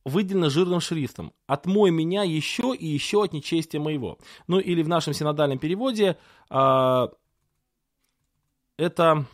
выделена 0.04 0.50
жирным 0.50 0.80
шрифтом. 0.80 1.34
«Отмой 1.48 1.92
меня 1.92 2.24
еще 2.24 2.76
и 2.76 2.86
еще 2.86 3.24
от 3.24 3.34
нечестия 3.34 3.80
моего». 3.80 4.20
Ну 4.48 4.60
или 4.60 4.84
в 4.84 4.88
нашем 4.88 5.14
синодальном 5.14 5.60
переводе 5.60 6.18
э, 6.50 7.08
это 8.78 9.26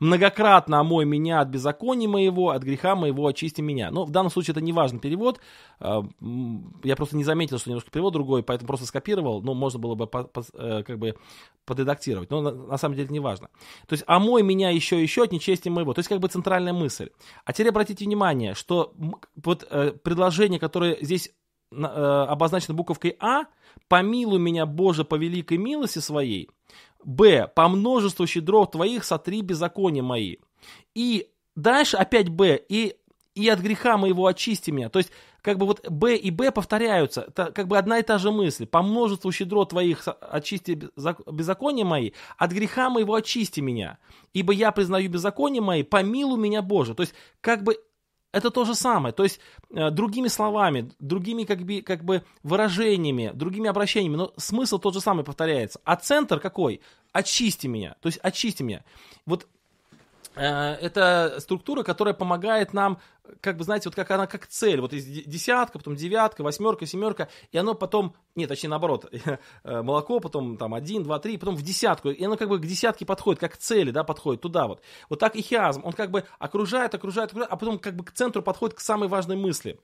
Многократно 0.00 0.80
омой 0.80 1.04
меня 1.04 1.40
от 1.40 1.48
беззакония 1.48 2.08
моего, 2.08 2.50
от 2.50 2.62
греха 2.62 2.94
моего 2.94 3.26
очисти 3.26 3.60
меня. 3.60 3.90
Но 3.90 4.04
в 4.04 4.10
данном 4.10 4.30
случае 4.30 4.52
это 4.52 4.60
не 4.60 4.72
важный 4.72 5.00
перевод. 5.00 5.40
А, 5.80 6.02
я 6.84 6.96
просто 6.96 7.16
не 7.16 7.24
заметил, 7.24 7.58
что 7.58 7.70
немножко 7.70 7.90
перевод 7.90 8.12
другой, 8.12 8.42
поэтому 8.42 8.68
просто 8.68 8.86
скопировал. 8.86 9.42
Но 9.42 9.54
можно 9.54 9.78
было 9.78 9.94
бы 9.94 10.08
э, 10.54 10.82
как 10.84 10.98
бы 10.98 11.16
подредактировать. 11.64 12.30
Но 12.30 12.40
на, 12.40 12.76
самом 12.78 12.96
деле 12.96 13.08
не 13.10 13.20
важно. 13.20 13.48
То 13.86 13.94
есть 13.94 14.04
омой 14.06 14.42
меня 14.42 14.70
еще 14.70 15.00
еще 15.00 15.24
от 15.24 15.32
нечестия 15.32 15.70
моего. 15.70 15.94
То 15.94 16.00
есть 16.00 16.08
как 16.08 16.20
бы 16.20 16.28
центральная 16.28 16.72
мысль. 16.72 17.10
А 17.44 17.52
теперь 17.52 17.70
обратите 17.70 18.04
внимание, 18.04 18.54
что 18.54 18.94
вот 19.36 19.66
э, 19.70 19.92
предложение, 20.02 20.58
которое 20.58 20.96
здесь 21.00 21.30
э, 21.72 21.76
обозначено 21.76 22.74
буковкой 22.74 23.16
А, 23.20 23.44
помилуй 23.88 24.38
меня, 24.38 24.66
Боже, 24.66 25.04
по 25.04 25.14
великой 25.14 25.58
милости 25.58 25.98
своей, 25.98 26.50
Б. 27.04 27.48
По 27.54 27.68
множеству 27.68 28.26
щедров 28.26 28.70
твоих 28.70 29.04
сотри 29.04 29.42
беззакония 29.42 30.02
мои. 30.02 30.36
И 30.94 31.28
дальше 31.56 31.96
опять 31.96 32.28
Б. 32.28 32.60
И, 32.68 32.96
и 33.34 33.48
от 33.48 33.60
греха 33.60 33.96
моего 33.96 34.26
очисти 34.26 34.70
меня. 34.70 34.88
То 34.88 34.98
есть, 34.98 35.10
как 35.42 35.58
бы 35.58 35.66
вот 35.66 35.88
Б 35.88 36.16
и 36.16 36.30
Б 36.30 36.50
повторяются. 36.50 37.22
Это 37.22 37.52
как 37.52 37.68
бы 37.68 37.78
одна 37.78 37.98
и 37.98 38.02
та 38.02 38.18
же 38.18 38.30
мысль. 38.30 38.66
По 38.66 38.82
множеству 38.82 39.32
щедрот 39.32 39.70
твоих 39.70 40.06
очисти 40.20 40.78
беззакония 41.26 41.84
мои. 41.84 42.10
От 42.36 42.52
греха 42.52 42.90
моего 42.90 43.14
очисти 43.14 43.60
меня. 43.60 43.98
Ибо 44.32 44.52
я 44.52 44.72
признаю 44.72 45.08
беззаконие 45.08 45.62
мои, 45.62 45.82
помилуй 45.82 46.38
меня, 46.38 46.62
Боже. 46.62 46.94
То 46.94 47.02
есть, 47.02 47.14
как 47.40 47.62
бы 47.62 47.76
это 48.32 48.50
то 48.50 48.64
же 48.64 48.74
самое. 48.74 49.12
То 49.12 49.24
есть, 49.24 49.40
э, 49.70 49.90
другими 49.90 50.28
словами, 50.28 50.90
другими 50.98 51.44
как 51.44 51.62
бы, 51.62 51.82
как 51.82 52.04
бы 52.04 52.22
выражениями, 52.42 53.30
другими 53.34 53.68
обращениями, 53.68 54.16
но 54.16 54.32
смысл 54.36 54.78
тот 54.78 54.94
же 54.94 55.00
самый 55.00 55.24
повторяется. 55.24 55.80
А 55.84 55.96
центр 55.96 56.38
какой? 56.38 56.80
Очисти 57.12 57.66
меня. 57.66 57.96
То 58.00 58.08
есть, 58.08 58.18
очисти 58.22 58.62
меня. 58.62 58.84
Вот 59.26 59.46
это 60.34 61.36
структура, 61.40 61.82
которая 61.82 62.14
помогает 62.14 62.72
нам, 62.72 62.98
как 63.40 63.56
бы, 63.56 63.64
знаете, 63.64 63.88
вот 63.88 63.96
как 63.96 64.10
она 64.10 64.26
как 64.26 64.46
цель. 64.46 64.80
Вот 64.80 64.92
десятка, 64.92 65.78
потом 65.78 65.96
девятка, 65.96 66.42
восьмерка, 66.42 66.86
семерка, 66.86 67.28
и 67.52 67.58
оно 67.58 67.74
потом, 67.74 68.14
нет, 68.34 68.48
точнее 68.48 68.70
наоборот, 68.70 69.12
э, 69.64 69.82
молоко, 69.82 70.20
потом 70.20 70.56
там 70.56 70.74
один, 70.74 71.02
два, 71.02 71.18
три, 71.18 71.38
потом 71.38 71.56
в 71.56 71.62
десятку, 71.62 72.10
и 72.10 72.24
оно 72.24 72.36
как 72.36 72.48
бы 72.48 72.58
к 72.58 72.66
десятке 72.66 73.04
подходит, 73.04 73.40
как 73.40 73.54
к 73.54 73.56
цели, 73.56 73.90
да, 73.90 74.04
подходит 74.04 74.42
туда 74.42 74.66
вот. 74.66 74.82
Вот 75.08 75.18
так 75.18 75.36
и 75.36 75.42
хиазм, 75.42 75.82
он 75.84 75.92
как 75.92 76.10
бы 76.10 76.24
окружает, 76.38 76.94
окружает, 76.94 77.30
окружает, 77.30 77.52
а 77.52 77.56
потом 77.56 77.78
как 77.78 77.96
бы 77.96 78.04
к 78.04 78.12
центру 78.12 78.42
подходит 78.42 78.76
к 78.76 78.80
самой 78.80 79.08
важной 79.08 79.36
мысли. 79.36 79.78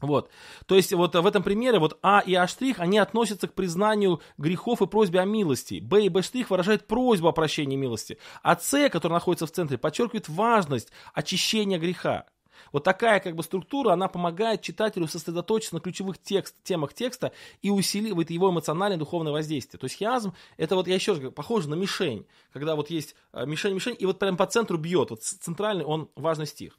Вот. 0.00 0.30
То 0.66 0.76
есть 0.76 0.92
вот 0.92 1.14
в 1.14 1.26
этом 1.26 1.42
примере 1.42 1.78
вот 1.78 1.98
А 2.02 2.20
и 2.20 2.34
А', 2.34 2.46
они 2.78 2.98
относятся 2.98 3.48
к 3.48 3.54
признанию 3.54 4.20
грехов 4.38 4.80
и 4.82 4.86
просьбе 4.86 5.20
о 5.20 5.24
милости. 5.24 5.80
Б 5.80 6.04
и 6.04 6.08
Б' 6.08 6.22
выражают 6.48 6.86
просьбу 6.86 7.28
о 7.28 7.32
прощении 7.32 7.76
милости. 7.76 8.18
А 8.42 8.56
С, 8.56 8.88
который 8.88 9.12
находится 9.12 9.46
в 9.46 9.52
центре, 9.52 9.78
подчеркивает 9.78 10.28
важность 10.28 10.90
очищения 11.12 11.78
греха. 11.78 12.26
Вот 12.72 12.84
такая 12.84 13.20
как 13.20 13.36
бы 13.36 13.42
структура, 13.42 13.92
она 13.92 14.08
помогает 14.08 14.62
читателю 14.62 15.08
сосредоточиться 15.08 15.74
на 15.74 15.80
ключевых 15.80 16.18
текст, 16.18 16.54
темах 16.62 16.94
текста 16.94 17.32
и 17.62 17.70
усиливает 17.70 18.30
его 18.30 18.50
эмоциональное 18.50 18.98
духовное 18.98 19.32
воздействие. 19.32 19.80
То 19.80 19.86
есть 19.86 19.96
хиазм, 19.96 20.34
это 20.56 20.76
вот 20.76 20.86
я 20.86 20.94
еще 20.94 21.12
раз 21.12 21.18
говорю, 21.20 21.32
похоже 21.32 21.68
на 21.68 21.74
мишень, 21.74 22.26
когда 22.52 22.76
вот 22.76 22.90
есть 22.90 23.16
мишень-мишень, 23.32 23.96
и 23.98 24.06
вот 24.06 24.18
прям 24.18 24.36
по 24.36 24.46
центру 24.46 24.78
бьет, 24.78 25.10
вот 25.10 25.22
центральный 25.22 25.84
он 25.84 26.10
важный 26.14 26.46
стих. 26.46 26.78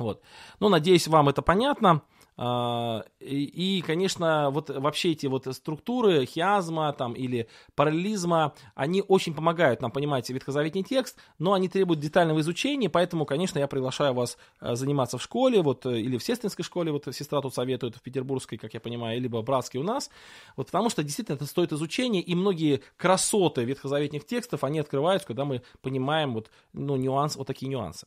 Вот. 0.00 0.22
Ну, 0.58 0.68
надеюсь, 0.68 1.06
вам 1.06 1.28
это 1.28 1.42
понятно. 1.42 2.02
А, 2.42 3.04
и, 3.20 3.82
конечно, 3.86 4.48
вот 4.50 4.70
вообще 4.70 5.12
эти 5.12 5.26
вот 5.26 5.46
структуры 5.54 6.24
хиазма 6.24 6.90
там, 6.94 7.12
или 7.12 7.48
параллелизма, 7.74 8.54
они 8.74 9.04
очень 9.06 9.34
помогают 9.34 9.82
нам 9.82 9.90
понимать 9.90 10.30
ветхозаветний 10.30 10.82
текст, 10.82 11.18
но 11.38 11.52
они 11.52 11.68
требуют 11.68 12.00
детального 12.00 12.40
изучения, 12.40 12.88
поэтому, 12.88 13.26
конечно, 13.26 13.58
я 13.58 13.66
приглашаю 13.66 14.14
вас 14.14 14.38
а, 14.58 14.74
заниматься 14.74 15.18
в 15.18 15.22
школе, 15.22 15.60
вот, 15.60 15.84
или 15.84 16.16
в 16.16 16.24
сестринской 16.24 16.64
школе, 16.64 16.92
вот 16.92 17.04
сестра 17.12 17.42
тут 17.42 17.52
советует, 17.52 17.96
в 17.96 18.00
петербургской, 18.00 18.56
как 18.56 18.72
я 18.72 18.80
понимаю, 18.80 19.20
либо 19.20 19.42
братской 19.42 19.78
у 19.78 19.84
нас, 19.84 20.08
вот, 20.56 20.68
потому 20.68 20.88
что 20.88 21.02
действительно 21.02 21.36
это 21.36 21.44
стоит 21.44 21.74
изучения, 21.74 22.22
и 22.22 22.34
многие 22.34 22.80
красоты 22.96 23.64
ветхозаветных 23.64 24.24
текстов, 24.24 24.64
они 24.64 24.78
открываются, 24.78 25.28
когда 25.28 25.44
мы 25.44 25.60
понимаем 25.82 26.32
вот, 26.32 26.50
ну, 26.72 26.96
нюанс, 26.96 27.36
вот 27.36 27.46
такие 27.46 27.68
нюансы. 27.68 28.06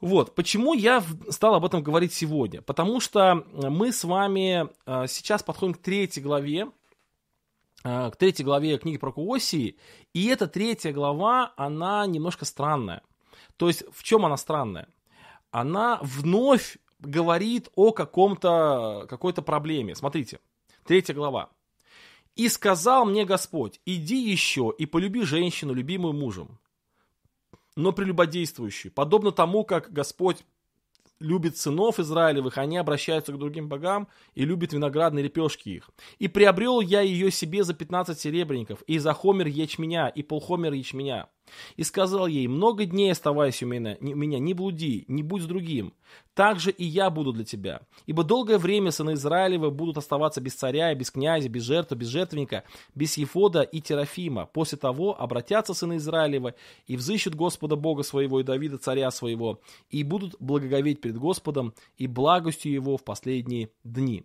Вот, 0.00 0.34
почему 0.34 0.74
я 0.74 1.02
стал 1.30 1.54
об 1.54 1.64
этом 1.64 1.82
говорить 1.82 2.12
сегодня? 2.12 2.60
Потому 2.60 3.00
что 3.00 3.46
мы 3.52 3.92
с 3.92 4.04
вами 4.04 4.68
э, 4.84 5.06
сейчас 5.08 5.42
подходим 5.42 5.74
к 5.74 5.78
третьей 5.78 6.22
главе, 6.22 6.68
э, 7.82 8.10
к 8.10 8.16
третьей 8.16 8.44
главе 8.44 8.76
книги 8.76 8.98
про 8.98 9.10
Куосии, 9.10 9.78
и 10.12 10.26
эта 10.26 10.48
третья 10.48 10.92
глава, 10.92 11.54
она 11.56 12.06
немножко 12.06 12.44
странная. 12.44 13.02
То 13.56 13.68
есть, 13.68 13.84
в 13.90 14.02
чем 14.02 14.26
она 14.26 14.36
странная? 14.36 14.88
Она 15.50 15.98
вновь 16.02 16.76
говорит 16.98 17.70
о 17.74 17.92
каком-то, 17.92 19.06
какой-то 19.08 19.40
проблеме. 19.40 19.94
Смотрите, 19.94 20.40
третья 20.84 21.14
глава. 21.14 21.50
«И 22.34 22.50
сказал 22.50 23.06
мне 23.06 23.24
Господь, 23.24 23.80
иди 23.86 24.30
еще 24.30 24.70
и 24.76 24.84
полюби 24.84 25.22
женщину, 25.22 25.72
любимую 25.72 26.12
мужем, 26.12 26.58
но 27.76 27.92
прелюбодействующую, 27.92 28.90
подобно 28.92 29.32
тому, 29.32 29.64
как 29.64 29.92
Господь 29.92 30.44
любит 31.20 31.56
сынов 31.56 31.98
Израилевых, 31.98 32.58
они 32.58 32.76
обращаются 32.76 33.32
к 33.32 33.38
другим 33.38 33.68
богам 33.68 34.08
и 34.34 34.44
любят 34.44 34.72
виноградные 34.72 35.24
лепешки 35.24 35.68
их. 35.70 35.90
И 36.18 36.28
приобрел 36.28 36.80
я 36.80 37.00
ее 37.00 37.30
себе 37.30 37.64
за 37.64 37.74
15 37.74 38.18
серебряников, 38.18 38.82
и 38.82 38.98
за 38.98 39.12
хомер 39.14 39.46
ячменя, 39.46 40.08
и 40.08 40.22
полхомер 40.22 40.72
ячменя. 40.72 41.28
И 41.76 41.84
сказал 41.84 42.26
ей, 42.26 42.46
много 42.48 42.84
дней 42.84 43.12
оставайся 43.12 43.64
у 43.64 43.68
меня, 43.68 43.96
не, 44.00 44.14
меня, 44.14 44.38
не 44.38 44.54
блуди, 44.54 45.04
не 45.08 45.22
будь 45.22 45.42
с 45.42 45.46
другим. 45.46 45.94
Так 46.34 46.60
же 46.60 46.70
и 46.70 46.84
я 46.84 47.10
буду 47.10 47.32
для 47.32 47.44
тебя. 47.44 47.80
Ибо 48.06 48.24
долгое 48.24 48.58
время 48.58 48.90
сыны 48.90 49.14
Израилева 49.14 49.70
будут 49.70 49.96
оставаться 49.96 50.40
без 50.40 50.54
царя, 50.54 50.94
без 50.94 51.10
князя, 51.10 51.48
без 51.48 51.62
жертвы, 51.62 51.96
без 51.96 52.08
жертвенника, 52.08 52.64
без 52.94 53.16
Ефода 53.16 53.62
и 53.62 53.80
Терафима. 53.80 54.46
После 54.46 54.78
того 54.78 55.20
обратятся 55.20 55.74
сыны 55.74 55.96
Израилева 55.96 56.54
и 56.86 56.96
взыщут 56.96 57.34
Господа 57.34 57.76
Бога 57.76 58.02
своего 58.02 58.40
и 58.40 58.44
Давида 58.44 58.78
царя 58.78 59.10
своего, 59.10 59.60
и 59.90 60.02
будут 60.02 60.36
благоговеть 60.40 61.00
перед 61.00 61.18
Господом 61.18 61.74
и 61.96 62.06
благостью 62.06 62.72
его 62.72 62.96
в 62.96 63.04
последние 63.04 63.70
дни. 63.82 64.24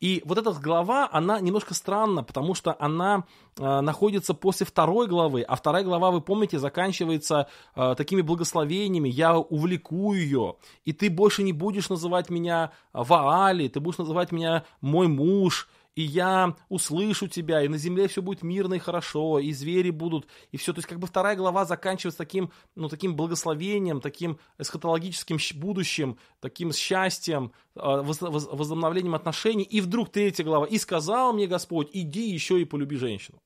И 0.00 0.22
вот 0.24 0.38
эта 0.38 0.52
глава, 0.52 1.08
она 1.10 1.40
немножко 1.40 1.74
странна, 1.74 2.22
потому 2.22 2.54
что 2.54 2.76
она 2.78 3.24
э, 3.58 3.80
находится 3.80 4.34
после 4.34 4.66
второй 4.66 5.06
главы, 5.06 5.42
а 5.42 5.56
вторая 5.56 5.84
глава, 5.84 6.10
вы 6.10 6.20
помните, 6.20 6.58
заканчивается 6.58 7.48
э, 7.74 7.94
такими 7.96 8.20
благословениями, 8.20 9.08
я 9.08 9.36
увлеку 9.36 10.12
ее, 10.14 10.56
и 10.84 10.92
ты 10.92 11.10
больше 11.10 11.42
не 11.42 11.52
будешь 11.52 11.88
называть 11.88 12.30
меня 12.30 12.72
Ваали, 12.92 13.68
ты 13.68 13.80
будешь 13.80 13.98
называть 13.98 14.32
меня 14.32 14.64
мой 14.80 15.08
муж, 15.08 15.68
и 15.94 16.02
я 16.02 16.56
услышу 16.68 17.28
тебя, 17.28 17.62
и 17.62 17.68
на 17.68 17.78
земле 17.78 18.08
все 18.08 18.20
будет 18.20 18.42
мирно 18.42 18.74
и 18.74 18.78
хорошо, 18.78 19.38
и 19.38 19.52
звери 19.52 19.90
будут, 19.90 20.26
и 20.50 20.56
все. 20.56 20.72
То 20.72 20.78
есть 20.78 20.88
как 20.88 20.98
бы 20.98 21.06
вторая 21.06 21.36
глава 21.36 21.64
заканчивается 21.64 22.18
таким, 22.18 22.50
ну, 22.74 22.88
таким 22.88 23.14
благословением, 23.14 24.00
таким 24.00 24.38
эсхатологическим 24.58 25.38
будущим, 25.60 26.18
таким 26.40 26.72
счастьем, 26.72 27.52
а, 27.76 28.02
возобновлением 28.02 29.14
отношений. 29.14 29.64
И 29.64 29.80
вдруг 29.80 30.10
третья 30.10 30.44
глава, 30.44 30.66
и 30.66 30.78
сказал 30.78 31.32
мне 31.32 31.46
Господь, 31.46 31.90
иди 31.92 32.30
еще 32.30 32.60
и 32.60 32.64
полюби 32.64 32.96
женщину. 32.96 33.40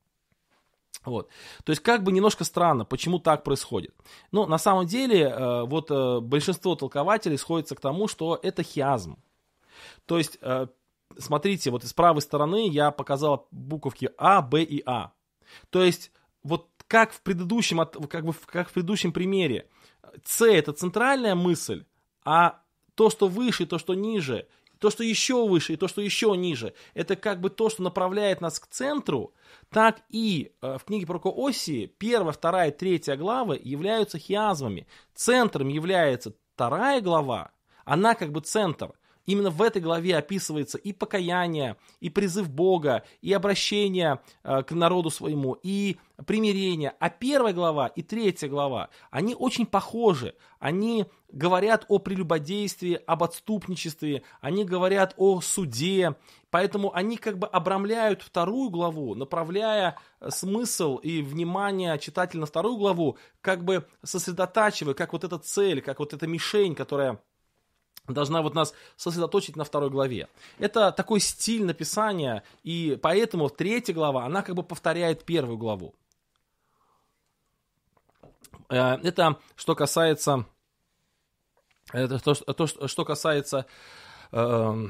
Вот. 1.04 1.28
То 1.64 1.70
есть 1.70 1.82
как 1.82 2.02
бы 2.02 2.12
немножко 2.12 2.44
странно, 2.44 2.84
почему 2.84 3.18
так 3.18 3.44
происходит. 3.44 3.94
Но 4.32 4.46
на 4.46 4.58
самом 4.58 4.86
деле 4.86 5.22
э, 5.22 5.62
вот 5.64 5.90
э, 5.90 6.20
большинство 6.20 6.74
толкователей 6.74 7.38
сходится 7.38 7.74
к 7.74 7.80
тому, 7.80 8.08
что 8.08 8.38
это 8.42 8.62
хиазм. 8.62 9.18
То 10.06 10.18
есть 10.18 10.38
э, 10.40 10.66
смотрите, 11.16 11.70
вот 11.70 11.84
с 11.84 11.92
правой 11.92 12.22
стороны 12.22 12.68
я 12.68 12.90
показал 12.90 13.48
буковки 13.50 14.10
А, 14.18 14.42
Б 14.42 14.62
и 14.62 14.82
А. 14.84 15.12
То 15.70 15.82
есть 15.82 16.12
вот 16.42 16.68
как 16.86 17.12
в 17.12 17.20
предыдущем, 17.22 17.84
как 18.08 18.24
бы 18.24 18.34
как 18.46 18.68
в 18.68 18.72
предыдущем 18.72 19.12
примере, 19.12 19.68
С 20.24 20.44
это 20.46 20.72
центральная 20.72 21.34
мысль, 21.34 21.84
а 22.24 22.60
то, 22.94 23.10
что 23.10 23.28
выше, 23.28 23.66
то, 23.66 23.78
что 23.78 23.94
ниже, 23.94 24.48
то, 24.78 24.90
что 24.90 25.02
еще 25.04 25.46
выше 25.46 25.74
и 25.74 25.76
то, 25.76 25.88
что 25.88 26.00
еще 26.00 26.36
ниже, 26.36 26.74
это 26.94 27.16
как 27.16 27.40
бы 27.40 27.50
то, 27.50 27.68
что 27.68 27.82
направляет 27.82 28.40
нас 28.40 28.58
к 28.60 28.66
центру, 28.68 29.34
так 29.70 30.02
и 30.08 30.52
э, 30.62 30.78
в 30.78 30.84
книге 30.84 31.06
про 31.06 31.20
Оси 31.24 31.86
первая, 31.98 32.32
вторая, 32.32 32.70
третья 32.70 33.16
главы 33.16 33.60
являются 33.62 34.18
хиазмами. 34.18 34.86
Центром 35.14 35.68
является 35.68 36.32
вторая 36.54 37.00
глава, 37.00 37.50
она 37.84 38.14
как 38.14 38.32
бы 38.32 38.40
центр– 38.40 38.92
Именно 39.28 39.50
в 39.50 39.60
этой 39.60 39.82
главе 39.82 40.16
описывается 40.16 40.78
и 40.78 40.94
покаяние, 40.94 41.76
и 42.00 42.08
призыв 42.08 42.48
Бога, 42.48 43.04
и 43.20 43.30
обращение 43.34 44.20
э, 44.42 44.62
к 44.62 44.72
народу 44.72 45.10
своему, 45.10 45.52
и 45.62 45.98
примирение. 46.24 46.94
А 46.98 47.10
первая 47.10 47.52
глава 47.52 47.88
и 47.88 48.00
третья 48.00 48.48
глава, 48.48 48.88
они 49.10 49.34
очень 49.34 49.66
похожи. 49.66 50.34
Они 50.60 51.04
говорят 51.30 51.84
о 51.88 51.98
прелюбодействии, 51.98 52.98
об 53.06 53.22
отступничестве, 53.22 54.22
они 54.40 54.64
говорят 54.64 55.12
о 55.18 55.42
суде. 55.42 56.14
Поэтому 56.48 56.94
они 56.94 57.18
как 57.18 57.38
бы 57.38 57.46
обрамляют 57.48 58.22
вторую 58.22 58.70
главу, 58.70 59.14
направляя 59.14 59.98
э, 60.20 60.30
смысл 60.30 60.96
и 60.96 61.20
внимание 61.20 61.98
читателя 61.98 62.40
на 62.40 62.46
вторую 62.46 62.78
главу, 62.78 63.18
как 63.42 63.62
бы 63.62 63.86
сосредотачивая, 64.02 64.94
как 64.94 65.12
вот 65.12 65.24
эта 65.24 65.38
цель, 65.38 65.82
как 65.82 65.98
вот 65.98 66.14
эта 66.14 66.26
мишень, 66.26 66.74
которая 66.74 67.20
должна 68.14 68.42
вот 68.42 68.54
нас 68.54 68.74
сосредоточить 68.96 69.56
на 69.56 69.64
второй 69.64 69.90
главе. 69.90 70.28
Это 70.58 70.92
такой 70.92 71.20
стиль 71.20 71.64
написания, 71.64 72.42
и 72.62 72.98
поэтому 73.00 73.48
третья 73.48 73.94
глава, 73.94 74.24
она 74.24 74.42
как 74.42 74.54
бы 74.54 74.62
повторяет 74.62 75.24
первую 75.24 75.58
главу. 75.58 75.94
Э, 78.68 78.96
это 79.02 79.38
что 79.56 79.74
касается, 79.74 80.46
это 81.92 82.18
то, 82.18 82.34
то 82.34 82.66
что 82.88 83.04
касается 83.04 83.66
э, 84.32 84.86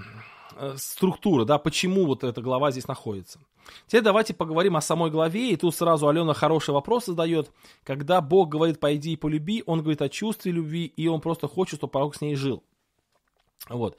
э, 0.57 0.77
структуры, 0.77 1.45
да, 1.45 1.59
почему 1.59 2.07
вот 2.07 2.25
эта 2.25 2.41
глава 2.41 2.71
здесь 2.71 2.89
находится. 2.89 3.41
Теперь 3.87 4.03
давайте 4.03 4.35
поговорим 4.35 4.77
о 4.77 4.81
самой 4.81 5.11
главе, 5.11 5.51
и 5.51 5.57
тут 5.57 5.75
сразу 5.75 6.09
Алена 6.09 6.35
хороший 6.35 6.71
вопрос 6.71 7.07
задает. 7.07 7.51
Когда 7.85 8.21
Бог 8.21 8.49
говорит 8.49 8.81
«пойди 8.81 9.12
и 9.12 9.16
полюби», 9.16 9.62
Он 9.66 9.81
говорит 9.81 10.03
о 10.03 10.09
чувстве 10.09 10.53
любви, 10.53 10.87
и 10.87 11.07
Он 11.07 11.21
просто 11.21 11.49
хочет, 11.49 11.79
чтобы 11.79 11.91
пророк 11.91 12.14
с 12.14 12.21
ней 12.21 12.35
жил. 12.35 12.62
Вот. 13.69 13.99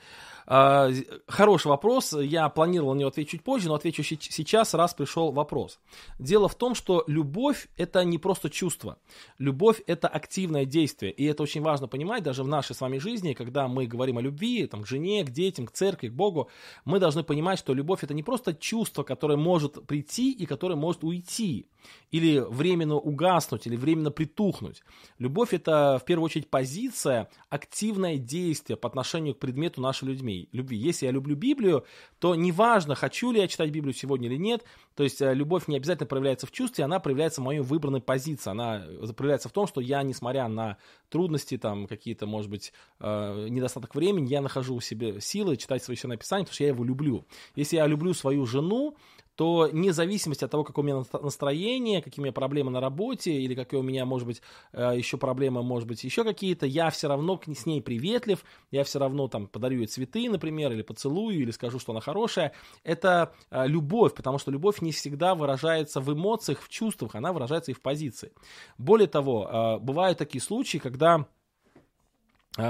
А, 0.51 0.89
хороший 1.27 1.67
вопрос, 1.67 2.11
я 2.13 2.49
планировал 2.49 2.95
на 2.95 2.99
него 2.99 3.09
ответить 3.09 3.29
чуть 3.29 3.43
позже, 3.43 3.67
но 3.67 3.75
отвечу 3.75 4.01
сейчас, 4.01 4.73
раз 4.73 4.95
пришел 4.95 5.31
вопрос. 5.31 5.79
Дело 6.17 6.49
в 6.49 6.55
том, 6.55 6.73
что 6.73 7.03
любовь 7.05 7.67
это 7.77 8.03
не 8.03 8.17
просто 8.17 8.49
чувство, 8.49 8.97
любовь 9.37 9.83
это 9.85 10.07
активное 10.07 10.65
действие, 10.65 11.11
и 11.11 11.23
это 11.25 11.43
очень 11.43 11.61
важно 11.61 11.87
понимать 11.87 12.23
даже 12.23 12.43
в 12.43 12.47
нашей 12.47 12.75
с 12.75 12.81
вами 12.81 12.97
жизни, 12.97 13.33
когда 13.33 13.67
мы 13.67 13.85
говорим 13.85 14.17
о 14.17 14.21
любви, 14.21 14.65
там, 14.65 14.81
к 14.81 14.87
жене, 14.87 15.23
к 15.23 15.29
детям, 15.29 15.67
к 15.67 15.71
церкви, 15.71 16.07
к 16.07 16.13
Богу, 16.13 16.49
мы 16.83 16.97
должны 16.97 17.23
понимать, 17.23 17.59
что 17.59 17.75
любовь 17.75 18.03
это 18.03 18.15
не 18.15 18.23
просто 18.23 18.55
чувство, 18.55 19.03
которое 19.03 19.37
может 19.37 19.85
прийти 19.85 20.31
и 20.31 20.47
которое 20.47 20.75
может 20.75 21.03
уйти. 21.03 21.67
Или 22.11 22.39
временно 22.39 22.95
угаснуть, 22.95 23.67
или 23.67 23.75
временно 23.75 24.11
притухнуть. 24.11 24.83
Любовь 25.17 25.53
это 25.53 25.99
в 26.01 26.05
первую 26.05 26.25
очередь 26.25 26.49
позиция, 26.49 27.29
активное 27.49 28.17
действие 28.17 28.77
по 28.77 28.87
отношению 28.89 29.35
к 29.35 29.39
предмету 29.39 29.79
нашей 29.79 30.05
людьми, 30.05 30.38
любви. 30.51 30.77
Если 30.77 31.05
я 31.05 31.11
люблю 31.11 31.35
Библию, 31.35 31.85
то 32.19 32.35
неважно, 32.35 32.95
хочу 32.95 33.31
ли 33.31 33.41
я 33.41 33.47
читать 33.47 33.69
Библию 33.71 33.93
сегодня 33.93 34.27
или 34.27 34.37
нет, 34.37 34.63
то 34.95 35.03
есть 35.03 35.21
э, 35.21 35.33
любовь 35.33 35.67
не 35.67 35.77
обязательно 35.77 36.07
проявляется 36.07 36.47
в 36.47 36.51
чувстве, 36.51 36.85
она 36.85 36.99
проявляется 36.99 37.41
в 37.41 37.43
моей 37.43 37.59
выбранной 37.59 38.01
позиции, 38.01 38.49
она 38.49 38.85
проявляется 39.15 39.49
в 39.49 39.51
том, 39.51 39.67
что 39.67 39.81
я, 39.81 40.01
несмотря 40.03 40.47
на 40.47 40.77
трудности, 41.09 41.57
там 41.57 41.87
какие-то, 41.87 42.25
может 42.25 42.49
быть, 42.49 42.73
э, 42.99 43.47
недостаток 43.49 43.95
времени, 43.95 44.27
я 44.27 44.41
нахожу 44.41 44.75
у 44.75 44.81
себя 44.81 45.19
силы 45.19 45.57
читать 45.57 45.83
свое 45.83 45.97
Священное 45.99 46.17
Писание, 46.17 46.45
потому 46.45 46.55
что 46.55 46.63
я 46.63 46.69
его 46.69 46.83
люблю. 46.83 47.25
Если 47.55 47.75
я 47.75 47.87
люблю 47.87 48.13
свою 48.13 48.45
жену, 48.45 48.95
то 49.39 49.69
вне 49.71 49.93
зависимости 49.93 50.43
от 50.43 50.51
того, 50.51 50.65
какое 50.65 50.83
у 50.83 50.85
меня 50.85 51.03
настроение, 51.21 52.01
какие 52.01 52.21
у 52.21 52.25
меня 52.25 52.33
проблемы 52.33 52.71
на 52.71 52.81
работе, 52.81 53.31
или 53.31 53.55
какие 53.55 53.79
у 53.79 53.83
меня, 53.83 54.03
может 54.05 54.27
быть, 54.27 54.41
э, 54.73 54.91
еще 54.97 55.15
проблемы, 55.17 55.63
может 55.63 55.87
быть, 55.87 56.03
еще 56.03 56.25
какие-то, 56.25 56.65
я 56.65 56.89
все 56.89 57.07
равно 57.07 57.39
с 57.47 57.65
ней 57.65 57.81
приветлив, 57.81 58.43
я 58.69 58.83
все 58.83 58.99
равно 58.99 59.29
там 59.29 59.47
подарю 59.47 59.77
ей 59.77 59.87
цветы, 59.87 60.29
например, 60.29 60.73
или 60.73 60.81
поцелую, 60.81 61.39
или 61.39 61.51
скажу, 61.51 61.79
что 61.79 61.93
она 61.93 62.01
хорошая. 62.01 62.51
Это 62.83 63.33
э, 63.49 63.65
любовь, 63.65 64.13
потому 64.13 64.39
что 64.39 64.51
любовь 64.51 64.81
не 64.81 64.91
всегда 64.91 65.35
выражается 65.35 66.01
в 66.01 66.11
эмоциях, 66.11 66.61
в 66.61 66.67
чувствах, 66.67 67.15
она 67.15 67.31
выражается 67.31 67.71
и 67.71 67.73
в 67.73 67.81
позиции. 67.81 68.33
Более 68.77 69.07
того, 69.07 69.47
э, 69.49 69.79
бывают 69.79 70.17
такие 70.17 70.41
случаи, 70.41 70.79
когда 70.79 71.27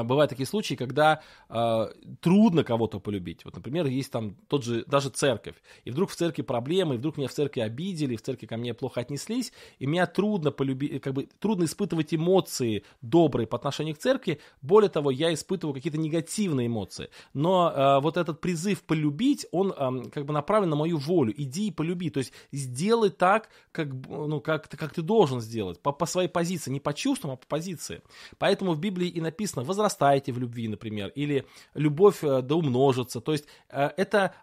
бывают 0.04 0.30
такие 0.30 0.46
случаи, 0.46 0.76
когда 0.76 1.22
э, 1.50 1.88
трудно 2.22 2.64
кого-то 2.64 3.00
полюбить. 3.00 3.46
Вот, 3.46 3.56
например, 3.56 3.88
есть 3.88 4.12
там 4.12 4.36
тот 4.48 4.64
же, 4.64 4.84
даже 4.86 5.10
церковь, 5.10 5.56
и 5.86 5.92
вдруг 5.92 6.12
в 6.12 6.16
церкви 6.16 6.42
проблемы, 6.42 6.96
и 6.96 6.98
вдруг 6.98 7.18
меня 7.18 7.28
в 7.28 7.34
церкви 7.34 7.62
обидели, 7.62 8.16
в 8.16 8.22
церкви 8.22 8.46
ко 8.46 8.58
мне 8.58 8.74
плохо 8.74 9.02
отнеслись, 9.02 9.52
и 9.80 9.86
меня 9.86 10.06
трудно 10.06 10.52
полюбить, 10.52 11.02
как 11.02 11.14
бы 11.14 11.28
трудно 11.40 11.66
испытывать 11.66 12.14
эмоции 12.14 12.84
добрые 13.02 13.48
по 13.48 13.58
отношению 13.58 13.96
к 13.96 14.00
церкви. 14.00 14.40
Более 14.62 14.90
того, 14.90 15.12
я 15.12 15.34
испытываю 15.34 15.74
какие-то 15.74 15.98
негативные 15.98 16.68
эмоции. 16.68 17.10
Но 17.34 17.72
э, 17.72 18.02
вот 18.02 18.18
этот 18.18 18.42
призыв 18.42 18.84
полюбить, 18.84 19.46
он 19.52 19.72
э, 19.72 20.10
как 20.10 20.26
бы 20.26 20.34
направлен 20.34 20.70
на 20.70 20.76
мою 20.76 20.98
волю. 20.98 21.34
Иди 21.36 21.68
и 21.68 21.72
полюби. 21.72 22.10
То 22.10 22.20
есть 22.20 22.34
сделай 22.52 23.10
так, 23.10 23.50
как, 23.72 23.90
ну, 24.08 24.42
как, 24.42 24.70
как 24.70 24.94
ты 24.94 25.02
должен 25.02 25.42
сделать, 25.42 25.80
по, 25.80 25.92
по 25.92 26.06
своей 26.06 26.30
позиции, 26.30 26.72
не 26.72 26.80
по 26.80 26.94
чувствам, 26.94 27.32
а 27.32 27.36
по 27.36 27.46
позиции. 27.48 28.02
Поэтому 28.38 28.74
в 28.74 28.80
Библии 28.80 29.08
и 29.08 29.22
написано, 29.22 29.64
возрастайте 29.80 30.32
в 30.32 30.40
любви, 30.40 30.68
например, 30.68 31.12
или 31.16 31.46
любовь 31.74 32.24
э, 32.24 32.42
да 32.42 32.56
умножится. 32.56 33.22
То 33.22 33.32
есть 33.32 33.46
э, 33.70 33.90
это 33.98 34.36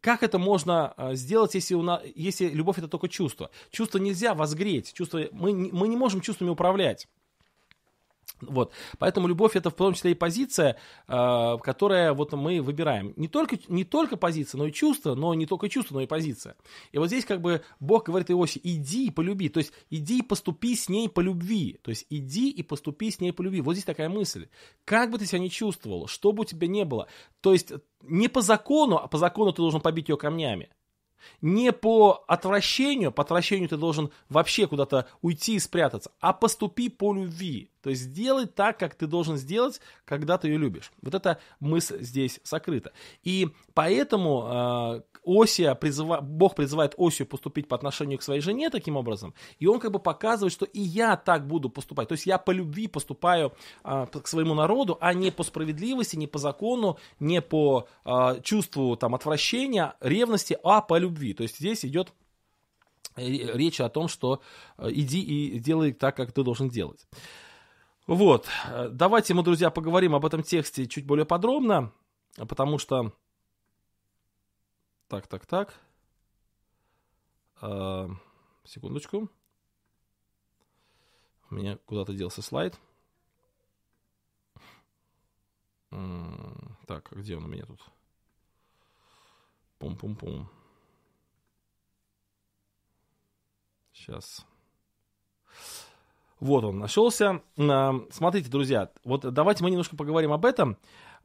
как 0.00 0.22
это 0.22 0.38
можно 0.38 0.94
сделать, 1.12 1.54
если, 1.54 1.74
у 1.74 1.82
нас, 1.82 2.00
если 2.14 2.48
любовь 2.48 2.78
это 2.78 2.88
только 2.88 3.06
чувство? 3.08 3.50
Чувство 3.70 3.98
нельзя 3.98 4.34
возгреть, 4.34 4.94
чувство, 4.94 5.20
мы, 5.32 5.52
мы 5.52 5.88
не 5.88 5.96
можем 5.96 6.22
чувствами 6.22 6.48
управлять. 6.48 7.06
Вот. 8.40 8.72
Поэтому 8.98 9.28
любовь 9.28 9.56
это 9.56 9.70
в 9.70 9.74
том 9.74 9.94
числе 9.94 10.12
и 10.12 10.14
позиция, 10.14 10.76
э, 11.06 11.56
которая 11.62 12.12
вот 12.12 12.32
мы 12.32 12.60
выбираем. 12.60 13.12
Не 13.16 13.28
только, 13.28 13.58
не 13.68 13.84
только 13.84 14.16
позиция, 14.16 14.58
но 14.58 14.66
и 14.66 14.72
чувство, 14.72 15.14
но 15.14 15.34
не 15.34 15.46
только 15.46 15.68
чувство, 15.68 15.94
но 15.94 16.00
и 16.02 16.06
позиция. 16.06 16.56
И 16.92 16.98
вот 16.98 17.08
здесь 17.08 17.24
как 17.24 17.40
бы 17.40 17.62
Бог 17.80 18.06
говорит 18.06 18.30
Иоси, 18.30 18.60
иди 18.62 19.06
и 19.06 19.10
полюби, 19.10 19.48
то 19.48 19.58
есть 19.58 19.72
иди 19.90 20.18
и 20.18 20.22
поступи 20.22 20.74
с 20.74 20.88
ней 20.88 21.08
по 21.08 21.20
любви. 21.20 21.78
То 21.82 21.90
есть 21.90 22.06
иди 22.10 22.50
и 22.50 22.62
поступи 22.62 23.10
с 23.10 23.20
ней 23.20 23.32
по 23.32 23.42
любви. 23.42 23.60
Вот 23.60 23.74
здесь 23.74 23.84
такая 23.84 24.08
мысль. 24.08 24.48
Как 24.84 25.10
бы 25.10 25.18
ты 25.18 25.26
себя 25.26 25.38
ни 25.38 25.48
чувствовал, 25.48 26.06
что 26.06 26.32
бы 26.32 26.42
у 26.42 26.44
тебя 26.44 26.66
не 26.66 26.84
было, 26.84 27.08
то 27.40 27.52
есть 27.52 27.72
не 28.02 28.28
по 28.28 28.42
закону, 28.42 28.98
а 28.98 29.06
по 29.06 29.18
закону 29.18 29.52
ты 29.52 29.58
должен 29.58 29.80
побить 29.80 30.08
ее 30.08 30.16
камнями 30.16 30.70
не 31.40 31.72
по 31.72 32.24
отвращению, 32.26 33.12
по 33.12 33.22
отвращению 33.22 33.68
ты 33.68 33.76
должен 33.76 34.10
вообще 34.28 34.66
куда-то 34.66 35.08
уйти 35.22 35.54
и 35.54 35.58
спрятаться, 35.58 36.10
а 36.20 36.32
поступи 36.32 36.88
по 36.88 37.14
любви. 37.14 37.70
То 37.84 37.90
есть 37.90 38.00
сделай 38.00 38.46
так, 38.46 38.78
как 38.78 38.94
ты 38.94 39.06
должен 39.06 39.36
сделать, 39.36 39.78
когда 40.06 40.38
ты 40.38 40.48
ее 40.48 40.56
любишь. 40.56 40.90
Вот 41.02 41.14
эта 41.14 41.38
мысль 41.60 42.00
здесь 42.00 42.40
сокрыта. 42.42 42.92
И 43.22 43.50
поэтому 43.74 44.48
э, 44.48 45.02
Осия 45.22 45.74
призыва, 45.74 46.22
Бог 46.22 46.54
призывает 46.54 46.94
Осию 46.96 47.28
поступить 47.28 47.68
по 47.68 47.76
отношению 47.76 48.18
к 48.18 48.22
своей 48.22 48.40
жене 48.40 48.70
таким 48.70 48.96
образом, 48.96 49.34
и 49.58 49.66
он 49.66 49.80
как 49.80 49.92
бы 49.92 49.98
показывает, 49.98 50.50
что 50.50 50.64
и 50.64 50.80
я 50.80 51.18
так 51.18 51.46
буду 51.46 51.68
поступать. 51.68 52.08
То 52.08 52.12
есть 52.12 52.24
я 52.24 52.38
по 52.38 52.52
любви 52.52 52.88
поступаю 52.88 53.52
э, 53.84 54.06
к 54.06 54.26
своему 54.28 54.54
народу, 54.54 54.96
а 55.02 55.12
не 55.12 55.30
по 55.30 55.42
справедливости, 55.42 56.16
не 56.16 56.26
по 56.26 56.38
закону, 56.38 56.96
не 57.20 57.42
по 57.42 57.86
э, 58.06 58.40
чувству 58.42 58.96
там, 58.96 59.14
отвращения, 59.14 59.94
ревности, 60.00 60.56
а 60.64 60.80
по 60.80 60.96
любви. 60.96 61.34
То 61.34 61.42
есть 61.42 61.58
здесь 61.58 61.84
идет 61.84 62.14
речь 63.16 63.80
о 63.80 63.90
том, 63.90 64.08
что 64.08 64.40
иди 64.78 65.20
и 65.20 65.58
делай 65.58 65.92
так, 65.92 66.16
как 66.16 66.32
ты 66.32 66.42
должен 66.42 66.70
делать. 66.70 67.06
Вот, 68.06 68.48
давайте 68.90 69.32
мы, 69.32 69.42
друзья, 69.42 69.70
поговорим 69.70 70.14
об 70.14 70.26
этом 70.26 70.42
тексте 70.42 70.86
чуть 70.86 71.06
более 71.06 71.24
подробно, 71.24 71.90
потому 72.36 72.78
что 72.78 73.12
так, 75.08 75.26
так, 75.26 75.46
так. 75.46 75.80
А, 77.60 78.10
секундочку. 78.64 79.30
У 81.50 81.54
меня 81.54 81.78
куда-то 81.86 82.12
делся 82.12 82.42
слайд. 82.42 82.78
Так, 85.90 87.10
а 87.12 87.14
где 87.14 87.36
он 87.36 87.44
у 87.44 87.48
меня 87.48 87.64
тут? 87.64 87.80
Пум-пум-пум. 89.78 90.50
Сейчас. 93.92 94.44
Вот 96.40 96.64
он 96.64 96.78
нашелся. 96.78 97.42
Смотрите, 97.56 98.50
друзья, 98.50 98.90
вот 99.04 99.32
давайте 99.32 99.62
мы 99.62 99.70
немножко 99.70 99.96
поговорим 99.96 100.32
об 100.32 100.44
этом. 100.44 100.76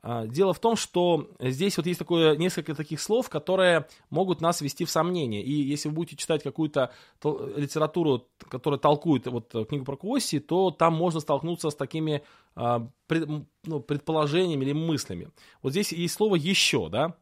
А, 0.01 0.27
дело 0.27 0.53
в 0.53 0.59
том, 0.59 0.75
что 0.75 1.29
здесь 1.39 1.77
вот 1.77 1.85
есть 1.85 1.99
такое, 1.99 2.37
несколько 2.37 2.73
таких 2.73 3.01
слов, 3.01 3.29
которые 3.29 3.87
могут 4.09 4.39
нас 4.41 4.61
ввести 4.61 4.85
в 4.85 4.89
сомнение. 4.89 5.43
И 5.43 5.51
если 5.51 5.89
вы 5.89 5.95
будете 5.95 6.15
читать 6.15 6.41
какую-то 6.43 6.91
литературу, 7.23 8.27
которая 8.47 8.79
толкует 8.79 9.27
вот 9.27 9.53
книгу 9.67 9.85
про 9.85 9.97
Куоси, 9.97 10.39
то 10.39 10.71
там 10.71 10.93
можно 10.93 11.19
столкнуться 11.19 11.69
с 11.69 11.75
такими 11.75 12.23
а, 12.55 12.87
пред, 13.07 13.27
ну, 13.65 13.79
предположениями 13.81 14.63
или 14.63 14.73
мыслями. 14.73 15.31
Вот 15.61 15.71
здесь 15.71 15.91
есть 15.91 16.13
слово 16.13 16.35
«еще», 16.35 16.89
да, 16.89 17.15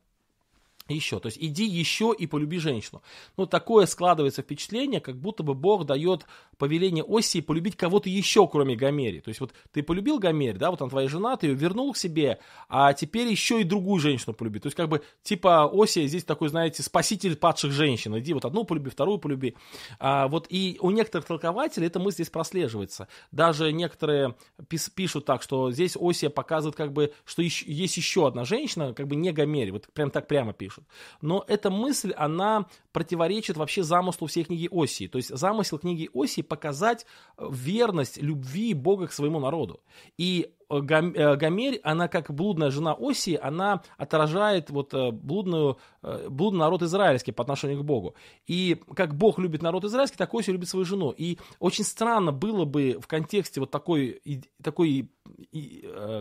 еще. 0.96 1.20
То 1.20 1.28
есть 1.28 1.38
иди 1.40 1.66
еще 1.66 2.14
и 2.18 2.28
полюби 2.28 2.60
женщину. 2.60 3.02
Ну, 3.38 3.46
такое 3.46 3.86
складывается 3.86 4.42
впечатление, 4.42 5.02
как 5.02 5.18
будто 5.18 5.44
бы 5.44 5.54
Бог 5.54 5.86
дает 5.86 6.26
повеление 6.58 7.06
Осии 7.08 7.42
полюбить 7.42 7.76
кого-то 7.76 8.10
еще, 8.10 8.48
кроме 8.48 8.76
Гомери. 8.76 9.20
То 9.20 9.30
есть 9.30 9.40
вот 9.40 9.54
ты 9.72 9.84
полюбил 9.84 10.20
Гомери, 10.20 10.58
да, 10.58 10.72
вот 10.72 10.82
она 10.82 10.90
твоя 10.90 11.08
жена, 11.08 11.38
ты 11.38 11.48
ее 11.48 11.54
вернул 11.54 11.94
к 11.94 11.98
себе, 11.98 12.40
а 12.70 12.94
теперь 12.94 13.28
еще 13.28 13.62
и 13.62 13.64
другую 13.64 14.00
женщину 14.00 14.34
полюби. 14.34 14.60
То 14.60 14.68
есть 14.68 14.76
как 14.76 14.90
бы 14.90 15.02
типа 15.24 15.70
Осия 15.74 16.08
здесь 16.08 16.24
такой, 16.24 16.50
знаете, 16.50 16.84
спаситель 16.84 17.36
падших 17.36 17.72
женщин. 17.72 18.18
Иди 18.18 18.34
вот 18.34 18.46
одну 18.46 18.64
полюби, 18.64 18.90
вторую 18.90 19.18
полюби. 19.18 19.56
А, 20.00 20.28
вот 20.28 20.48
и 20.50 20.78
у 20.82 20.92
некоторых 20.92 21.28
толкователей 21.28 21.88
эта 21.88 22.00
мысль 22.00 22.18
здесь 22.18 22.30
прослеживается. 22.30 23.08
Даже 23.32 23.72
некоторые 23.72 24.36
пис- 24.70 24.92
пишут 24.94 25.26
так, 25.26 25.42
что 25.44 25.72
здесь 25.72 25.96
Осия 26.00 26.30
показывает 26.30 26.76
как 26.76 26.94
бы, 26.94 27.14
что 27.26 27.42
еще, 27.42 27.66
есть 27.72 27.98
еще 27.98 28.28
одна 28.28 28.46
женщина, 28.46 28.94
как 28.94 29.08
бы 29.08 29.16
не 29.16 29.32
Гомери. 29.32 29.72
Вот 29.72 29.88
прям 29.94 30.12
так 30.12 30.28
прямо 30.28 30.54
пишут. 30.54 30.77
Но 31.22 31.44
эта 31.48 31.70
мысль, 31.70 32.12
она 32.12 32.66
противоречит 32.92 33.58
вообще 33.58 33.84
замыслу 33.84 34.28
всей 34.28 34.44
книги 34.44 34.68
Осии. 34.72 35.08
То 35.08 35.18
есть 35.18 35.30
замысел 35.36 35.78
книги 35.78 36.10
Осии 36.14 36.42
показать 36.42 37.06
верность 37.38 38.18
любви 38.18 38.74
Бога 38.74 39.08
к 39.08 39.14
своему 39.14 39.40
народу. 39.40 39.82
И 40.18 40.52
э, 40.70 40.76
э, 40.76 41.36
Гомерь, 41.36 41.80
она 41.84 42.08
как 42.08 42.34
блудная 42.34 42.72
жена 42.72 42.96
Осии, 43.00 43.40
она 43.42 43.84
отражает 43.98 44.70
вот 44.70 44.94
э, 44.94 45.12
блудную, 45.12 45.78
блудный 46.30 46.60
народ 46.62 46.82
израильский 46.82 47.32
по 47.32 47.44
отношению 47.44 47.82
к 47.82 47.86
Богу. 47.86 48.16
И 48.48 48.82
как 48.96 49.16
Бог 49.16 49.38
любит 49.40 49.62
народ 49.62 49.84
израильский, 49.86 50.18
так 50.18 50.34
Осия 50.34 50.54
любит 50.54 50.70
свою 50.70 50.86
жену. 50.86 51.12
И 51.12 51.38
очень 51.60 51.84
странно 51.84 52.32
было 52.32 52.66
бы 52.66 52.98
в 53.00 53.08
контексте 53.08 53.60
вот 53.60 53.70
такой, 53.72 54.22
такой 54.64 55.12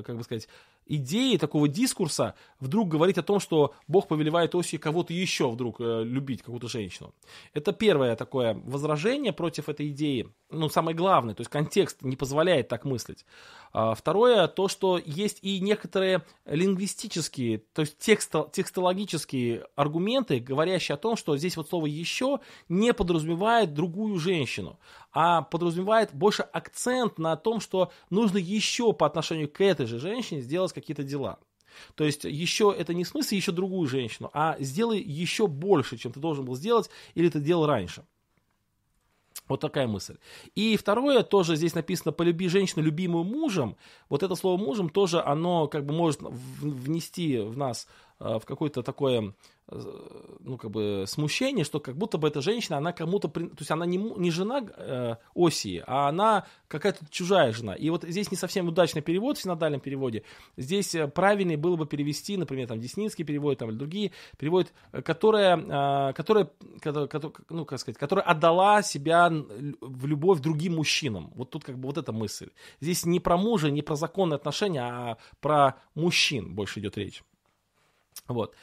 как 0.04 0.16
бы 0.16 0.22
сказать, 0.24 0.48
идеи, 0.86 1.36
такого 1.36 1.68
дискурса 1.68 2.34
вдруг 2.60 2.88
говорить 2.88 3.18
о 3.18 3.22
том, 3.22 3.40
что 3.40 3.74
Бог 3.86 4.08
повелевает 4.08 4.54
Оси 4.54 4.78
кого-то 4.78 5.12
еще 5.12 5.50
вдруг 5.50 5.80
э, 5.80 6.02
любить, 6.04 6.42
какую-то 6.42 6.68
женщину. 6.68 7.14
Это 7.52 7.72
первое 7.72 8.16
такое 8.16 8.54
возражение 8.64 9.32
против 9.32 9.68
этой 9.68 9.88
идеи. 9.88 10.28
Ну, 10.50 10.68
самое 10.68 10.96
главное, 10.96 11.34
то 11.34 11.40
есть 11.40 11.50
контекст 11.50 12.02
не 12.02 12.16
позволяет 12.16 12.68
так 12.68 12.84
мыслить. 12.84 13.24
А 13.72 13.94
второе, 13.94 14.46
то, 14.46 14.68
что 14.68 14.98
есть 15.04 15.38
и 15.42 15.60
некоторые 15.60 16.22
лингвистические, 16.46 17.58
то 17.58 17.82
есть 17.82 17.98
тексто, 17.98 18.48
текстологические 18.52 19.66
аргументы, 19.74 20.40
говорящие 20.40 20.94
о 20.94 20.98
том, 20.98 21.16
что 21.16 21.36
здесь 21.36 21.56
вот 21.56 21.68
слово 21.68 21.86
«еще» 21.86 22.38
не 22.68 22.94
подразумевает 22.94 23.74
другую 23.74 24.18
женщину, 24.18 24.78
а 25.18 25.40
подразумевает 25.40 26.12
больше 26.12 26.42
акцент 26.42 27.18
на 27.18 27.36
том, 27.36 27.60
что 27.60 27.90
нужно 28.10 28.36
еще 28.36 28.92
по 28.92 29.06
отношению 29.06 29.48
к 29.48 29.62
этой 29.62 29.86
же 29.86 29.98
женщине 29.98 30.42
сделать 30.42 30.74
какие-то 30.74 31.04
дела. 31.04 31.38
То 31.94 32.04
есть 32.04 32.24
еще 32.24 32.74
это 32.76 32.92
не 32.92 33.04
в 33.04 33.08
смысле 33.08 33.38
еще 33.38 33.50
другую 33.50 33.88
женщину, 33.88 34.28
а 34.34 34.56
сделай 34.60 35.00
еще 35.00 35.46
больше, 35.46 35.96
чем 35.96 36.12
ты 36.12 36.20
должен 36.20 36.44
был 36.44 36.54
сделать 36.54 36.90
или 37.14 37.30
ты 37.30 37.40
делал 37.40 37.64
раньше. 37.64 38.04
Вот 39.48 39.60
такая 39.60 39.86
мысль. 39.86 40.18
И 40.54 40.76
второе, 40.76 41.22
тоже 41.22 41.56
здесь 41.56 41.74
написано 41.74 42.12
«полюби 42.12 42.48
женщину, 42.48 42.82
любимую 42.82 43.24
мужем». 43.24 43.76
Вот 44.10 44.22
это 44.22 44.34
слово 44.34 44.58
«мужем» 44.58 44.90
тоже, 44.90 45.22
оно 45.22 45.66
как 45.66 45.86
бы 45.86 45.94
может 45.94 46.20
внести 46.20 47.38
в 47.38 47.56
нас 47.56 47.88
э, 48.18 48.38
в 48.38 48.44
какое-то 48.44 48.82
такое 48.82 49.34
ну, 49.68 50.56
как 50.58 50.70
бы, 50.70 51.04
смущение, 51.08 51.64
что 51.64 51.80
как 51.80 51.96
будто 51.96 52.18
бы 52.18 52.28
эта 52.28 52.40
женщина, 52.40 52.78
она 52.78 52.92
кому-то, 52.92 53.28
то 53.28 53.40
есть 53.58 53.70
она 53.70 53.84
не, 53.84 53.98
не 53.98 54.30
жена 54.30 54.64
э, 54.64 55.16
Осии, 55.34 55.82
а 55.86 56.08
она 56.08 56.46
какая-то 56.68 57.04
чужая 57.10 57.52
жена. 57.52 57.74
И 57.74 57.90
вот 57.90 58.04
здесь 58.04 58.30
не 58.30 58.36
совсем 58.36 58.68
удачный 58.68 59.02
перевод 59.02 59.38
в 59.38 59.42
синодальном 59.42 59.80
переводе. 59.80 60.22
Здесь 60.56 60.94
э, 60.94 61.08
правильнее 61.08 61.56
было 61.56 61.74
бы 61.74 61.86
перевести, 61.86 62.36
например, 62.36 62.68
там, 62.68 62.78
Десницкий 62.78 63.24
перевод, 63.24 63.58
там, 63.58 63.70
или 63.70 63.76
другие 63.76 64.12
переводят, 64.38 64.72
э, 64.92 65.02
которая, 65.02 65.56
э, 65.56 66.12
которая, 66.12 66.48
которая, 66.80 67.32
ну, 67.50 67.64
как 67.64 67.80
сказать, 67.80 67.98
которая 67.98 68.24
отдала 68.24 68.82
себя 68.82 69.28
в 69.30 70.06
любовь 70.06 70.40
другим 70.40 70.76
мужчинам. 70.76 71.32
Вот 71.34 71.50
тут 71.50 71.64
как 71.64 71.76
бы 71.76 71.88
вот 71.88 71.98
эта 71.98 72.12
мысль. 72.12 72.50
Здесь 72.80 73.04
не 73.04 73.18
про 73.18 73.36
мужа, 73.36 73.70
не 73.72 73.82
про 73.82 73.96
законные 73.96 74.36
отношения, 74.36 74.82
а 74.82 75.18
про 75.40 75.74
мужчин 75.96 76.54
больше 76.54 76.78
идет 76.78 76.96
речь. 76.96 77.24
Вот. 78.28 78.54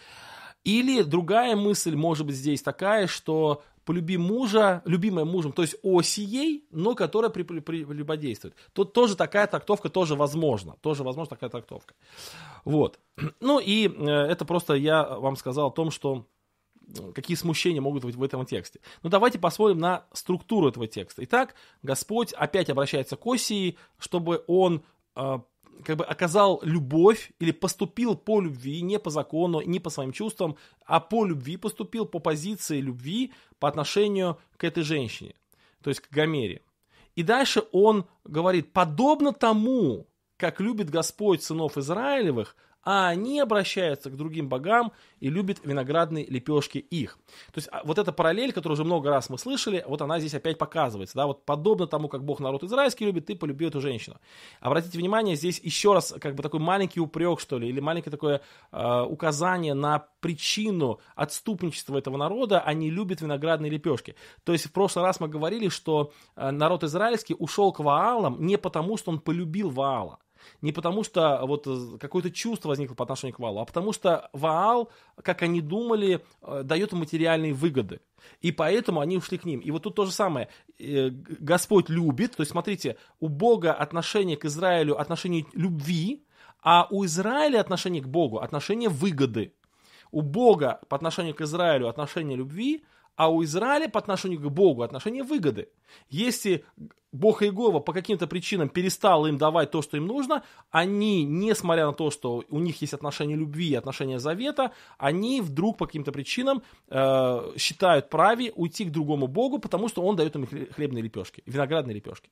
Или 0.64 1.02
другая 1.02 1.56
мысль 1.56 1.96
может 1.96 2.26
быть 2.26 2.36
здесь 2.36 2.62
такая, 2.62 3.08
что 3.08 3.64
полюби 3.86 4.18
мужа, 4.18 4.82
любимая 4.86 5.26
мужем, 5.26 5.52
то 5.52 5.62
есть 5.62 5.76
осией, 5.84 6.66
но 6.72 6.96
которая 6.96 7.30
прелюбодействует. 7.30 8.56
Тут 8.74 8.94
тоже 8.94 9.16
такая 9.16 9.48
трактовка 9.48 9.90
тоже 9.90 10.16
возможна. 10.16 10.76
Тоже 10.82 11.04
возможна 11.04 11.30
такая 11.30 11.50
трактовка. 11.50 11.94
Вот. 12.66 13.00
Ну 13.40 13.60
и 13.60 13.88
э, 13.88 14.10
это 14.10 14.46
просто 14.46 14.74
я 14.74 15.04
вам 15.04 15.36
сказал 15.36 15.68
о 15.68 15.72
том, 15.72 15.92
что 15.92 16.26
какие 17.14 17.36
смущения 17.36 17.82
могут 17.82 18.04
быть 18.04 18.16
в 18.16 18.24
этом 18.24 18.46
тексте. 18.46 18.80
Но 19.02 19.10
давайте 19.10 19.40
посмотрим 19.40 19.80
на 19.80 20.06
структуру 20.14 20.70
этого 20.70 20.88
текста. 20.88 21.24
Итак, 21.24 21.56
Господь 21.82 22.34
опять 22.34 22.70
обращается 22.70 23.16
к 23.16 23.26
Осии, 23.26 23.78
чтобы 23.98 24.44
он 24.48 24.84
э, 25.16 25.40
как 25.84 25.98
бы 25.98 26.06
оказал 26.06 26.60
любовь 26.64 27.32
или 27.40 27.52
поступил 27.52 28.16
по 28.16 28.42
любви, 28.42 28.82
не 28.82 29.00
по 29.00 29.10
закону, 29.10 29.62
не 29.62 29.80
по 29.80 29.90
своим 29.90 30.12
чувствам, 30.12 30.58
а 30.86 31.00
по 31.00 31.26
любви 31.26 31.58
поступил, 31.58 32.06
по 32.06 32.20
позиции 32.20 32.80
любви 32.80 33.34
по 33.60 33.68
отношению 33.68 34.38
к 34.58 34.64
этой 34.64 34.84
женщине, 34.84 35.36
то 35.82 35.90
есть 35.90 36.02
к 36.02 36.12
Гомере. 36.12 36.62
И 37.16 37.24
дальше 37.24 37.64
он 37.72 38.06
говорит, 38.24 38.74
подобно 38.74 39.34
тому, 39.34 40.08
как 40.38 40.60
любит 40.60 40.90
Господь 40.90 41.44
сынов 41.44 41.78
Израилевых, 41.78 42.56
а 42.84 43.08
они 43.08 43.40
обращаются 43.40 44.10
к 44.10 44.18
другим 44.18 44.50
богам 44.50 44.92
и 45.20 45.30
любят 45.30 45.60
виноградные 45.64 46.26
лепешки 46.26 46.78
их. 46.78 47.18
То 47.54 47.58
есть 47.58 47.70
а, 47.72 47.82
вот 47.84 47.98
эта 47.98 48.12
параллель, 48.12 48.52
которую 48.52 48.76
уже 48.76 48.84
много 48.84 49.10
раз 49.10 49.30
мы 49.30 49.38
слышали, 49.38 49.84
вот 49.88 50.02
она 50.02 50.20
здесь 50.20 50.34
опять 50.34 50.58
показывается. 50.58 51.16
Да? 51.16 51.28
Вот 51.28 51.46
подобно 51.46 51.88
тому, 51.88 52.10
как 52.10 52.24
Бог 52.24 52.40
народ 52.40 52.64
израильский 52.64 53.06
любит, 53.06 53.26
ты 53.26 53.36
полюби 53.36 53.66
эту 53.68 53.80
женщину. 53.80 54.18
Обратите 54.60 54.98
внимание, 54.98 55.36
здесь 55.36 55.60
еще 55.60 55.94
раз 55.94 56.14
как 56.20 56.36
бы 56.36 56.44
такой 56.44 56.60
маленький 56.60 57.00
упрек, 57.00 57.40
что 57.40 57.58
ли, 57.58 57.70
или 57.70 57.80
маленькое 57.80 58.12
такое 58.12 58.42
э, 58.72 59.02
указание 59.02 59.74
на 59.74 60.08
причину 60.20 61.00
отступничества 61.16 61.98
этого 61.98 62.18
народа, 62.18 62.60
они 62.60 62.90
любят 62.90 63.22
виноградные 63.22 63.72
лепешки. 63.72 64.16
То 64.44 64.52
есть 64.52 64.66
в 64.66 64.72
прошлый 64.72 65.06
раз 65.06 65.20
мы 65.20 65.30
говорили, 65.30 65.70
что 65.70 66.12
э, 66.36 66.52
народ 66.52 66.84
израильский 66.84 67.36
ушел 67.38 67.72
к 67.72 67.80
Ваалам 67.80 68.46
не 68.46 68.58
потому, 68.58 68.98
что 68.98 69.12
он 69.12 69.20
полюбил 69.20 69.70
Ваала, 69.70 70.20
не 70.62 70.72
потому 70.72 71.04
что 71.04 71.42
вот 71.44 71.68
э, 71.68 71.98
какое-то 72.00 72.32
чувство 72.32 72.70
возникло 72.70 72.96
по 72.96 73.04
отношению 73.04 73.36
к 73.36 73.40
Ваалу, 73.40 73.60
а 73.60 73.66
потому 73.66 73.94
что 73.94 74.30
Ваал, 74.34 74.92
как 75.22 75.42
они 75.42 75.62
думали, 75.62 76.24
э, 76.42 76.62
дает 76.64 76.94
материальные 76.94 77.54
выгоды. 77.54 78.02
И 78.42 78.52
поэтому 78.52 79.00
они 79.02 79.18
ушли 79.18 79.38
к 79.38 79.46
ним. 79.46 79.60
И 79.60 79.72
вот 79.72 79.84
тут 79.84 79.96
то 79.96 80.06
же 80.06 80.12
самое. 80.12 80.50
Э, 80.80 81.10
Господь 81.10 81.90
любит, 81.90 82.36
то 82.36 82.42
есть 82.42 82.52
смотрите, 82.52 82.98
у 83.20 83.28
Бога 83.28 83.74
отношение 83.74 84.38
к 84.38 84.46
Израилю, 84.46 85.00
отношение 85.00 85.46
любви, 85.54 86.26
а 86.62 86.88
у 86.90 87.06
Израиля 87.06 87.60
отношение 87.60 88.02
к 88.02 88.08
Богу, 88.08 88.40
отношение 88.40 88.90
выгоды. 88.90 89.54
У 90.12 90.22
Бога 90.22 90.80
по 90.90 90.96
отношению 90.96 91.36
к 91.36 91.42
Израилю 91.42 91.90
отношение 91.90 92.38
любви, 92.38 92.84
а 93.16 93.30
у 93.30 93.44
Израиля 93.44 93.90
по 93.90 94.00
отношению 94.00 94.40
к 94.40 94.52
Богу 94.52 94.84
отношение 94.84 95.24
выгоды. 95.24 95.70
Если 96.10 96.66
Бог 97.14 97.44
Иегова 97.44 97.80
по 97.80 97.94
каким-то 97.94 98.26
причинам 98.26 98.70
перестал 98.70 99.28
им 99.28 99.38
давать 99.38 99.70
то, 99.70 99.84
что 99.84 99.98
им 99.98 100.08
нужно, 100.08 100.44
они, 100.72 101.24
несмотря 101.24 101.86
на 101.86 101.94
то, 101.94 102.10
что 102.10 102.44
у 102.50 102.60
них 102.60 102.82
есть 102.82 102.94
отношения 102.94 103.36
любви 103.36 103.70
и 103.70 103.76
отношения 103.76 104.20
завета, 104.20 104.72
они 104.98 105.40
вдруг 105.40 105.78
по 105.78 105.86
каким-то 105.86 106.12
причинам 106.12 106.64
э, 106.90 107.52
считают 107.58 108.10
праве 108.10 108.52
уйти 108.56 108.86
к 108.86 108.92
другому 108.92 109.28
Богу, 109.28 109.60
потому 109.60 109.90
что 109.90 110.02
он 110.02 110.16
дает 110.16 110.36
им 110.36 110.48
хлебные 110.48 111.04
лепешки, 111.04 111.44
виноградные 111.46 111.96
лепешки. 111.96 112.30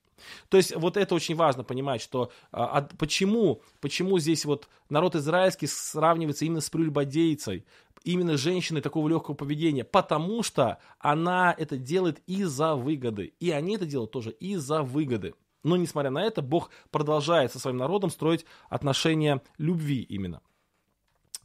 То 0.50 0.58
есть 0.58 0.76
вот 0.76 0.98
это 0.98 1.14
очень 1.14 1.36
важно 1.36 1.64
понимать, 1.64 2.02
что 2.02 2.32
э, 2.52 2.82
почему, 2.98 3.62
почему 3.82 4.18
здесь 4.18 4.46
вот 4.46 4.68
народ 4.90 5.16
израильский 5.16 5.68
сравнивается 5.68 6.46
именно 6.46 6.62
с 6.62 6.72
прелюбодейцей, 6.72 7.66
именно 8.04 8.38
женщины 8.38 8.82
такого 8.82 9.08
легкого 9.08 9.36
поведения, 9.36 9.84
потому 9.84 10.44
что 10.44 10.80
она 11.00 11.54
это 11.58 11.78
делает 11.78 12.22
из-за 12.26 12.76
выгоды. 12.76 13.34
И 13.40 13.51
они 13.52 13.76
это 13.76 13.86
делают 13.86 14.12
тоже 14.12 14.32
из-за 14.32 14.84
выгоды. 14.84 15.34
Но, 15.64 15.78
несмотря 15.78 16.10
на 16.10 16.24
это, 16.24 16.42
Бог 16.42 16.72
продолжает 16.90 17.52
со 17.52 17.60
своим 17.60 17.78
народом 17.78 18.10
строить 18.10 18.46
отношения 18.70 19.42
любви 19.58 20.02
именно. 20.02 20.42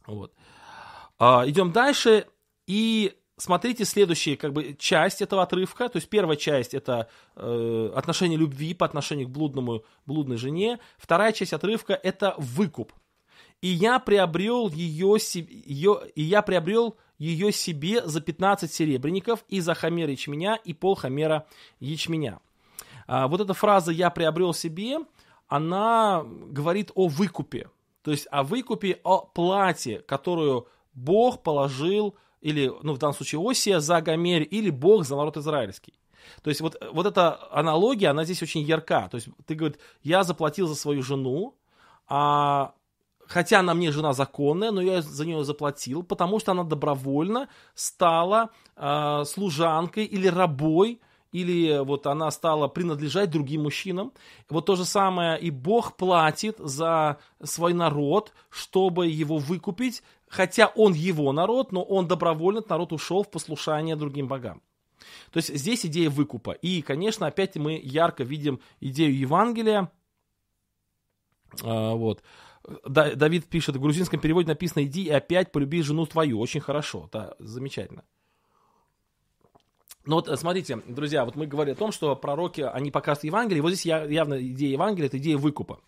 Вот. 0.07 0.33
А, 1.19 1.43
идем 1.47 1.71
дальше. 1.71 2.25
И 2.65 3.15
смотрите 3.37 3.85
следующая 3.85 4.35
как 4.35 4.53
бы, 4.53 4.75
часть 4.79 5.21
этого 5.21 5.43
отрывка. 5.43 5.87
То 5.89 5.97
есть 5.97 6.09
первая 6.09 6.35
часть 6.35 6.73
это 6.73 7.09
э, 7.35 7.91
отношение 7.95 8.39
любви 8.39 8.73
по 8.73 8.85
отношению 8.85 9.27
к 9.27 9.31
блудному, 9.31 9.83
блудной 10.05 10.37
жене. 10.37 10.79
Вторая 10.97 11.31
часть 11.31 11.53
отрывка 11.53 11.93
это 11.93 12.33
выкуп 12.37 12.93
и 13.61 13.67
я 13.67 13.99
приобрел 13.99 14.69
ее, 14.69 15.17
ее, 15.33 16.01
и 16.15 16.21
я 16.21 16.41
приобрел 16.41 16.97
ее 17.17 17.51
себе 17.51 18.05
за 18.05 18.21
15 18.21 18.71
серебряников 18.71 19.43
и 19.47 19.59
за 19.59 19.73
хамер 19.73 20.09
ячменя 20.09 20.55
и 20.63 20.73
пол 20.73 20.95
хамера 20.95 21.45
ячменя. 21.79 22.39
А, 23.07 23.27
вот 23.27 23.41
эта 23.41 23.53
фраза 23.53 23.91
«я 23.91 24.09
приобрел 24.09 24.53
себе», 24.53 24.99
она 25.47 26.23
говорит 26.25 26.91
о 26.95 27.07
выкупе. 27.07 27.69
То 28.01 28.11
есть 28.11 28.27
о 28.31 28.43
выкупе, 28.43 28.99
о 29.03 29.19
плате, 29.19 29.99
которую 29.99 30.67
Бог 30.93 31.43
положил, 31.43 32.15
или, 32.41 32.71
ну, 32.83 32.93
в 32.93 32.97
данном 32.97 33.15
случае, 33.15 33.41
Осия 33.41 33.79
за 33.79 34.01
Гомер, 34.01 34.43
или 34.43 34.69
Бог 34.69 35.05
за 35.05 35.15
народ 35.15 35.37
израильский. 35.37 35.93
То 36.43 36.49
есть 36.49 36.61
вот, 36.61 36.75
вот 36.91 37.05
эта 37.05 37.47
аналогия, 37.51 38.09
она 38.09 38.25
здесь 38.25 38.43
очень 38.43 38.61
ярка. 38.61 39.07
То 39.09 39.15
есть 39.15 39.29
ты 39.45 39.55
говоришь, 39.55 39.79
я 40.03 40.23
заплатил 40.23 40.67
за 40.67 40.75
свою 40.75 41.01
жену, 41.01 41.55
а 42.07 42.73
хотя 43.27 43.59
она 43.59 43.73
мне 43.73 43.91
жена 43.91 44.13
законная, 44.13 44.71
но 44.71 44.81
я 44.81 45.01
за 45.01 45.25
нее 45.25 45.43
заплатил, 45.43 46.03
потому 46.03 46.39
что 46.39 46.51
она 46.51 46.63
добровольно 46.63 47.49
стала 47.75 48.49
э, 48.75 49.23
служанкой 49.25 50.05
или 50.05 50.27
рабой, 50.27 51.01
или 51.31 51.83
вот 51.83 52.07
она 52.07 52.31
стала 52.31 52.67
принадлежать 52.67 53.29
другим 53.29 53.63
мужчинам. 53.63 54.13
Вот 54.49 54.65
то 54.65 54.75
же 54.75 54.85
самое 54.85 55.39
и 55.39 55.51
Бог 55.51 55.97
платит 55.97 56.57
за 56.57 57.17
свой 57.43 57.73
народ, 57.73 58.33
чтобы 58.49 59.07
его 59.07 59.37
выкупить, 59.37 60.03
хотя 60.27 60.67
он 60.67 60.93
его 60.93 61.31
народ, 61.31 61.71
но 61.71 61.83
он 61.83 62.07
добровольно, 62.07 62.63
народ 62.67 62.93
ушел 62.93 63.23
в 63.23 63.29
послушание 63.29 63.95
другим 63.95 64.27
богам. 64.27 64.61
То 65.31 65.37
есть 65.37 65.53
здесь 65.55 65.85
идея 65.85 66.09
выкупа. 66.09 66.51
И, 66.51 66.81
конечно, 66.81 67.27
опять 67.27 67.55
мы 67.55 67.79
ярко 67.83 68.23
видим 68.23 68.59
идею 68.79 69.17
Евангелия. 69.17 69.91
А, 71.63 71.93
вот. 72.67 73.17
Давид 73.17 73.45
пишет, 73.45 73.77
в 73.77 73.81
грузинском 73.81 74.19
переводе 74.19 74.49
написано 74.49 74.83
«иди 74.83 75.05
и 75.05 75.09
опять 75.09 75.51
полюби 75.51 75.81
жену 75.81 76.05
твою». 76.05 76.39
Очень 76.39 76.61
хорошо, 76.61 77.09
да, 77.11 77.33
замечательно. 77.39 78.03
Но 80.05 80.17
вот 80.17 80.39
смотрите, 80.39 80.81
друзья, 80.87 81.25
вот 81.25 81.35
мы 81.35 81.47
говорили 81.47 81.75
о 81.75 81.77
том, 81.77 81.91
что 81.91 82.15
пророки, 82.15 82.61
они 82.61 82.91
показывают 82.91 83.25
Евангелие. 83.25 83.61
Вот 83.61 83.73
здесь 83.73 83.85
явно 83.85 84.41
идея 84.41 84.71
Евангелия– 84.71 85.07
это 85.07 85.17
идея 85.17 85.37
выкупа. 85.37 85.79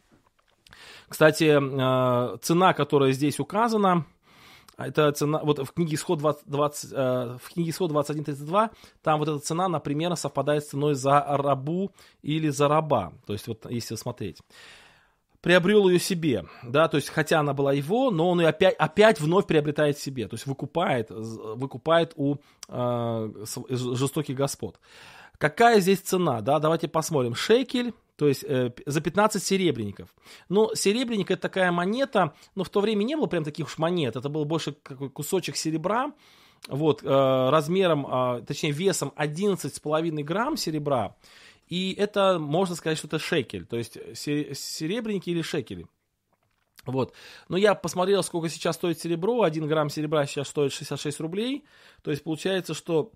Кстати, 1.08 1.58
э, 1.58 2.38
цена, 2.42 2.74
которая 2.74 3.14
здесь 3.14 3.40
указана, 3.40 4.06
это 4.78 5.12
цена, 5.12 5.40
вот 5.44 5.60
в 5.60 5.74
книге 5.74 5.96
Исход 5.96 6.20
20, 6.20 6.48
20, 6.48 6.92
э, 6.94 7.38
в 7.42 7.54
книге 7.54 7.72
Исход 7.72 7.92
21.32, 7.92 8.70
там 9.02 9.20
вот 9.20 9.28
эта 9.28 9.40
цена, 9.40 9.68
например, 9.68 10.16
совпадает 10.16 10.64
с 10.64 10.70
ценой 10.70 10.96
за 10.96 11.26
рабу 11.28 11.92
или 12.22 12.50
за 12.50 12.68
раба. 12.68 13.14
То 13.26 13.34
есть 13.34 13.48
вот 13.48 13.70
если 13.70 13.96
смотреть 13.96 14.42
приобрел 15.42 15.88
ее 15.88 16.00
себе, 16.00 16.46
да, 16.64 16.88
то 16.88 16.98
есть 16.98 17.10
хотя 17.10 17.40
она 17.40 17.54
была 17.54 17.74
его, 17.74 18.12
но 18.12 18.30
он 18.30 18.42
ее 18.42 18.48
опять, 18.50 18.76
опять 18.76 19.22
вновь 19.22 19.48
приобретает 19.48 19.98
себе, 19.98 20.28
то 20.28 20.36
есть 20.36 20.46
выкупает, 20.46 21.10
выкупает 21.10 22.14
у 22.16 22.38
э, 22.68 23.46
жестоких 23.70 24.36
господ. 24.36 24.80
Какая 25.38 25.80
здесь 25.80 26.00
цена, 26.00 26.42
да, 26.42 26.60
давайте 26.60 26.90
посмотрим. 26.90 27.34
Шекель, 27.34 27.94
то 28.18 28.28
есть 28.28 28.44
э, 28.44 28.74
за 28.86 29.00
15 29.00 29.42
серебряников. 29.42 30.14
Ну, 30.50 30.76
серебряник 30.76 31.32
это 31.32 31.44
такая 31.44 31.72
монета, 31.72 32.34
но 32.56 32.66
в 32.66 32.70
то 32.70 32.82
время 32.82 33.04
не 33.04 33.16
было 33.16 33.28
прям 33.28 33.46
таких 33.46 33.68
уж 33.68 33.78
монет, 33.78 34.18
это 34.18 34.28
был 34.28 34.44
больше 34.44 34.74
кусочек 34.74 35.56
серебра, 35.56 36.12
вот, 36.68 37.02
э, 37.04 37.50
размером, 37.50 38.06
э, 38.06 38.42
точнее 38.46 38.72
весом 38.72 39.14
11,5 39.16 40.24
грамм 40.24 40.58
серебра, 40.58 41.16
и 41.70 41.94
это, 41.94 42.40
можно 42.40 42.76
сказать, 42.76 42.98
что 42.98 43.08
это 43.08 43.20
шекель, 43.20 43.66
то 43.66 43.78
есть 43.78 43.94
серебряники 44.16 45.30
или 45.30 45.42
шекели. 45.42 45.86
Вот. 46.86 47.14
Но 47.50 47.58
я 47.58 47.76
посмотрел, 47.76 48.24
сколько 48.24 48.50
сейчас 48.50 48.76
стоит 48.76 49.00
серебро. 49.00 49.44
1 49.44 49.68
грамм 49.68 49.90
серебра 49.90 50.26
сейчас 50.26 50.48
стоит 50.48 50.74
66 50.74 51.20
рублей. 51.20 51.66
То 52.02 52.10
есть 52.10 52.24
получается, 52.24 52.74
что 52.74 53.12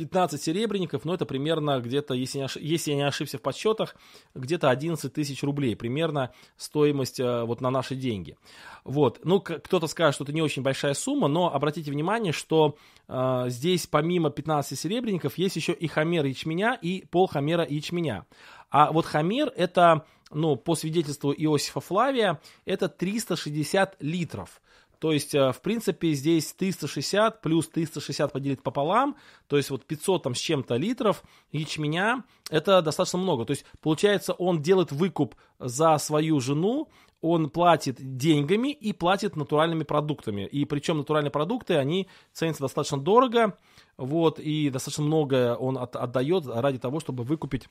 15 0.00 0.42
серебряников, 0.42 1.04
ну 1.04 1.12
это 1.12 1.26
примерно 1.26 1.78
где-то, 1.78 2.14
если, 2.14 2.40
ошиб... 2.40 2.62
если 2.62 2.92
я 2.92 2.96
не 2.96 3.02
ошибся 3.02 3.36
в 3.36 3.42
подсчетах, 3.42 3.94
где-то 4.34 4.70
11 4.70 5.12
тысяч 5.12 5.42
рублей, 5.42 5.76
примерно 5.76 6.32
стоимость 6.56 7.20
э, 7.20 7.44
вот 7.44 7.60
на 7.60 7.70
наши 7.70 7.94
деньги. 7.94 8.38
Вот, 8.82 9.20
ну 9.24 9.40
кто-то 9.40 9.86
скажет, 9.88 10.14
что 10.14 10.24
это 10.24 10.32
не 10.32 10.40
очень 10.40 10.62
большая 10.62 10.94
сумма, 10.94 11.28
но 11.28 11.54
обратите 11.54 11.90
внимание, 11.90 12.32
что 12.32 12.78
э, 13.08 13.44
здесь 13.48 13.86
помимо 13.86 14.30
15 14.30 14.78
серебряников 14.78 15.36
есть 15.36 15.56
еще 15.56 15.74
и 15.74 15.86
хамер 15.86 16.24
ячменя 16.24 16.78
и 16.80 17.04
пол 17.10 17.26
хамера 17.26 17.66
ячменя. 17.68 18.24
А 18.70 18.92
вот 18.92 19.04
хамер 19.04 19.52
это, 19.54 20.06
ну, 20.30 20.56
по 20.56 20.76
свидетельству 20.76 21.30
Иосифа 21.30 21.80
Флавия, 21.80 22.40
это 22.64 22.88
360 22.88 23.96
литров. 24.00 24.62
То 25.00 25.12
есть, 25.12 25.34
э, 25.34 25.50
в 25.52 25.62
принципе, 25.62 26.12
здесь 26.12 26.52
360 26.52 27.40
плюс 27.40 27.68
360 27.68 28.32
поделить 28.32 28.62
пополам, 28.62 29.16
то 29.48 29.56
есть 29.56 29.70
вот 29.70 29.86
500 29.86 30.22
там 30.22 30.34
с 30.34 30.38
чем-то 30.38 30.76
литров 30.76 31.24
ячменя, 31.52 32.24
это 32.50 32.82
достаточно 32.82 33.18
много. 33.18 33.46
То 33.46 33.52
есть, 33.52 33.64
получается, 33.80 34.34
он 34.34 34.60
делает 34.60 34.92
выкуп 34.92 35.36
за 35.58 35.96
свою 35.96 36.38
жену, 36.40 36.90
он 37.22 37.48
платит 37.48 37.96
деньгами 37.98 38.72
и 38.72 38.92
платит 38.92 39.36
натуральными 39.36 39.84
продуктами. 39.84 40.46
И 40.46 40.66
причем 40.66 40.98
натуральные 40.98 41.30
продукты, 41.30 41.76
они 41.76 42.06
ценятся 42.32 42.62
достаточно 42.62 42.98
дорого, 42.98 43.56
вот, 43.96 44.38
и 44.38 44.68
достаточно 44.68 45.04
много 45.04 45.56
он 45.56 45.78
от, 45.78 45.96
отдает 45.96 46.44
ради 46.46 46.78
того, 46.78 47.00
чтобы 47.00 47.24
выкупить 47.24 47.68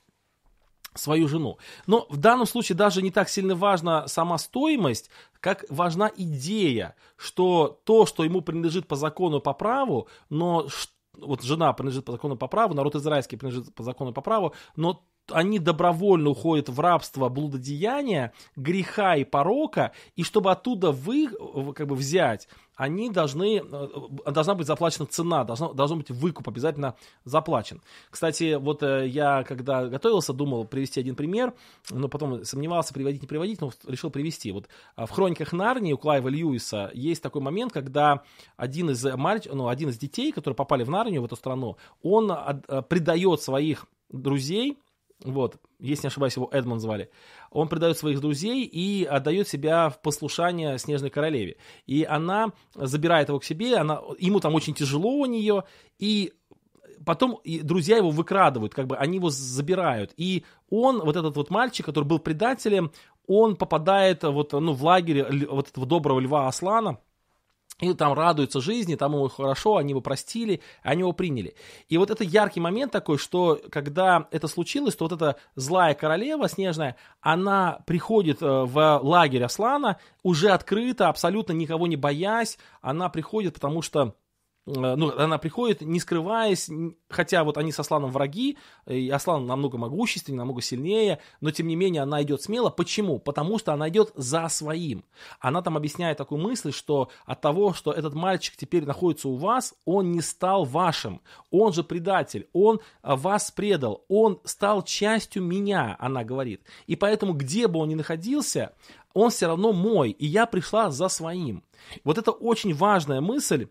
свою 0.94 1.28
жену. 1.28 1.58
Но 1.86 2.06
в 2.08 2.16
данном 2.16 2.46
случае 2.46 2.76
даже 2.76 3.02
не 3.02 3.10
так 3.10 3.28
сильно 3.28 3.54
важна 3.54 4.08
сама 4.08 4.38
стоимость, 4.38 5.10
как 5.40 5.64
важна 5.68 6.10
идея, 6.16 6.94
что 7.16 7.80
то, 7.84 8.06
что 8.06 8.24
ему 8.24 8.40
принадлежит 8.40 8.88
по 8.88 8.96
закону, 8.96 9.40
по 9.40 9.52
праву, 9.52 10.08
но 10.28 10.66
вот 11.16 11.42
жена 11.42 11.72
принадлежит 11.72 12.04
по 12.04 12.12
закону, 12.12 12.36
по 12.36 12.48
праву, 12.48 12.74
народ 12.74 12.94
израильский 12.96 13.36
принадлежит 13.36 13.74
по 13.74 13.82
закону, 13.82 14.12
по 14.12 14.20
праву, 14.20 14.54
но 14.76 15.02
они 15.32 15.58
добровольно 15.58 16.30
уходят 16.30 16.68
в 16.68 16.80
рабство 16.80 17.28
блудодеяния, 17.28 18.32
греха 18.56 19.16
и 19.16 19.24
порока, 19.24 19.92
и 20.16 20.24
чтобы 20.24 20.50
оттуда 20.50 20.92
вы, 20.92 21.28
как 21.74 21.86
бы, 21.86 21.94
взять, 21.94 22.48
они 22.80 23.10
должны, 23.10 23.58
э, 23.58 23.88
должна 24.32 24.54
быть 24.54 24.66
заплачена 24.66 25.04
цена, 25.04 25.44
должна, 25.44 25.74
должен 25.74 25.98
быть 25.98 26.10
выкуп 26.10 26.48
обязательно 26.48 26.94
заплачен. 27.26 27.82
Кстати, 28.08 28.54
вот 28.54 28.82
э, 28.82 29.06
я, 29.06 29.44
когда 29.44 29.86
готовился, 29.86 30.32
думал 30.32 30.64
привести 30.64 30.98
один 30.98 31.14
пример, 31.14 31.52
но 31.90 32.08
потом 32.08 32.42
сомневался, 32.42 32.94
приводить, 32.94 33.20
не 33.20 33.28
приводить, 33.28 33.60
но 33.60 33.70
решил 33.86 34.08
привести. 34.08 34.50
Вот 34.50 34.68
а, 34.96 35.04
в 35.04 35.10
«Хрониках 35.10 35.52
Нарнии» 35.52 35.92
у 35.92 35.98
Клайва 35.98 36.28
Льюиса 36.28 36.90
есть 36.94 37.22
такой 37.22 37.42
момент, 37.42 37.70
когда 37.70 38.22
один 38.56 38.88
из, 38.88 39.04
мальч... 39.04 39.44
ну, 39.44 39.68
один 39.68 39.90
из 39.90 39.98
детей, 39.98 40.32
которые 40.32 40.56
попали 40.56 40.82
в 40.82 40.88
Нарнию, 40.88 41.20
в 41.20 41.26
эту 41.26 41.36
страну, 41.36 41.76
он 42.02 42.32
э, 42.32 42.82
предает 42.88 43.42
своих 43.42 43.84
друзей, 44.08 44.78
вот, 45.24 45.56
если 45.78 46.04
не 46.04 46.08
ошибаюсь, 46.08 46.36
его 46.36 46.48
Эдмон 46.52 46.80
звали, 46.80 47.10
он 47.50 47.68
предает 47.68 47.98
своих 47.98 48.20
друзей 48.20 48.64
и 48.64 49.04
отдает 49.04 49.48
себя 49.48 49.90
в 49.90 50.00
послушание 50.00 50.78
Снежной 50.78 51.10
Королеве. 51.10 51.56
И 51.86 52.04
она 52.04 52.52
забирает 52.74 53.28
его 53.28 53.38
к 53.38 53.44
себе, 53.44 53.76
она, 53.76 54.00
ему 54.18 54.40
там 54.40 54.54
очень 54.54 54.74
тяжело 54.74 55.10
у 55.10 55.26
нее, 55.26 55.64
и 55.98 56.32
потом 57.04 57.40
и 57.44 57.60
друзья 57.60 57.96
его 57.96 58.10
выкрадывают, 58.10 58.74
как 58.74 58.86
бы 58.86 58.96
они 58.96 59.16
его 59.16 59.30
забирают. 59.30 60.12
И 60.16 60.44
он, 60.68 61.00
вот 61.00 61.16
этот 61.16 61.36
вот 61.36 61.50
мальчик, 61.50 61.86
который 61.86 62.04
был 62.04 62.18
предателем, 62.18 62.92
он 63.26 63.56
попадает 63.56 64.22
вот, 64.24 64.52
ну, 64.52 64.72
в 64.72 64.84
лагерь 64.84 65.46
вот 65.46 65.68
этого 65.68 65.86
доброго 65.86 66.20
льва 66.20 66.48
Аслана, 66.48 66.98
и 67.80 67.94
там 67.94 68.12
радуются 68.12 68.60
жизни, 68.60 68.94
там 68.94 69.14
ему 69.14 69.28
хорошо, 69.28 69.76
они 69.76 69.90
его 69.90 70.00
простили, 70.00 70.60
они 70.82 71.00
его 71.00 71.12
приняли. 71.12 71.54
И 71.88 71.98
вот 71.98 72.10
это 72.10 72.24
яркий 72.24 72.60
момент 72.60 72.92
такой, 72.92 73.18
что 73.18 73.60
когда 73.70 74.28
это 74.30 74.48
случилось, 74.48 74.94
то 74.96 75.04
вот 75.04 75.12
эта 75.12 75.36
злая 75.54 75.94
королева 75.94 76.48
снежная, 76.48 76.96
она 77.20 77.80
приходит 77.86 78.42
э, 78.42 78.46
в 78.46 79.00
лагерь 79.02 79.44
Аслана 79.44 79.98
уже 80.22 80.50
открыто, 80.50 81.08
абсолютно 81.08 81.52
никого 81.52 81.86
не 81.86 81.96
боясь, 81.96 82.58
она 82.80 83.08
приходит, 83.08 83.54
потому 83.54 83.82
что 83.82 84.14
ну, 84.70 85.18
она 85.18 85.38
приходит, 85.38 85.80
не 85.80 86.00
скрываясь, 86.00 86.70
хотя 87.08 87.44
вот 87.44 87.58
они 87.58 87.72
с 87.72 87.80
Асланом 87.80 88.10
враги, 88.10 88.56
и 88.86 89.08
Аслан 89.10 89.46
намного 89.46 89.78
могущественнее, 89.78 90.38
намного 90.38 90.62
сильнее, 90.62 91.18
но 91.40 91.50
тем 91.50 91.66
не 91.66 91.76
менее 91.76 92.02
она 92.02 92.22
идет 92.22 92.42
смело. 92.42 92.70
Почему? 92.70 93.18
Потому 93.18 93.58
что 93.58 93.72
она 93.72 93.88
идет 93.88 94.12
за 94.14 94.48
своим. 94.48 95.04
Она 95.40 95.62
там 95.62 95.76
объясняет 95.76 96.18
такую 96.18 96.40
мысль, 96.40 96.72
что 96.72 97.10
от 97.26 97.40
того, 97.40 97.72
что 97.74 97.92
этот 97.92 98.14
мальчик 98.14 98.56
теперь 98.56 98.84
находится 98.84 99.28
у 99.28 99.36
вас, 99.36 99.74
он 99.84 100.12
не 100.12 100.20
стал 100.20 100.64
вашим. 100.64 101.20
Он 101.50 101.72
же 101.72 101.82
предатель, 101.82 102.48
он 102.52 102.80
э, 103.02 103.14
вас 103.14 103.50
предал, 103.50 104.04
он 104.08 104.40
стал 104.44 104.82
частью 104.82 105.42
меня, 105.42 105.96
она 105.98 106.24
говорит. 106.24 106.62
И 106.86 106.96
поэтому, 106.96 107.34
где 107.34 107.68
бы 107.68 107.80
он 107.80 107.88
ни 107.88 107.94
находился, 107.94 108.72
он 109.12 109.30
все 109.30 109.46
равно 109.46 109.72
мой, 109.72 110.10
и 110.10 110.26
я 110.26 110.46
пришла 110.46 110.90
за 110.90 111.08
своим. 111.08 111.64
Вот 112.04 112.18
это 112.18 112.30
очень 112.30 112.74
важная 112.74 113.20
мысль, 113.20 113.68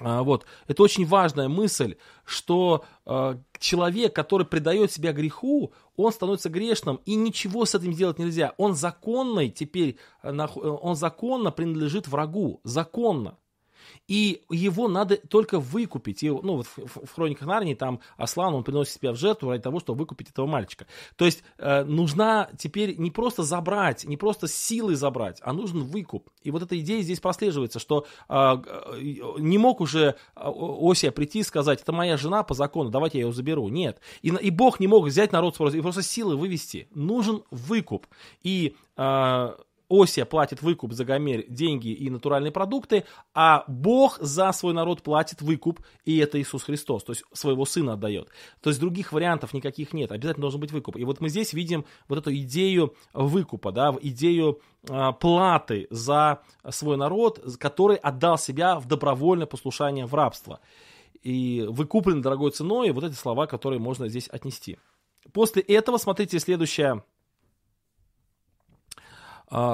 вот. 0.00 0.46
Это 0.66 0.82
очень 0.82 1.06
важная 1.06 1.48
мысль, 1.48 1.96
что 2.24 2.84
э, 3.06 3.38
человек, 3.58 4.14
который 4.14 4.46
предает 4.46 4.90
себя 4.90 5.12
греху, 5.12 5.72
он 5.96 6.12
становится 6.12 6.48
грешным, 6.48 7.00
и 7.04 7.14
ничего 7.14 7.64
с 7.64 7.74
этим 7.74 7.92
сделать 7.92 8.18
нельзя. 8.18 8.54
Он 8.56 8.74
законный 8.74 9.50
теперь, 9.50 9.98
э, 10.22 10.46
он 10.56 10.96
законно 10.96 11.50
принадлежит 11.50 12.08
врагу, 12.08 12.60
законно 12.64 13.36
и 14.08 14.42
его 14.50 14.88
надо 14.88 15.16
только 15.16 15.60
выкупить. 15.60 16.22
И, 16.22 16.30
ну, 16.30 16.56
вот 16.56 16.66
в, 16.66 17.06
в, 17.06 17.14
хрониках 17.14 17.46
Нарнии 17.46 17.74
там 17.74 18.00
Аслан, 18.16 18.54
он 18.54 18.64
приносит 18.64 18.94
себя 18.94 19.12
в 19.12 19.16
жертву 19.16 19.50
ради 19.50 19.62
того, 19.62 19.80
чтобы 19.80 19.98
выкупить 20.00 20.30
этого 20.30 20.46
мальчика. 20.46 20.86
То 21.16 21.24
есть 21.24 21.42
э, 21.58 21.84
нужна 21.84 22.48
теперь 22.58 22.96
не 22.98 23.10
просто 23.10 23.42
забрать, 23.42 24.04
не 24.04 24.16
просто 24.16 24.48
силой 24.48 24.94
забрать, 24.94 25.38
а 25.42 25.52
нужен 25.52 25.82
выкуп. 25.84 26.30
И 26.42 26.50
вот 26.50 26.62
эта 26.62 26.78
идея 26.80 27.02
здесь 27.02 27.20
прослеживается, 27.20 27.78
что 27.78 28.06
э, 28.28 28.34
э 28.34 29.14
не 29.38 29.58
мог 29.58 29.80
уже 29.80 30.16
э, 30.36 30.50
Осия 30.80 31.10
прийти 31.10 31.40
и 31.40 31.42
сказать, 31.42 31.82
это 31.82 31.92
моя 31.92 32.16
жена 32.16 32.42
по 32.42 32.54
закону, 32.54 32.90
давайте 32.90 33.18
я 33.18 33.26
ее 33.26 33.32
заберу. 33.32 33.68
Нет. 33.68 34.00
И, 34.22 34.28
и 34.28 34.50
Бог 34.50 34.80
не 34.80 34.86
мог 34.86 35.06
взять 35.06 35.32
народ 35.32 35.60
и 35.60 35.80
просто 35.80 36.02
силой 36.02 36.36
вывести. 36.36 36.88
Нужен 36.94 37.42
выкуп. 37.50 38.06
И 38.42 38.76
э, 38.96 39.54
Осия 39.90 40.24
платит 40.24 40.62
выкуп 40.62 40.92
за 40.92 41.04
Гомер, 41.04 41.44
деньги 41.48 41.88
и 41.88 42.08
натуральные 42.08 42.52
продукты, 42.52 43.04
а 43.34 43.64
Бог 43.66 44.18
за 44.20 44.52
свой 44.52 44.72
народ 44.72 45.02
платит 45.02 45.42
выкуп, 45.42 45.80
и 46.04 46.18
это 46.18 46.40
Иисус 46.40 46.62
Христос, 46.62 47.04
то 47.04 47.12
есть 47.12 47.24
своего 47.32 47.64
Сына 47.64 47.94
отдает. 47.94 48.28
То 48.60 48.70
есть 48.70 48.80
других 48.80 49.12
вариантов 49.12 49.52
никаких 49.52 49.92
нет, 49.92 50.12
обязательно 50.12 50.42
должен 50.42 50.60
быть 50.60 50.72
выкуп. 50.72 50.96
И 50.96 51.04
вот 51.04 51.20
мы 51.20 51.28
здесь 51.28 51.52
видим 51.52 51.84
вот 52.08 52.18
эту 52.18 52.34
идею 52.34 52.94
выкупа, 53.12 53.72
да, 53.72 53.94
идею 54.00 54.60
э, 54.88 55.12
платы 55.20 55.88
за 55.90 56.40
свой 56.68 56.96
народ, 56.96 57.40
который 57.58 57.96
отдал 57.96 58.38
себя 58.38 58.78
в 58.78 58.86
добровольное 58.86 59.46
послушание 59.46 60.06
в 60.06 60.14
рабство. 60.14 60.60
И 61.22 61.66
выкуплен 61.68 62.22
дорогой 62.22 62.50
ценой, 62.52 62.92
вот 62.92 63.04
эти 63.04 63.14
слова, 63.14 63.46
которые 63.46 63.80
можно 63.80 64.08
здесь 64.08 64.28
отнести. 64.28 64.78
После 65.32 65.62
этого, 65.62 65.98
смотрите, 65.98 66.38
следующая 66.38 67.04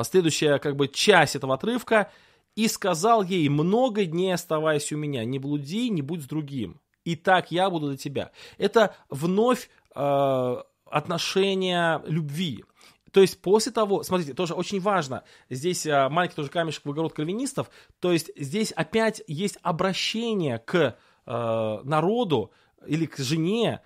следующая 0.04 0.58
как 0.58 0.76
бы 0.76 0.88
часть 0.88 1.36
этого 1.36 1.54
отрывка. 1.54 2.10
«И 2.54 2.68
сказал 2.68 3.22
ей, 3.22 3.48
много 3.50 4.06
дней 4.06 4.32
оставаясь 4.32 4.90
у 4.90 4.96
меня, 4.96 5.24
не 5.24 5.38
блуди, 5.38 5.90
не 5.90 6.00
будь 6.00 6.22
с 6.22 6.26
другим. 6.26 6.80
И 7.04 7.14
так 7.14 7.50
я 7.50 7.68
буду 7.68 7.88
для 7.88 7.98
тебя». 7.98 8.30
Это 8.56 8.96
вновь 9.10 9.68
э, 9.94 10.56
отношение 10.90 12.02
любви. 12.06 12.64
То 13.12 13.20
есть 13.20 13.40
после 13.40 13.72
того, 13.72 14.02
смотрите, 14.02 14.34
тоже 14.34 14.52
очень 14.52 14.78
важно, 14.80 15.24
здесь 15.48 15.86
а, 15.86 16.10
маленький 16.10 16.36
тоже 16.36 16.50
камешек 16.50 16.84
в 16.84 16.90
огород 16.90 17.14
кальвинистов, 17.14 17.70
то 17.98 18.12
есть 18.12 18.30
здесь 18.36 18.72
опять 18.72 19.22
есть 19.26 19.56
обращение 19.62 20.58
к 20.58 20.98
э, 21.26 21.80
народу 21.84 22.52
или 22.86 23.06
к 23.06 23.16
жене 23.16 23.80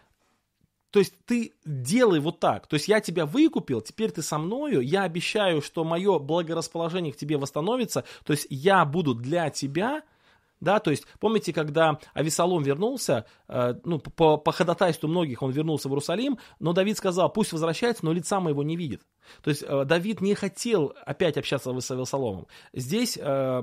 то 0.90 0.98
есть 0.98 1.14
ты 1.24 1.52
делай 1.64 2.20
вот 2.20 2.40
так. 2.40 2.66
То 2.66 2.74
есть 2.74 2.88
я 2.88 3.00
тебя 3.00 3.26
выкупил, 3.26 3.80
теперь 3.80 4.10
ты 4.10 4.22
со 4.22 4.38
мною, 4.38 4.80
я 4.80 5.02
обещаю, 5.02 5.62
что 5.62 5.84
мое 5.84 6.18
благорасположение 6.18 7.12
к 7.12 7.16
тебе 7.16 7.36
восстановится. 7.36 8.04
То 8.24 8.32
есть 8.32 8.46
я 8.50 8.84
буду 8.84 9.14
для 9.14 9.50
тебя, 9.50 10.02
да, 10.60 10.78
то 10.78 10.90
есть, 10.90 11.06
помните, 11.20 11.52
когда 11.52 11.98
Авесолом 12.12 12.62
вернулся, 12.62 13.24
э, 13.48 13.74
ну, 13.84 13.98
по, 13.98 14.36
по 14.36 14.52
ходатайству 14.52 15.08
многих 15.08 15.42
он 15.42 15.52
вернулся 15.52 15.88
в 15.88 15.92
Иерусалим, 15.92 16.38
но 16.58 16.72
Давид 16.72 16.98
сказал, 16.98 17.32
пусть 17.32 17.52
возвращается, 17.52 18.04
но 18.04 18.12
лица 18.12 18.40
моего 18.40 18.62
не 18.62 18.76
видит. 18.76 19.02
То 19.42 19.50
есть 19.50 19.64
э, 19.66 19.84
Давид 19.84 20.20
не 20.20 20.34
хотел 20.34 20.94
опять 21.04 21.36
общаться 21.36 21.78
с 21.78 21.90
Авесоломом. 21.90 22.46
Здесь 22.72 23.18
э, 23.20 23.62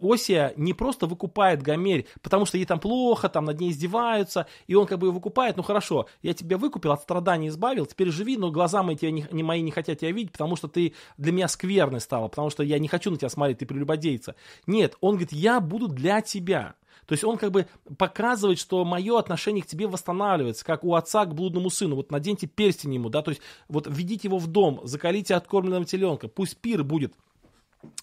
Осия 0.00 0.52
не 0.56 0.74
просто 0.74 1.06
выкупает 1.06 1.62
Гомерь, 1.62 2.06
потому 2.22 2.46
что 2.46 2.56
ей 2.56 2.64
там 2.64 2.80
плохо, 2.80 3.28
там 3.28 3.44
над 3.44 3.60
ней 3.60 3.70
издеваются, 3.70 4.46
и 4.66 4.74
он 4.74 4.86
как 4.86 4.98
бы 4.98 5.08
ее 5.08 5.12
выкупает, 5.12 5.56
ну 5.56 5.62
хорошо, 5.62 6.06
я 6.22 6.34
тебя 6.34 6.58
выкупил, 6.58 6.92
от 6.92 7.02
страданий 7.02 7.48
избавил, 7.48 7.86
теперь 7.86 8.10
живи, 8.10 8.36
но 8.36 8.50
глаза 8.50 8.82
мои, 8.82 8.96
тебя 8.96 9.10
не, 9.10 9.26
не, 9.30 9.42
мои 9.42 9.60
не 9.60 9.70
хотят 9.70 9.98
тебя 9.98 10.12
видеть, 10.12 10.32
потому 10.32 10.56
что 10.56 10.68
ты 10.68 10.94
для 11.16 11.32
меня 11.32 11.48
скверный 11.48 12.00
стала, 12.00 12.28
потому 12.28 12.50
что 12.50 12.62
я 12.62 12.78
не 12.78 12.88
хочу 12.88 13.10
на 13.10 13.16
тебя 13.16 13.28
смотреть, 13.28 13.58
ты 13.58 13.66
прелюбодейца. 13.66 14.34
Нет, 14.66 14.96
он 15.00 15.12
говорит, 15.12 15.32
я 15.32 15.60
буду 15.60 15.88
для 15.88 16.20
тебя. 16.20 16.74
То 17.08 17.14
есть 17.14 17.24
он 17.24 17.38
как 17.38 17.50
бы 17.52 17.66
показывает, 17.96 18.58
что 18.58 18.84
мое 18.84 19.18
отношение 19.18 19.62
к 19.62 19.66
тебе 19.66 19.86
восстанавливается, 19.86 20.62
как 20.62 20.84
у 20.84 20.94
отца 20.94 21.24
к 21.24 21.34
блудному 21.34 21.70
сыну. 21.70 21.96
Вот 21.96 22.12
наденьте 22.12 22.46
перстень 22.46 22.94
ему, 22.94 23.08
да, 23.08 23.22
то 23.22 23.30
есть 23.30 23.40
вот 23.66 23.86
введите 23.88 24.28
его 24.28 24.36
в 24.36 24.46
дом, 24.46 24.82
закалите 24.84 25.34
откормленного 25.34 25.86
теленка, 25.86 26.28
пусть 26.28 26.58
пир 26.58 26.84
будет 26.84 27.14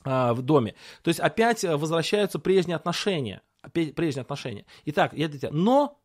а, 0.04 0.34
в 0.34 0.42
доме. 0.42 0.74
То 1.04 1.10
есть 1.10 1.20
опять 1.20 1.64
возвращаются 1.64 2.40
прежние 2.40 2.76
отношения, 2.76 3.44
прежние 3.72 4.22
отношения. 4.22 4.66
Итак, 4.86 5.14
я 5.14 5.28
для 5.28 5.40
тебя, 5.40 5.52
но 5.52 6.00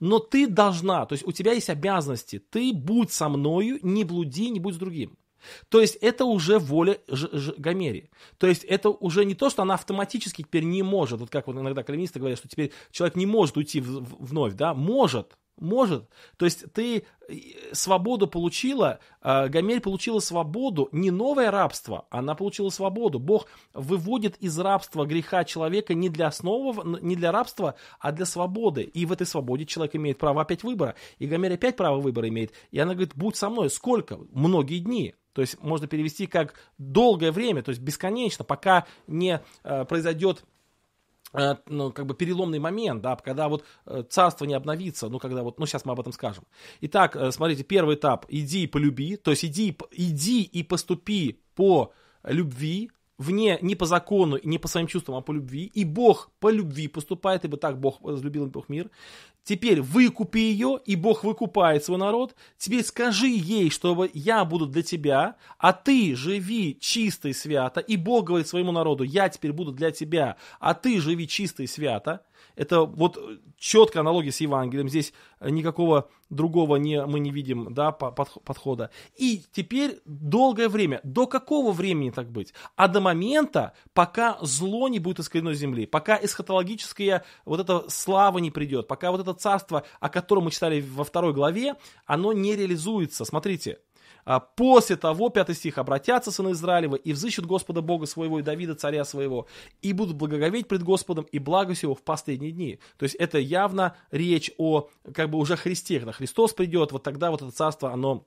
но 0.00 0.18
ты 0.18 0.48
должна, 0.48 1.06
то 1.06 1.12
есть 1.12 1.24
у 1.26 1.30
тебя 1.30 1.52
есть 1.52 1.70
обязанности, 1.70 2.38
ты 2.38 2.72
будь 2.72 3.12
со 3.12 3.28
мною, 3.28 3.78
не 3.82 4.02
блуди, 4.02 4.48
не 4.48 4.58
будь 4.58 4.74
с 4.74 4.78
другим. 4.78 5.16
То 5.68 5.80
есть 5.80 5.96
это 5.96 6.24
уже 6.24 6.58
воля 6.58 6.98
Ж- 7.08 7.28
Ж- 7.32 7.54
Гомерии. 7.56 8.10
То 8.38 8.46
есть 8.46 8.64
это 8.64 8.90
уже 8.90 9.24
не 9.24 9.34
то, 9.34 9.50
что 9.50 9.62
она 9.62 9.74
автоматически 9.74 10.42
теперь 10.42 10.64
не 10.64 10.82
может. 10.82 11.20
Вот 11.20 11.30
как 11.30 11.46
вот 11.46 11.56
иногда 11.56 11.82
кальвинисты 11.82 12.18
говорят, 12.18 12.38
что 12.38 12.48
теперь 12.48 12.72
человек 12.90 13.16
не 13.16 13.26
может 13.26 13.56
уйти 13.56 13.80
в- 13.80 14.24
вновь, 14.24 14.54
да, 14.54 14.74
может. 14.74 15.36
Может. 15.60 16.08
То 16.38 16.46
есть 16.46 16.72
ты 16.72 17.04
э, 17.28 17.34
свободу 17.72 18.26
получила, 18.26 18.98
э, 19.20 19.48
Гомель 19.48 19.80
получила 19.80 20.18
свободу, 20.18 20.88
не 20.90 21.10
новое 21.10 21.50
рабство, 21.50 22.06
она 22.10 22.34
получила 22.34 22.70
свободу. 22.70 23.18
Бог 23.18 23.46
выводит 23.74 24.38
из 24.38 24.58
рабства 24.58 25.04
греха 25.04 25.44
человека 25.44 25.92
не 25.92 26.08
для 26.08 26.28
основы, 26.28 26.98
не 27.02 27.14
для 27.14 27.30
рабства, 27.30 27.74
а 27.98 28.10
для 28.10 28.24
свободы. 28.24 28.84
И 28.84 29.04
в 29.04 29.12
этой 29.12 29.26
свободе 29.26 29.66
человек 29.66 29.94
имеет 29.96 30.16
право 30.16 30.40
опять 30.40 30.62
выбора. 30.62 30.94
И 31.18 31.26
Гомель 31.26 31.54
опять 31.54 31.76
право 31.76 32.00
выбора 32.00 32.28
имеет. 32.30 32.52
И 32.70 32.78
она 32.78 32.94
говорит, 32.94 33.12
будь 33.14 33.36
со 33.36 33.50
мной. 33.50 33.68
Сколько? 33.68 34.18
Многие 34.32 34.78
дни. 34.78 35.14
То 35.32 35.42
есть 35.42 35.60
можно 35.60 35.86
перевести 35.86 36.26
как 36.26 36.54
долгое 36.78 37.32
время, 37.32 37.62
то 37.62 37.70
есть 37.70 37.80
бесконечно, 37.80 38.44
пока 38.44 38.86
не 39.06 39.40
э, 39.62 39.84
произойдет 39.84 40.44
э, 41.32 41.56
ну, 41.66 41.92
как 41.92 42.06
бы 42.06 42.14
переломный 42.14 42.58
момент, 42.58 43.02
да, 43.02 43.16
когда 43.16 43.48
вот 43.48 43.64
э, 43.86 44.02
царство 44.08 44.44
не 44.44 44.54
обновится, 44.54 45.08
ну, 45.08 45.18
когда 45.18 45.42
вот, 45.42 45.58
ну, 45.58 45.66
сейчас 45.66 45.84
мы 45.84 45.92
об 45.92 46.00
этом 46.00 46.12
скажем. 46.12 46.44
Итак, 46.80 47.16
э, 47.16 47.30
смотрите, 47.30 47.62
первый 47.62 47.96
этап, 47.96 48.26
иди 48.28 48.64
и 48.64 48.66
полюби, 48.66 49.16
то 49.16 49.30
есть 49.30 49.44
иди, 49.44 49.76
иди 49.92 50.42
и 50.42 50.62
поступи 50.62 51.40
по 51.54 51.92
любви, 52.24 52.90
вне, 53.20 53.58
не 53.60 53.74
по 53.74 53.84
закону, 53.84 54.38
не 54.42 54.58
по 54.58 54.66
своим 54.66 54.86
чувствам, 54.86 55.16
а 55.16 55.20
по 55.20 55.32
любви, 55.32 55.70
и 55.74 55.84
Бог 55.84 56.30
по 56.40 56.50
любви 56.50 56.88
поступает, 56.88 57.44
ибо 57.44 57.58
так 57.58 57.78
Бог 57.78 58.00
возлюбил 58.00 58.46
Бог 58.46 58.70
мир. 58.70 58.90
Теперь 59.44 59.82
выкупи 59.82 60.38
ее, 60.38 60.78
и 60.86 60.96
Бог 60.96 61.22
выкупает 61.22 61.84
свой 61.84 61.98
народ. 61.98 62.34
Теперь 62.56 62.82
скажи 62.82 63.28
ей, 63.28 63.70
чтобы 63.70 64.10
я 64.14 64.44
буду 64.44 64.66
для 64.66 64.82
тебя, 64.82 65.36
а 65.58 65.72
ты 65.72 66.16
живи 66.16 66.78
чисто 66.80 67.28
и 67.28 67.32
свято. 67.34 67.80
И 67.80 67.96
Бог 67.96 68.26
говорит 68.26 68.48
своему 68.48 68.72
народу, 68.72 69.04
я 69.04 69.28
теперь 69.28 69.52
буду 69.52 69.72
для 69.72 69.90
тебя, 69.90 70.36
а 70.58 70.72
ты 70.72 71.00
живи 71.00 71.28
чисто 71.28 71.62
и 71.62 71.66
свято. 71.66 72.22
Это 72.60 72.82
вот 72.82 73.18
четкая 73.56 74.02
аналогия 74.02 74.30
с 74.30 74.42
Евангелием. 74.42 74.90
Здесь 74.90 75.14
никакого 75.40 76.10
другого 76.28 76.76
не, 76.76 77.06
мы 77.06 77.18
не 77.18 77.30
видим 77.30 77.72
да, 77.72 77.90
подхода. 77.90 78.90
И 79.16 79.42
теперь 79.50 80.02
долгое 80.04 80.68
время. 80.68 81.00
До 81.02 81.26
какого 81.26 81.72
времени 81.72 82.10
так 82.10 82.30
быть? 82.30 82.52
А 82.76 82.86
до 82.86 83.00
момента, 83.00 83.72
пока 83.94 84.36
зло 84.42 84.88
не 84.88 84.98
будет 84.98 85.20
искорено 85.20 85.54
земли, 85.54 85.86
пока 85.86 86.18
эсхатологическая 86.22 87.24
вот 87.46 87.60
эта 87.60 87.88
слава 87.88 88.36
не 88.36 88.50
придет, 88.50 88.86
пока 88.86 89.10
вот 89.10 89.22
это 89.22 89.32
царство, 89.32 89.84
о 89.98 90.10
котором 90.10 90.44
мы 90.44 90.50
читали 90.50 90.82
во 90.82 91.04
второй 91.04 91.32
главе, 91.32 91.76
оно 92.04 92.34
не 92.34 92.56
реализуется. 92.56 93.24
Смотрите, 93.24 93.78
после 94.56 94.96
того, 94.96 95.28
пятый 95.28 95.54
стих, 95.54 95.78
обратятся 95.78 96.30
сыны 96.30 96.50
Израилева 96.50 96.96
и 96.96 97.12
взыщут 97.12 97.46
Господа 97.46 97.82
Бога 97.82 98.06
своего 98.06 98.38
и 98.38 98.42
Давида 98.42 98.74
царя 98.74 99.04
своего, 99.04 99.46
и 99.82 99.92
будут 99.92 100.16
благоговеть 100.16 100.68
пред 100.68 100.82
Господом 100.82 101.26
и 101.30 101.38
благость 101.38 101.82
его 101.82 101.94
в 101.94 102.02
последние 102.02 102.52
дни. 102.52 102.78
То 102.96 103.04
есть 103.04 103.14
это 103.16 103.38
явно 103.38 103.96
речь 104.10 104.50
о 104.58 104.88
как 105.12 105.30
бы 105.30 105.38
уже 105.38 105.56
Христе, 105.56 105.98
когда 105.98 106.12
Христос 106.12 106.52
придет, 106.52 106.92
вот 106.92 107.02
тогда 107.02 107.30
вот 107.30 107.42
это 107.42 107.50
царство, 107.50 107.92
оно 107.92 108.26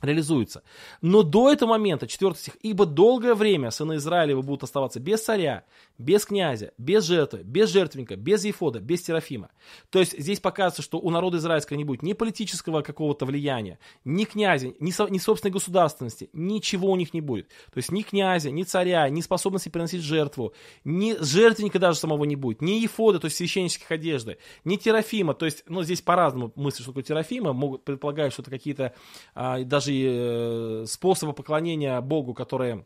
реализуется. 0.00 0.62
Но 1.02 1.22
до 1.22 1.50
этого 1.50 1.70
момента, 1.70 2.06
4 2.06 2.34
стих, 2.34 2.56
«Ибо 2.62 2.86
долгое 2.86 3.34
время 3.34 3.70
сыны 3.70 3.96
Израилева 3.96 4.42
будут 4.42 4.62
оставаться 4.62 5.00
без 5.00 5.22
царя, 5.22 5.64
без 5.98 6.24
князя, 6.24 6.72
без 6.78 7.04
жертвы, 7.04 7.42
без 7.42 7.70
жертвенника, 7.70 8.16
без 8.16 8.44
ефода, 8.44 8.80
без 8.80 9.04
Серафима». 9.04 9.50
То 9.90 9.98
есть 9.98 10.18
здесь 10.18 10.40
показывается, 10.40 10.82
что 10.82 10.98
у 10.98 11.10
народа 11.10 11.38
израильского 11.38 11.76
не 11.76 11.84
будет 11.84 12.02
ни 12.02 12.12
политического 12.12 12.82
какого-то 12.82 13.26
влияния, 13.26 13.78
ни 14.04 14.24
князя, 14.24 14.72
ни, 14.78 14.90
со, 14.90 15.08
ни 15.08 15.18
собственной 15.18 15.52
государственности, 15.52 16.30
ничего 16.32 16.90
у 16.90 16.96
них 16.96 17.12
не 17.12 17.20
будет. 17.20 17.48
То 17.72 17.78
есть 17.78 17.90
ни 17.90 18.02
князя, 18.02 18.50
ни 18.50 18.62
царя, 18.62 19.08
ни 19.08 19.20
способности 19.20 19.68
приносить 19.68 20.02
жертву, 20.02 20.54
ни 20.84 21.16
жертвенника 21.20 21.78
даже 21.78 21.98
самого 21.98 22.24
не 22.24 22.36
будет, 22.36 22.62
ни 22.62 22.72
ефода, 22.72 23.18
то 23.18 23.26
есть 23.26 23.36
священнических 23.36 23.90
одежды, 23.90 24.38
ни 24.64 24.76
Терафима, 24.76 25.34
то 25.34 25.46
есть, 25.46 25.64
ну, 25.66 25.82
здесь 25.82 26.00
по-разному 26.00 26.52
мысли, 26.54 26.82
что 26.82 26.92
такое 26.92 27.02
Терафима, 27.02 27.52
могут 27.52 27.84
предполагать, 27.84 28.32
что 28.32 28.42
это 28.42 28.50
какие-то 28.50 28.94
а, 29.34 29.60
даже 29.60 29.87
даже 29.88 30.82
э, 30.82 30.86
способы 30.86 31.32
поклонения 31.32 32.00
Богу, 32.00 32.34
которые 32.34 32.84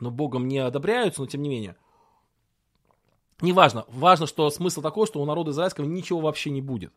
ну, 0.00 0.10
Богом 0.10 0.48
не 0.48 0.58
одобряются, 0.58 1.20
но 1.20 1.26
тем 1.26 1.42
не 1.42 1.48
менее. 1.48 1.76
Неважно. 3.40 3.84
Важно, 3.88 4.26
что 4.26 4.50
смысл 4.50 4.82
такой, 4.82 5.06
что 5.06 5.20
у 5.20 5.24
народа 5.24 5.52
израильского 5.52 5.84
ничего 5.84 6.20
вообще 6.20 6.50
не 6.50 6.60
будет. 6.60 6.92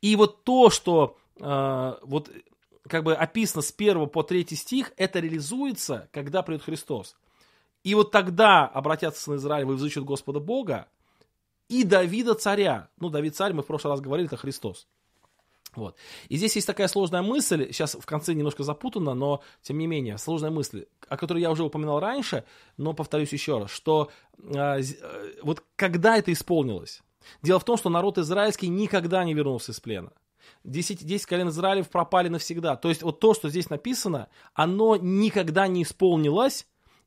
И 0.00 0.16
вот 0.16 0.44
то, 0.44 0.70
что 0.70 1.16
э, 1.40 1.94
вот 2.02 2.30
как 2.86 3.02
бы 3.04 3.14
описано 3.14 3.62
с 3.62 3.74
1 3.76 4.08
по 4.08 4.22
3 4.22 4.46
стих, 4.54 4.92
это 4.96 5.20
реализуется, 5.20 6.08
когда 6.12 6.42
придет 6.42 6.62
Христос. 6.62 7.16
И 7.82 7.94
вот 7.94 8.10
тогда 8.10 8.66
обратятся 8.66 9.30
на 9.30 9.36
Израиль, 9.36 9.66
и 9.66 9.72
взыщут 9.72 10.04
Господа 10.04 10.40
Бога 10.40 10.88
и 11.68 11.82
Давида 11.84 12.34
царя. 12.34 12.88
Ну, 12.98 13.10
Давид 13.10 13.36
царь, 13.36 13.52
мы 13.52 13.62
в 13.62 13.66
прошлый 13.66 13.92
раз 13.92 14.00
говорили, 14.00 14.26
это 14.26 14.36
Христос. 14.36 14.86
Вот. 15.76 15.96
И 16.28 16.36
здесь 16.36 16.54
есть 16.56 16.66
такая 16.66 16.88
сложная 16.88 17.22
мысль, 17.22 17.66
сейчас 17.72 17.94
в 17.94 18.06
конце 18.06 18.34
немножко 18.34 18.62
запутана, 18.62 19.14
но 19.14 19.42
тем 19.62 19.78
не 19.78 19.86
менее, 19.86 20.18
сложная 20.18 20.50
мысль, 20.50 20.86
о 21.08 21.16
которой 21.16 21.40
я 21.40 21.50
уже 21.50 21.64
упоминал 21.64 22.00
раньше, 22.00 22.44
но 22.76 22.92
повторюсь 22.92 23.32
еще 23.32 23.58
раз, 23.58 23.70
что 23.70 24.10
э, 24.38 24.80
вот 25.42 25.64
когда 25.76 26.16
это 26.16 26.32
исполнилось? 26.32 27.02
Дело 27.42 27.58
в 27.58 27.64
том, 27.64 27.76
что 27.76 27.90
народ 27.90 28.18
израильский 28.18 28.68
никогда 28.68 29.24
не 29.24 29.34
вернулся 29.34 29.72
из 29.72 29.80
плена. 29.80 30.12
Десять, 30.62 31.04
десять 31.04 31.26
колен 31.26 31.48
Израилев 31.48 31.88
пропали 31.88 32.28
навсегда. 32.28 32.76
То 32.76 32.88
есть 32.88 33.02
вот 33.02 33.20
то, 33.20 33.34
что 33.34 33.48
здесь 33.48 33.70
написано, 33.70 34.28
оно 34.52 34.96
никогда 34.96 35.66
не 35.66 35.82
исполнилось, 35.82 36.66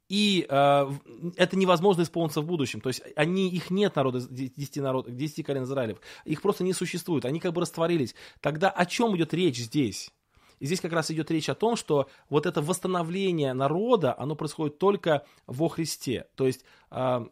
и 0.10 0.46
э, 0.48 0.92
это 1.36 1.58
невозможно 1.58 2.04
исполниться 2.04 2.42
в 2.42 2.46
будущем. 2.46 2.82
То 2.82 2.90
есть 2.90 3.02
они, 3.16 3.50
их 3.50 3.70
нет 3.70 3.96
народа, 3.96 4.22
10, 4.22 4.78
народ, 4.78 5.14
10 5.14 5.46
колен 5.46 5.64
Израилев. 5.64 6.00
Их 6.26 6.42
просто 6.42 6.64
не 6.64 6.74
существует. 6.74 7.26
Они 7.26 7.40
как 7.40 7.54
бы 7.54 7.62
растворились. 7.62 8.16
Тогда 8.40 8.70
о 8.70 8.86
чем 8.86 9.16
идет 9.18 9.34
речь 9.34 9.58
здесь? 9.58 10.12
И 10.60 10.66
здесь 10.66 10.82
как 10.82 10.94
раз 10.94 11.12
идет 11.12 11.30
речь 11.30 11.50
о 11.50 11.56
том, 11.56 11.76
что 11.76 12.10
вот 12.30 12.46
это 12.46 12.62
восстановление 12.62 13.54
народа, 13.54 14.16
оно 14.18 14.36
происходит 14.36 14.80
только 14.80 15.26
во 15.46 15.68
Христе. 15.68 16.28
То 16.36 16.48
есть 16.48 16.64
э, 16.90 17.26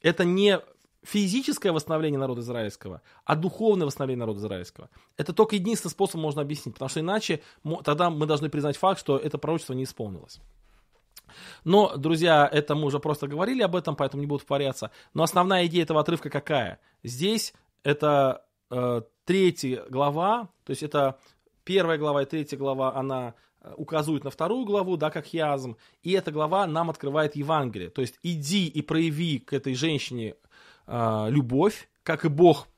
это 0.00 0.24
не 0.24 0.60
физическое 1.04 1.70
восстановление 1.72 2.18
народа 2.18 2.40
израильского, 2.40 3.02
а 3.24 3.36
духовное 3.36 3.86
восстановление 3.86 4.20
народа 4.20 4.40
израильского. 4.40 4.88
Это 5.16 5.32
только 5.32 5.56
единственный 5.56 5.90
способ 5.90 6.20
можно 6.20 6.40
объяснить, 6.40 6.74
потому 6.74 6.88
что 6.88 7.00
иначе 7.00 7.42
тогда 7.84 8.10
мы 8.10 8.26
должны 8.26 8.48
признать 8.48 8.76
факт, 8.76 8.98
что 8.98 9.18
это 9.18 9.38
пророчество 9.38 9.74
не 9.74 9.84
исполнилось. 9.84 10.40
Но, 11.64 11.96
друзья, 11.96 12.48
это 12.50 12.74
мы 12.74 12.86
уже 12.86 12.98
просто 12.98 13.26
говорили 13.26 13.62
об 13.62 13.76
этом, 13.76 13.96
поэтому 13.96 14.20
не 14.22 14.26
буду 14.26 14.40
повторяться. 14.40 14.90
Но 15.14 15.22
основная 15.22 15.66
идея 15.66 15.82
этого 15.82 16.00
отрывка 16.00 16.30
какая? 16.30 16.80
Здесь 17.02 17.54
это 17.82 18.44
э, 18.70 19.02
третья 19.24 19.84
глава, 19.88 20.48
то 20.64 20.70
есть 20.70 20.82
это 20.82 21.18
первая 21.64 21.98
глава 21.98 22.22
и 22.22 22.26
третья 22.26 22.56
глава, 22.56 22.94
она 22.94 23.34
э, 23.60 23.72
указывает 23.76 24.24
на 24.24 24.30
вторую 24.30 24.64
главу, 24.64 24.96
да, 24.96 25.10
как 25.10 25.32
язм, 25.32 25.76
и 26.02 26.12
эта 26.12 26.30
глава 26.30 26.66
нам 26.66 26.90
открывает 26.90 27.36
Евангелие. 27.36 27.90
То 27.90 28.00
есть 28.00 28.18
иди 28.22 28.66
и 28.66 28.82
прояви 28.82 29.38
к 29.38 29.52
этой 29.52 29.74
женщине 29.74 30.34
э, 30.86 31.26
любовь, 31.30 31.88
как 32.02 32.24
и 32.24 32.28
Бог 32.28 32.68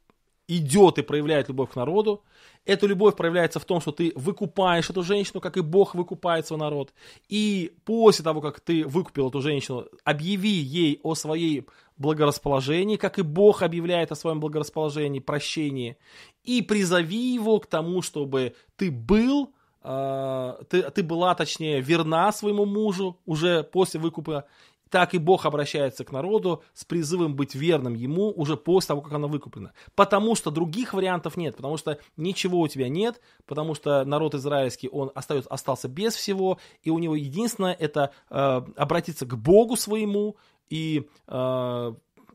идет 0.49 0.99
и 0.99 1.03
проявляет 1.03 1.49
любовь 1.49 1.73
к 1.73 1.77
народу. 1.77 2.23
Эта 2.67 2.87
любовь 2.87 3.15
проявляется 3.15 3.61
в 3.61 3.65
том, 3.65 3.81
что 3.81 3.93
ты 3.93 4.13
выкупаешь 4.17 4.91
эту 4.91 5.03
женщину, 5.05 5.41
как 5.41 5.57
и 5.57 5.61
Бог 5.61 5.95
выкупает 5.95 6.47
свой 6.47 6.59
народ. 6.59 6.93
И 7.29 7.73
после 7.85 8.25
того, 8.25 8.41
как 8.41 8.61
ты 8.61 8.85
выкупил 8.85 9.29
эту 9.29 9.41
женщину, 9.41 9.87
объяви 10.05 10.51
ей 10.51 11.01
о 11.05 11.15
своей 11.15 11.67
благорасположении, 11.97 12.97
как 12.97 13.19
и 13.21 13.23
Бог 13.23 13.63
объявляет 13.63 14.11
о 14.11 14.17
своем 14.17 14.41
благорасположении, 14.41 15.21
прощении. 15.21 15.97
И 16.43 16.61
призови 16.61 17.35
его 17.35 17.61
к 17.61 17.67
тому, 17.67 18.03
чтобы 18.03 18.55
ты 18.77 18.91
был, 18.91 19.55
э, 19.85 20.55
ты, 20.69 20.83
ты 20.91 21.03
была, 21.05 21.37
точнее, 21.37 21.81
верна 21.81 22.33
своему 22.33 22.67
мужу 22.67 23.17
уже 23.27 23.63
после 23.63 24.01
выкупа, 24.01 24.47
так 24.91 25.15
и 25.15 25.19
Бог 25.19 25.47
обращается 25.47 26.05
к 26.05 26.13
народу 26.13 26.63
с 26.75 26.85
призывом 26.85 27.35
быть 27.35 27.55
верным 27.55 27.95
Ему 27.95 28.31
уже 28.31 28.57
после 28.57 28.89
того, 28.89 29.01
как 29.03 29.13
оно 29.13 29.29
выкуплено. 29.29 29.73
Потому 29.95 30.35
что 30.35 30.51
других 30.51 30.95
вариантов 30.95 31.37
нет, 31.37 31.57
потому 31.57 31.77
что 31.77 31.99
ничего 32.17 32.61
у 32.61 32.69
тебя 32.69 32.89
нет, 32.89 33.21
потому 33.47 33.75
что 33.75 34.05
народ 34.05 34.35
израильский, 34.35 34.89
он 34.89 35.11
остается, 35.15 35.51
остался 35.51 35.89
без 35.89 36.15
всего, 36.15 36.59
и 36.83 36.91
у 36.91 36.99
него 36.99 37.15
единственное 37.15 37.73
это 37.73 38.13
э, 38.31 38.63
обратиться 38.77 39.27
к 39.27 39.37
Богу 39.37 39.77
своему 39.77 40.37
и 40.69 41.09
э, 41.27 41.95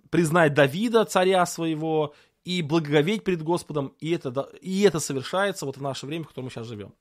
признать 0.09 0.53
Давида, 0.53 1.05
царя 1.05 1.45
своего, 1.45 2.13
и 2.43 2.61
благоговеть 2.61 3.23
перед 3.23 3.43
Господом, 3.43 3.93
и 3.99 4.11
это, 4.11 4.49
и 4.61 4.81
это 4.81 4.99
совершается 4.99 5.65
вот 5.65 5.77
в 5.77 5.81
наше 5.81 6.05
время, 6.05 6.23
в 6.23 6.29
котором 6.29 6.45
мы 6.45 6.51
сейчас 6.51 6.67
живем. 6.67 6.93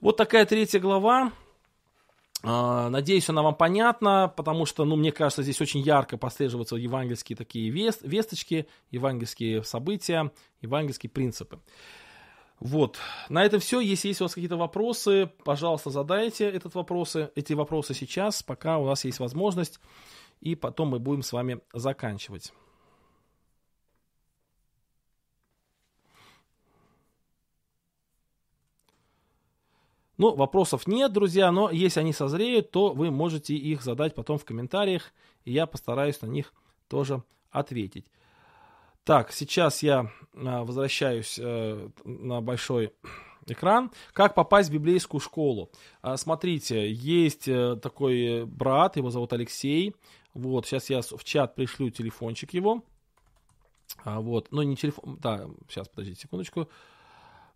Вот 0.00 0.16
такая 0.16 0.44
третья 0.44 0.78
глава. 0.78 1.32
А, 2.44 2.88
надеюсь, 2.90 3.28
она 3.28 3.42
вам 3.42 3.54
понятна, 3.54 4.32
потому 4.36 4.66
что, 4.66 4.84
ну, 4.84 4.96
мне 4.96 5.12
кажется, 5.12 5.42
здесь 5.42 5.60
очень 5.60 5.80
ярко 5.80 6.16
прослеживаются 6.16 6.76
евангельские 6.76 7.36
такие 7.36 7.70
вест, 7.70 8.00
весточки, 8.02 8.66
евангельские 8.90 9.62
события, 9.62 10.32
евангельские 10.60 11.10
принципы. 11.10 11.60
Вот, 12.58 12.98
на 13.28 13.44
этом 13.44 13.60
все. 13.60 13.80
Если 13.80 14.08
есть 14.08 14.20
у 14.20 14.24
вас 14.24 14.34
какие-то 14.34 14.56
вопросы, 14.56 15.30
пожалуйста, 15.44 15.90
задайте 15.90 16.48
этот 16.48 16.74
вопросы, 16.74 17.30
эти 17.34 17.54
вопросы 17.54 17.94
сейчас, 17.94 18.42
пока 18.42 18.78
у 18.78 18.86
нас 18.86 19.04
есть 19.04 19.18
возможность, 19.18 19.80
и 20.40 20.54
потом 20.54 20.88
мы 20.88 20.98
будем 20.98 21.22
с 21.22 21.32
вами 21.32 21.60
заканчивать. 21.72 22.52
Ну, 30.22 30.36
вопросов 30.36 30.86
нет, 30.86 31.12
друзья, 31.12 31.50
но 31.50 31.68
если 31.68 31.98
они 31.98 32.12
созреют, 32.12 32.70
то 32.70 32.92
вы 32.92 33.10
можете 33.10 33.56
их 33.56 33.82
задать 33.82 34.14
потом 34.14 34.38
в 34.38 34.44
комментариях, 34.44 35.12
и 35.44 35.50
я 35.50 35.66
постараюсь 35.66 36.22
на 36.22 36.26
них 36.26 36.54
тоже 36.86 37.24
ответить. 37.50 38.06
Так, 39.02 39.32
сейчас 39.32 39.82
я 39.82 40.12
а, 40.36 40.62
возвращаюсь 40.62 41.40
э, 41.42 41.88
на 42.04 42.40
большой 42.40 42.92
экран. 43.48 43.90
Как 44.12 44.36
попасть 44.36 44.70
в 44.70 44.72
библейскую 44.72 45.20
школу? 45.20 45.72
А, 46.02 46.16
смотрите, 46.16 46.92
есть 46.92 47.48
э, 47.48 47.74
такой 47.82 48.44
брат, 48.46 48.96
его 48.96 49.10
зовут 49.10 49.32
Алексей. 49.32 49.92
Вот, 50.34 50.66
сейчас 50.66 50.88
я 50.88 51.02
в 51.02 51.24
чат 51.24 51.56
пришлю 51.56 51.90
телефончик 51.90 52.54
его. 52.54 52.84
А, 54.04 54.20
вот, 54.20 54.52
ну 54.52 54.62
не 54.62 54.76
телефон, 54.76 55.18
да, 55.20 55.48
сейчас, 55.68 55.88
подождите 55.88 56.20
секундочку. 56.20 56.68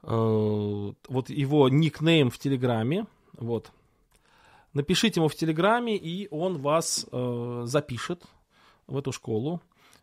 Э, 0.07 0.93
вот 1.09 1.31
его 1.31 1.69
никнейм 1.69 2.31
в 2.31 2.39
Телеграме, 2.39 3.07
вот. 3.37 3.71
Напишите 4.73 5.21
ему 5.21 5.29
в 5.29 5.35
Телеграме, 5.35 5.97
и 5.97 6.29
он 6.31 6.59
вас 6.59 7.07
э, 7.11 7.63
запишет 7.67 8.25
в 8.87 8.97
эту 8.97 9.13
школу 9.13 9.61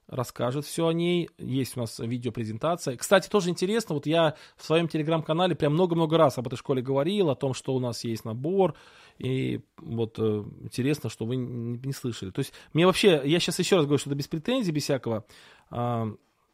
расскажет 0.08 0.66
все 0.66 0.88
о 0.88 0.94
ней. 0.94 1.30
Есть 1.38 1.78
у 1.78 1.82
нас 1.82 2.00
видеопрезентация. 2.00 2.98
Кстати, 2.98 3.30
тоже 3.30 3.50
интересно, 3.50 3.96
вот 3.96 4.06
я 4.06 4.36
в 4.58 4.66
своем 4.66 4.88
телеграм-канале 4.88 5.56
прям 5.56 5.74
много-много 5.74 6.18
раз 6.18 6.38
об 6.38 6.48
этой 6.48 6.58
школе 6.58 6.82
говорил, 6.82 7.30
о 7.30 7.36
том, 7.36 7.54
что 7.54 7.74
у 7.74 7.80
нас 7.80 8.04
есть 8.04 8.26
набор, 8.26 8.76
и 9.18 9.62
вот 9.78 10.18
э, 10.20 10.44
интересно, 10.62 11.10
что 11.10 11.26
вы 11.26 11.36
не, 11.36 11.80
не 11.80 11.94
слышали. 11.94 12.32
То 12.32 12.40
есть 12.40 12.54
мне 12.74 12.86
вообще, 12.86 13.22
я 13.24 13.40
сейчас 13.40 13.60
еще 13.60 13.78
раз 13.78 13.86
говорю, 13.86 14.00
что 14.00 14.10
это 14.10 14.18
без 14.18 14.28
претензий, 14.28 14.72
без 14.72 14.84
всякого. 14.84 15.26
Э, 15.72 16.14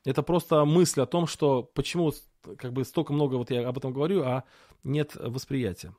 это 0.10 0.24
просто 0.24 0.66
мысль 0.66 1.02
о 1.02 1.06
том, 1.06 1.28
что 1.28 1.64
почему 1.64 2.14
как 2.58 2.74
бы 2.74 2.84
столько 2.84 3.14
много 3.14 3.36
вот 3.36 3.52
я 3.52 3.68
об 3.68 3.78
этом 3.78 3.94
говорю, 3.94 4.24
а 4.24 4.44
нет 4.84 5.16
восприятия. 5.16 5.94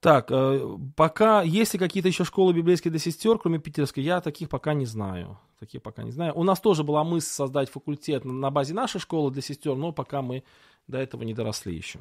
Так, 0.00 0.30
э, 0.30 0.78
пока 0.96 1.42
есть 1.42 1.74
ли 1.74 1.78
какие-то 1.78 2.08
еще 2.08 2.24
школы 2.24 2.54
библейские 2.54 2.90
для 2.90 2.98
сестер, 2.98 3.38
кроме 3.38 3.58
питерской, 3.58 4.02
я 4.02 4.20
таких 4.20 4.48
пока 4.48 4.72
не 4.72 4.86
знаю. 4.86 5.38
Таких 5.58 5.82
пока 5.82 6.02
не 6.02 6.10
знаю. 6.10 6.32
У 6.34 6.42
нас 6.42 6.58
тоже 6.58 6.84
была 6.84 7.04
мысль 7.04 7.28
создать 7.28 7.68
факультет 7.68 8.24
на 8.24 8.50
базе 8.50 8.72
нашей 8.72 8.98
школы 8.98 9.30
для 9.30 9.42
сестер, 9.42 9.76
но 9.76 9.92
пока 9.92 10.22
мы 10.22 10.42
до 10.88 10.98
этого 10.98 11.22
не 11.22 11.34
доросли 11.34 11.76
еще. 11.76 12.00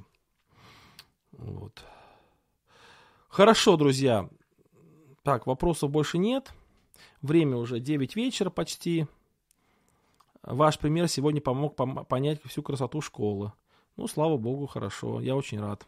Вот. 1.34 1.84
Хорошо, 3.28 3.76
друзья. 3.76 4.30
Так, 5.24 5.46
вопросов 5.46 5.92
больше 5.92 6.18
нет. 6.18 6.54
Время 7.22 7.58
уже 7.58 7.82
9 7.82 8.16
вечера 8.16 8.50
почти. 8.50 9.08
Ваш 10.44 10.80
пример 10.80 11.08
сегодня 11.08 11.42
помог 11.42 11.76
понять 12.08 12.42
всю 12.46 12.64
красоту 12.64 13.02
школы. 13.02 13.54
Ну, 13.98 14.08
слава 14.08 14.38
богу, 14.38 14.68
хорошо. 14.68 15.20
Я 15.20 15.36
очень 15.36 15.60
рад. 15.60 15.86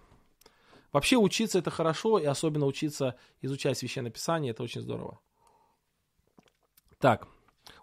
Вообще 0.91 1.15
учиться 1.15 1.59
это 1.59 1.69
хорошо, 1.69 2.19
и 2.19 2.25
особенно 2.25 2.65
учиться 2.65 3.15
изучать 3.41 3.77
Священное 3.77 4.11
Писание, 4.11 4.51
это 4.51 4.63
очень 4.63 4.81
здорово. 4.81 5.19
Так, 6.99 7.27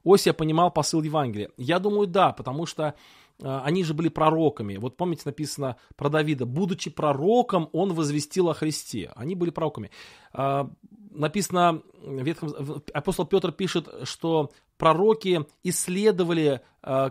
Осия 0.04 0.32
понимал 0.32 0.70
посыл 0.70 1.02
Евангелия. 1.02 1.50
Я 1.56 1.78
думаю, 1.78 2.06
да, 2.06 2.32
потому 2.32 2.66
что 2.66 2.94
э, 3.40 3.60
они 3.64 3.82
же 3.82 3.94
были 3.94 4.08
пророками. 4.08 4.76
Вот 4.76 4.96
помните, 4.96 5.22
написано 5.24 5.76
про 5.96 6.10
Давида, 6.10 6.44
будучи 6.46 6.90
пророком, 6.90 7.70
он 7.72 7.94
возвестил 7.94 8.50
о 8.50 8.54
Христе. 8.54 9.10
Они 9.16 9.34
были 9.34 9.50
пророками. 9.50 9.90
Э, 10.34 10.68
написано, 11.10 11.82
Ветхом, 12.02 12.82
апостол 12.92 13.26
Петр 13.26 13.52
пишет, 13.52 13.88
что 14.04 14.50
пророки 14.78 15.44
исследовали, 15.64 16.62
э, 16.82 17.10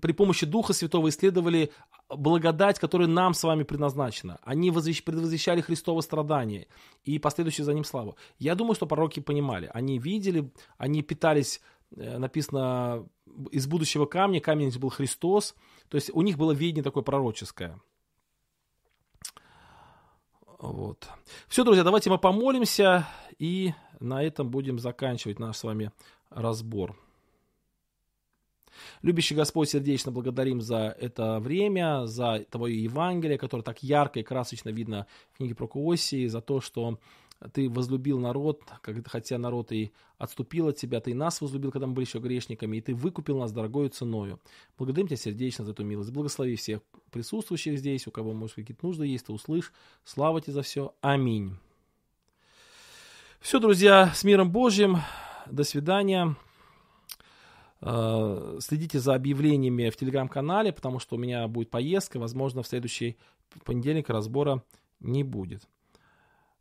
при 0.00 0.12
помощи 0.12 0.46
Духа 0.46 0.72
Святого 0.72 1.08
исследовали 1.08 1.72
благодать, 2.08 2.78
которая 2.78 3.08
нам 3.08 3.34
с 3.34 3.42
вами 3.42 3.64
предназначена. 3.64 4.38
Они 4.42 4.70
предвозвещали 4.70 5.60
Христово 5.60 6.00
страдание 6.00 6.68
и 7.04 7.18
последующую 7.18 7.66
за 7.66 7.74
ним 7.74 7.84
славу. 7.84 8.16
Я 8.38 8.54
думаю, 8.54 8.74
что 8.74 8.86
пророки 8.86 9.20
понимали. 9.20 9.70
Они 9.74 9.98
видели, 9.98 10.50
они 10.78 11.02
питались, 11.02 11.60
э, 11.96 12.18
написано, 12.18 13.06
из 13.50 13.66
будущего 13.66 14.06
камня. 14.06 14.40
Камень 14.40 14.76
был 14.78 14.90
Христос. 14.90 15.54
То 15.88 15.96
есть 15.96 16.10
у 16.12 16.22
них 16.22 16.38
было 16.38 16.52
видение 16.52 16.84
такое 16.84 17.02
пророческое. 17.02 17.80
Вот. 20.58 21.08
Все, 21.48 21.64
друзья, 21.64 21.82
давайте 21.82 22.08
мы 22.08 22.18
помолимся 22.18 23.08
и 23.38 23.74
на 23.98 24.22
этом 24.22 24.48
будем 24.48 24.78
заканчивать 24.78 25.40
наш 25.40 25.56
с 25.56 25.64
вами 25.64 25.90
разбор. 26.34 26.96
Любящий 29.02 29.34
Господь, 29.34 29.68
сердечно 29.68 30.12
благодарим 30.12 30.60
за 30.60 30.96
это 30.98 31.40
время, 31.40 32.06
за 32.06 32.44
Твое 32.50 32.82
Евангелие, 32.82 33.38
которое 33.38 33.62
так 33.62 33.82
ярко 33.82 34.20
и 34.20 34.22
красочно 34.22 34.70
видно 34.70 35.06
в 35.32 35.36
книге 35.38 35.54
про 35.54 35.66
Куосии, 35.66 36.26
за 36.26 36.40
то, 36.40 36.60
что 36.60 36.98
ты 37.52 37.68
возлюбил 37.68 38.18
народ, 38.18 38.62
хотя 39.06 39.38
народ 39.38 39.72
и 39.72 39.92
отступил 40.18 40.68
от 40.68 40.76
тебя, 40.76 41.00
ты 41.00 41.10
и 41.10 41.14
нас 41.14 41.40
возлюбил, 41.40 41.72
когда 41.72 41.86
мы 41.86 41.94
были 41.94 42.06
еще 42.06 42.18
грешниками, 42.18 42.76
и 42.76 42.80
ты 42.80 42.94
выкупил 42.94 43.38
нас 43.38 43.52
дорогою 43.52 43.90
ценою. 43.90 44.40
Благодарим 44.78 45.08
тебя 45.08 45.16
сердечно 45.16 45.64
за 45.64 45.72
эту 45.72 45.84
милость. 45.84 46.12
Благослови 46.12 46.56
всех 46.56 46.80
присутствующих 47.10 47.78
здесь, 47.78 48.06
у 48.06 48.10
кого, 48.10 48.32
может, 48.32 48.56
какие-то 48.56 48.86
нужды 48.86 49.06
есть, 49.06 49.26
ты 49.26 49.32
услышь. 49.32 49.72
Слава 50.04 50.40
тебе 50.40 50.52
за 50.52 50.62
все. 50.62 50.94
Аминь. 51.00 51.56
Все, 53.40 53.58
друзья, 53.58 54.12
с 54.14 54.22
миром 54.22 54.52
Божьим. 54.52 54.98
До 55.50 55.64
свидания. 55.64 56.36
Э, 57.80 58.58
следите 58.60 59.00
за 59.00 59.14
объявлениями 59.14 59.90
в 59.90 59.96
телеграм-канале, 59.96 60.72
потому 60.72 61.00
что 61.00 61.16
у 61.16 61.18
меня 61.18 61.46
будет 61.48 61.70
поездка. 61.70 62.18
Возможно, 62.18 62.62
в 62.62 62.66
следующий 62.66 63.16
понедельник 63.64 64.08
разбора 64.08 64.62
не 65.00 65.24
будет. 65.24 65.68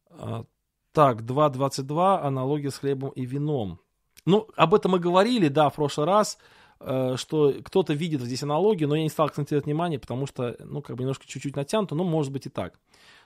Э, 0.10 0.44
так, 0.92 1.22
2.22, 1.22 2.22
аналогия 2.22 2.72
с 2.72 2.80
хлебом 2.80 3.12
и 3.12 3.26
вином. 3.26 3.80
Ну, 4.26 4.48
об 4.56 4.74
этом 4.74 4.92
мы 4.92 5.00
говорили, 5.00 5.48
да, 5.48 5.70
в 5.70 5.76
прошлый 5.76 6.08
раз, 6.08 6.38
э, 6.80 7.16
что 7.18 7.54
кто-то 7.64 7.94
видит 7.94 8.22
здесь 8.22 8.44
аналогию, 8.44 8.90
но 8.90 8.96
я 8.96 9.04
не 9.04 9.10
стал 9.10 9.28
акцентировать 9.28 9.66
внимание, 9.66 10.00
потому 10.00 10.26
что, 10.26 10.56
ну, 10.60 10.82
как 10.82 10.96
бы 10.96 11.04
немножко 11.04 11.28
чуть-чуть 11.28 11.56
натянуто, 11.56 11.96
но 11.96 12.04
может 12.04 12.32
быть 12.32 12.48
и 12.48 12.50
так. 12.50 12.80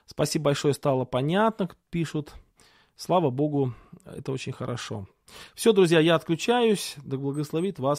Спасибо 0.04 0.46
большое, 0.46 0.74
стало 0.74 1.04
понятно, 1.06 1.68
пишут. 1.90 2.34
Слава 2.94 3.30
Богу, 3.30 3.74
это 4.04 4.32
очень 4.32 4.52
хорошо. 4.52 5.06
Все, 5.54 5.72
друзья, 5.72 6.00
я 6.00 6.14
отключаюсь. 6.14 6.96
Да 7.04 7.16
благословит 7.16 7.78
вас 7.78 7.94